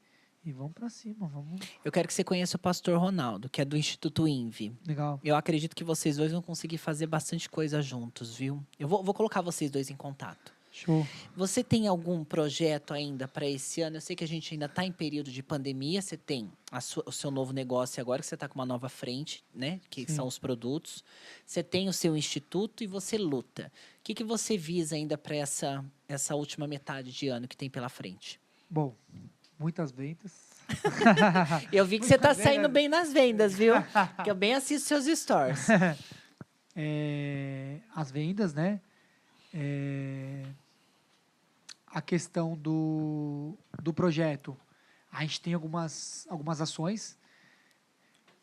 [0.45, 1.61] E vamos para cima, vamos.
[1.85, 4.73] Eu quero que você conheça o pastor Ronaldo, que é do Instituto INVI.
[4.85, 5.17] Legal.
[5.23, 8.61] Eu acredito que vocês dois vão conseguir fazer bastante coisa juntos, viu?
[8.77, 10.52] Eu vou, vou colocar vocês dois em contato.
[10.75, 11.05] Show.
[11.35, 13.97] Você tem algum projeto ainda para esse ano?
[13.97, 16.01] Eu sei que a gente ainda está em período de pandemia.
[16.01, 18.89] Você tem a sua- o seu novo negócio agora, que você está com uma nova
[18.89, 19.79] frente, né?
[19.87, 20.15] Que Sim.
[20.15, 21.03] são os produtos.
[21.45, 23.71] Você tem o seu instituto e você luta.
[23.99, 27.69] O que, que você visa ainda para essa, essa última metade de ano que tem
[27.69, 28.39] pela frente?
[28.67, 28.95] Bom,
[29.59, 30.31] muitas vendas.
[31.71, 33.75] Eu vi que você está saindo bem nas vendas, viu?
[34.23, 35.67] que eu bem assisto seus stories.
[36.75, 38.81] É, as vendas, né?
[39.53, 40.41] É,
[41.93, 44.57] a questão do, do projeto.
[45.11, 47.17] A gente tem algumas, algumas ações.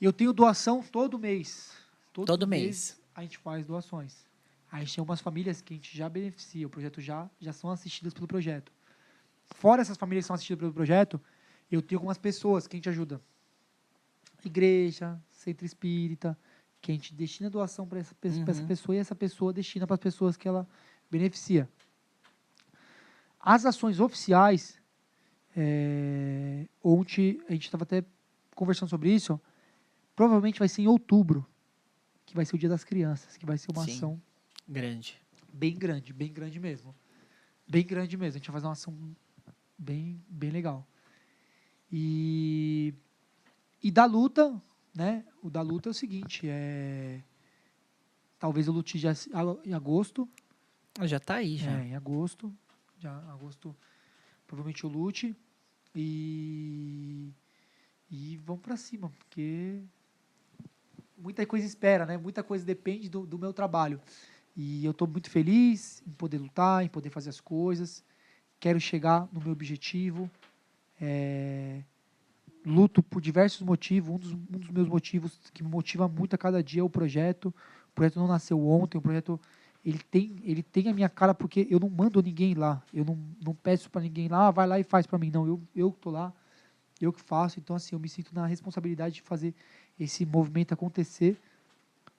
[0.01, 1.73] Eu tenho doação todo mês.
[2.13, 3.01] Todo mês.
[3.15, 4.25] a gente faz doações.
[4.71, 6.67] A gente tem umas famílias que a gente já beneficia.
[6.67, 8.73] O projeto já, já são assistidas pelo projeto.
[9.57, 11.21] Fora essas famílias que são assistidas pelo projeto,
[11.71, 13.21] eu tenho algumas pessoas que a gente ajuda.
[14.45, 16.39] Igreja, centro espírita,
[16.81, 18.67] que a gente destina doação para essa, pra essa Uhum.
[18.67, 20.67] pessoa e essa pessoa destina para as pessoas que ela
[21.11, 21.69] beneficia.
[23.41, 24.79] As ações oficiais,
[25.57, 28.05] é, ontem a gente estava até
[28.55, 29.41] conversando sobre isso,
[30.15, 31.47] provavelmente vai ser em outubro,
[32.27, 33.97] que vai ser o Dia das Crianças, que vai ser uma Sim.
[33.97, 34.23] ação
[34.69, 35.19] Grande.
[35.53, 36.95] bem grande, bem grande mesmo.
[37.67, 38.37] bem grande mesmo.
[38.37, 39.17] A gente vai fazer uma ação
[39.79, 40.87] bem, bem legal.
[41.91, 42.95] E,
[43.83, 44.61] e da luta,
[44.95, 45.25] né?
[45.43, 47.23] O da luta é o seguinte, é
[48.39, 49.13] talvez eu lute já
[49.65, 50.29] em agosto.
[50.99, 51.81] Ah, já está aí já.
[51.81, 52.53] É, em agosto,
[53.01, 53.75] já agosto
[54.47, 55.37] provavelmente eu lute
[55.95, 57.33] e
[58.11, 59.81] e vamos para cima, porque
[61.17, 62.17] muita coisa espera, né?
[62.17, 64.01] Muita coisa depende do, do meu trabalho.
[64.57, 68.05] E eu estou muito feliz em poder lutar, em poder fazer as coisas.
[68.59, 70.29] Quero chegar no meu objetivo.
[71.01, 71.85] É,
[72.67, 74.11] luto por diversos motivos.
[74.11, 76.91] Um dos, um dos, meus motivos que me motiva muito a cada dia é o
[76.91, 77.55] projeto.
[77.91, 78.99] O projeto não nasceu ontem.
[78.99, 79.41] O projeto
[79.85, 82.83] ele tem, ele tem a minha cara porque eu não mando ninguém lá.
[82.93, 85.31] Eu não, não peço para ninguém lá, ah, vai lá e faz para mim.
[85.31, 86.33] Não, eu eu estou lá,
[87.01, 87.59] eu que faço.
[87.59, 89.55] Então assim, eu me sinto na responsabilidade de fazer
[89.99, 91.41] esse movimento acontecer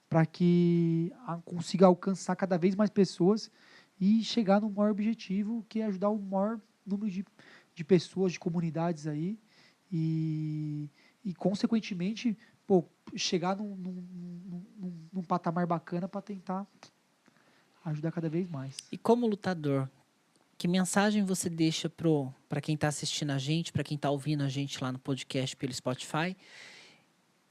[0.08, 1.12] para que
[1.44, 3.50] consiga alcançar cada vez mais pessoas
[3.98, 7.24] e chegar no maior objetivo, que é ajudar o maior número de,
[7.74, 9.38] de pessoas, de comunidades aí,
[9.90, 10.90] e,
[11.24, 12.36] e consequentemente,
[12.66, 12.84] pô,
[13.14, 16.66] chegar num, num, num, num patamar bacana para tentar
[17.84, 18.76] ajudar cada vez mais.
[18.90, 19.88] E como lutador,
[20.56, 21.90] que mensagem você deixa
[22.48, 25.56] para quem está assistindo a gente, para quem está ouvindo a gente lá no podcast
[25.56, 26.36] pelo Spotify,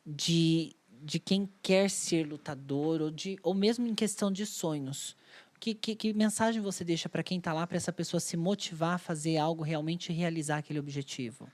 [0.06, 5.18] de de quem quer ser lutador ou, de, ou mesmo em questão de sonhos.
[5.60, 8.96] Que, que, que mensagem você deixa para quem está lá, para essa pessoa se motivar
[8.96, 11.48] a fazer algo, realmente realizar aquele objetivo?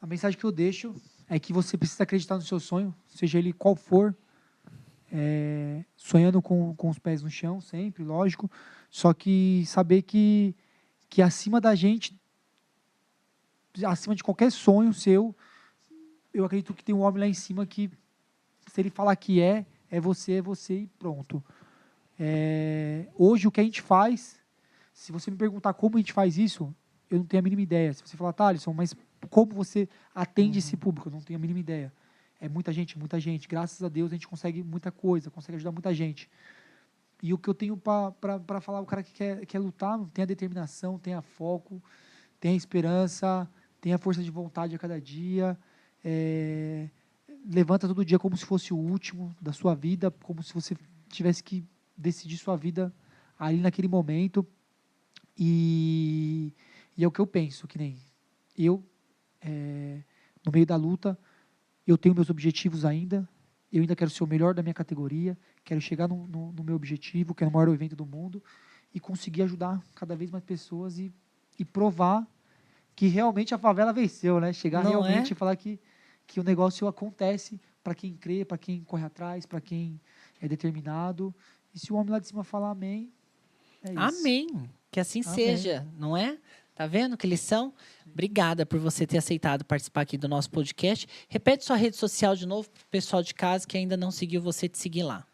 [0.00, 0.94] A mensagem que eu deixo
[1.28, 4.14] é que você precisa acreditar no seu sonho, seja ele qual for,
[5.16, 8.50] é, sonhando com, com os pés no chão, sempre, lógico,
[8.90, 10.56] só que saber que,
[11.08, 12.20] que acima da gente,
[13.86, 15.34] acima de qualquer sonho seu,
[16.32, 17.88] eu acredito que tem um homem lá em cima que
[18.66, 21.42] se ele falar que é, é você, é você e pronto.
[22.18, 24.40] É, hoje, o que a gente faz,
[24.92, 26.74] se você me perguntar como a gente faz isso,
[27.08, 27.92] eu não tenho a mínima ideia.
[27.92, 28.96] Se você falar, Thaleson, mas
[29.30, 30.58] como você atende uhum.
[30.58, 31.08] esse público?
[31.08, 31.92] Eu não tenho a mínima ideia.
[32.44, 33.48] É muita gente, muita gente.
[33.48, 36.28] Graças a Deus a gente consegue muita coisa, consegue ajudar muita gente.
[37.22, 40.26] E o que eu tenho para falar, o cara que quer, quer lutar, tem a
[40.26, 41.82] determinação, tem a foco,
[42.38, 43.50] tem a esperança,
[43.80, 45.58] tem a força de vontade a cada dia.
[46.04, 46.90] É,
[47.46, 50.76] levanta todo dia como se fosse o último da sua vida, como se você
[51.08, 51.64] tivesse que
[51.96, 52.94] decidir sua vida
[53.38, 54.46] ali naquele momento.
[55.34, 56.52] E,
[56.94, 57.96] e é o que eu penso, que nem
[58.54, 58.84] eu,
[59.40, 60.02] é,
[60.44, 61.18] no meio da luta,
[61.86, 63.28] eu tenho meus objetivos ainda,
[63.72, 66.76] eu ainda quero ser o melhor da minha categoria, quero chegar no, no, no meu
[66.76, 68.42] objetivo, que é o maior evento do mundo,
[68.92, 71.12] e conseguir ajudar cada vez mais pessoas e,
[71.58, 72.26] e provar
[72.94, 74.52] que realmente a favela venceu, né?
[74.52, 75.32] Chegar Não realmente é?
[75.32, 75.80] e falar que
[76.26, 80.00] que o negócio acontece para quem crê, para quem corre atrás, para quem
[80.40, 81.34] é determinado.
[81.74, 83.12] E se o homem lá de cima falar amém,
[83.82, 83.98] é isso.
[83.98, 84.70] Amém.
[84.90, 85.34] Que assim amém.
[85.34, 86.38] seja, não é?
[86.74, 87.72] Tá vendo que lição?
[88.06, 91.06] Obrigada por você ter aceitado participar aqui do nosso podcast.
[91.28, 94.42] Repete sua rede social de novo para o pessoal de casa que ainda não seguiu
[94.42, 95.24] você te seguir lá.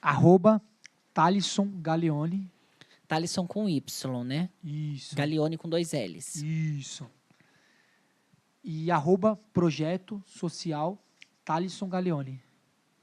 [0.00, 0.62] Arroba
[1.12, 2.50] Thalisson Galeone.
[3.08, 4.48] Thalisson com Y, né?
[4.62, 5.14] Isso.
[5.14, 6.36] Galeone com dois L's.
[6.36, 7.06] Isso
[8.66, 10.98] e arroba projeto social
[11.44, 12.42] Thalisson Galeone.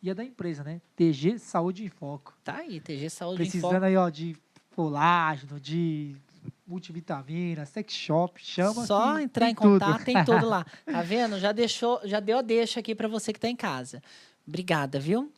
[0.02, 0.82] E é da empresa, né?
[0.98, 2.38] TG Saúde em Foco.
[2.44, 3.70] Tá aí, TG Saúde Precisando em Foco.
[3.70, 4.36] Precisando aí, ó, de
[4.76, 6.18] colágeno, de
[6.66, 9.80] multivitamina, sex shop, chama Só entrar em tudo.
[9.80, 10.66] contato, tem tudo lá.
[10.86, 11.40] Tá vendo?
[11.40, 14.02] Já deixou, já deu a deixa aqui para você que está em casa.
[14.48, 15.32] Obrigada, viu?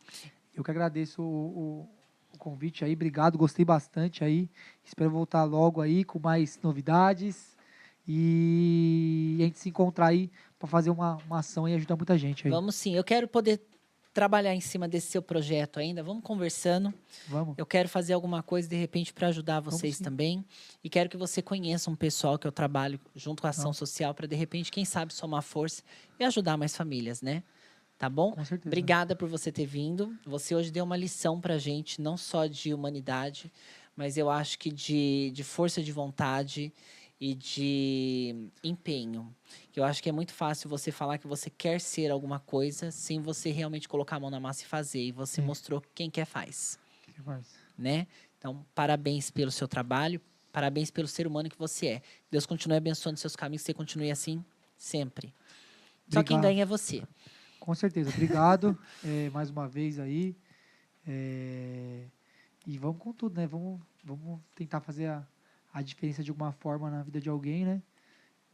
[0.54, 1.88] Eu que agradeço o, o,
[2.34, 4.48] o, convite aí, obrigado, gostei bastante aí.
[4.84, 7.56] Espero voltar logo aí com mais novidades
[8.08, 12.46] e a gente se encontrar aí para fazer uma, uma ação e ajudar muita gente
[12.46, 12.50] aí.
[12.50, 12.94] Vamos sim.
[12.94, 13.60] Eu quero poder
[14.16, 16.02] trabalhar em cima desse seu projeto ainda.
[16.02, 16.92] Vamos conversando.
[17.28, 17.54] Vamos.
[17.58, 20.42] Eu quero fazer alguma coisa de repente para ajudar vocês também.
[20.82, 23.72] E quero que você conheça um pessoal que eu trabalho junto com a ação Não.
[23.74, 25.82] social para de repente, quem sabe, somar força
[26.18, 27.42] e ajudar mais famílias, né?
[27.98, 28.32] Tá bom?
[28.32, 28.70] Com certeza.
[28.70, 30.16] Obrigada por você ter vindo.
[30.24, 33.52] Você hoje deu uma lição para gente, não só de humanidade,
[33.94, 36.72] mas eu acho que de, de força de vontade
[37.20, 39.34] e de empenho.
[39.74, 43.20] Eu acho que é muito fácil você falar que você quer ser alguma coisa sem
[43.20, 45.00] você realmente colocar a mão na massa e fazer.
[45.00, 45.46] E você Sim.
[45.46, 46.78] mostrou quem quer faz.
[47.76, 48.06] Né?
[48.38, 50.20] Então, parabéns pelo seu trabalho,
[50.52, 52.02] parabéns pelo ser humano que você é.
[52.30, 54.44] Deus continue abençoando seus caminhos, que você continue assim
[54.76, 55.34] sempre.
[56.06, 56.12] Obrigado.
[56.12, 57.02] Só quem ganha é você.
[57.58, 58.10] Com certeza.
[58.10, 60.36] Obrigado é, mais uma vez aí.
[61.06, 62.04] É,
[62.66, 63.46] e vamos com tudo, né?
[63.46, 65.26] Vamos, vamos tentar fazer a,
[65.76, 67.82] a diferença de alguma forma na vida de alguém, né?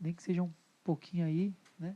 [0.00, 1.94] Nem que seja um pouquinho aí, né?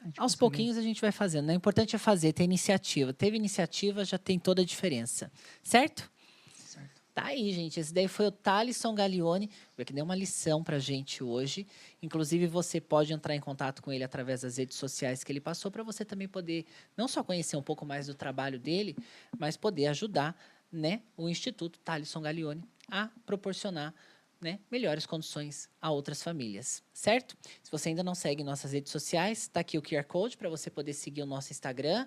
[0.00, 0.38] Aos consegue...
[0.38, 1.46] pouquinhos a gente vai fazendo.
[1.46, 1.54] Né?
[1.54, 3.12] O importante é fazer, ter iniciativa.
[3.12, 5.32] Teve iniciativa, já tem toda a diferença.
[5.64, 6.08] Certo?
[6.54, 7.02] Certo.
[7.12, 7.80] Tá aí, gente.
[7.80, 9.50] Esse daí foi o Thalisson Gaglione,
[9.84, 11.66] que deu uma lição pra gente hoje.
[12.00, 15.72] Inclusive, você pode entrar em contato com ele através das redes sociais que ele passou,
[15.72, 16.64] para você também poder
[16.96, 18.96] não só conhecer um pouco mais do trabalho dele,
[19.36, 20.40] mas poder ajudar
[20.70, 23.92] né, o Instituto Thalisson Gaglione a proporcionar
[24.40, 27.36] né, melhores condições a outras famílias, certo?
[27.62, 30.70] Se você ainda não segue nossas redes sociais, está aqui o QR Code para você
[30.70, 32.06] poder seguir o nosso Instagram.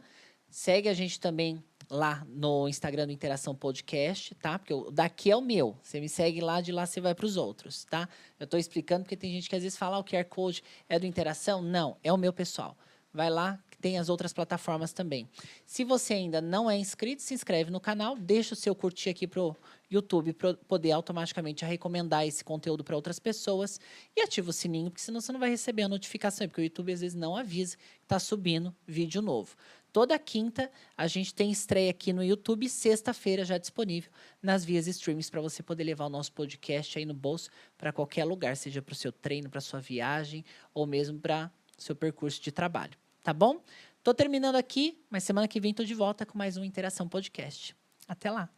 [0.50, 4.58] Segue a gente também lá no Instagram do Interação Podcast, tá?
[4.58, 5.78] Porque o daqui é o meu.
[5.84, 8.08] Você me segue lá, de lá você vai para os outros, tá?
[8.40, 10.98] Eu estou explicando porque tem gente que às vezes fala ah, o QR Code é
[10.98, 11.62] do Interação.
[11.62, 12.78] Não, é o meu pessoal.
[13.14, 15.28] Vai lá, tem as outras plataformas também.
[15.66, 19.28] Se você ainda não é inscrito, se inscreve no canal, deixa o seu curtir aqui
[19.28, 19.58] pro
[19.90, 23.80] YouTube para poder automaticamente recomendar esse conteúdo para outras pessoas
[24.16, 26.94] e ativa o sininho, porque senão você não vai receber a notificação, porque o YouTube
[26.94, 29.56] às vezes não avisa que está subindo vídeo novo.
[29.92, 34.10] Toda quinta a gente tem estreia aqui no YouTube, sexta-feira já disponível
[34.42, 38.24] nas vias streams para você poder levar o nosso podcast aí no bolso para qualquer
[38.24, 42.52] lugar, seja para o seu treino, para sua viagem ou mesmo para seu percurso de
[42.52, 43.64] trabalho, tá bom?
[44.04, 47.76] Tô terminando aqui, mas semana que vem tô de volta com mais um Interação Podcast.
[48.08, 48.50] Até lá.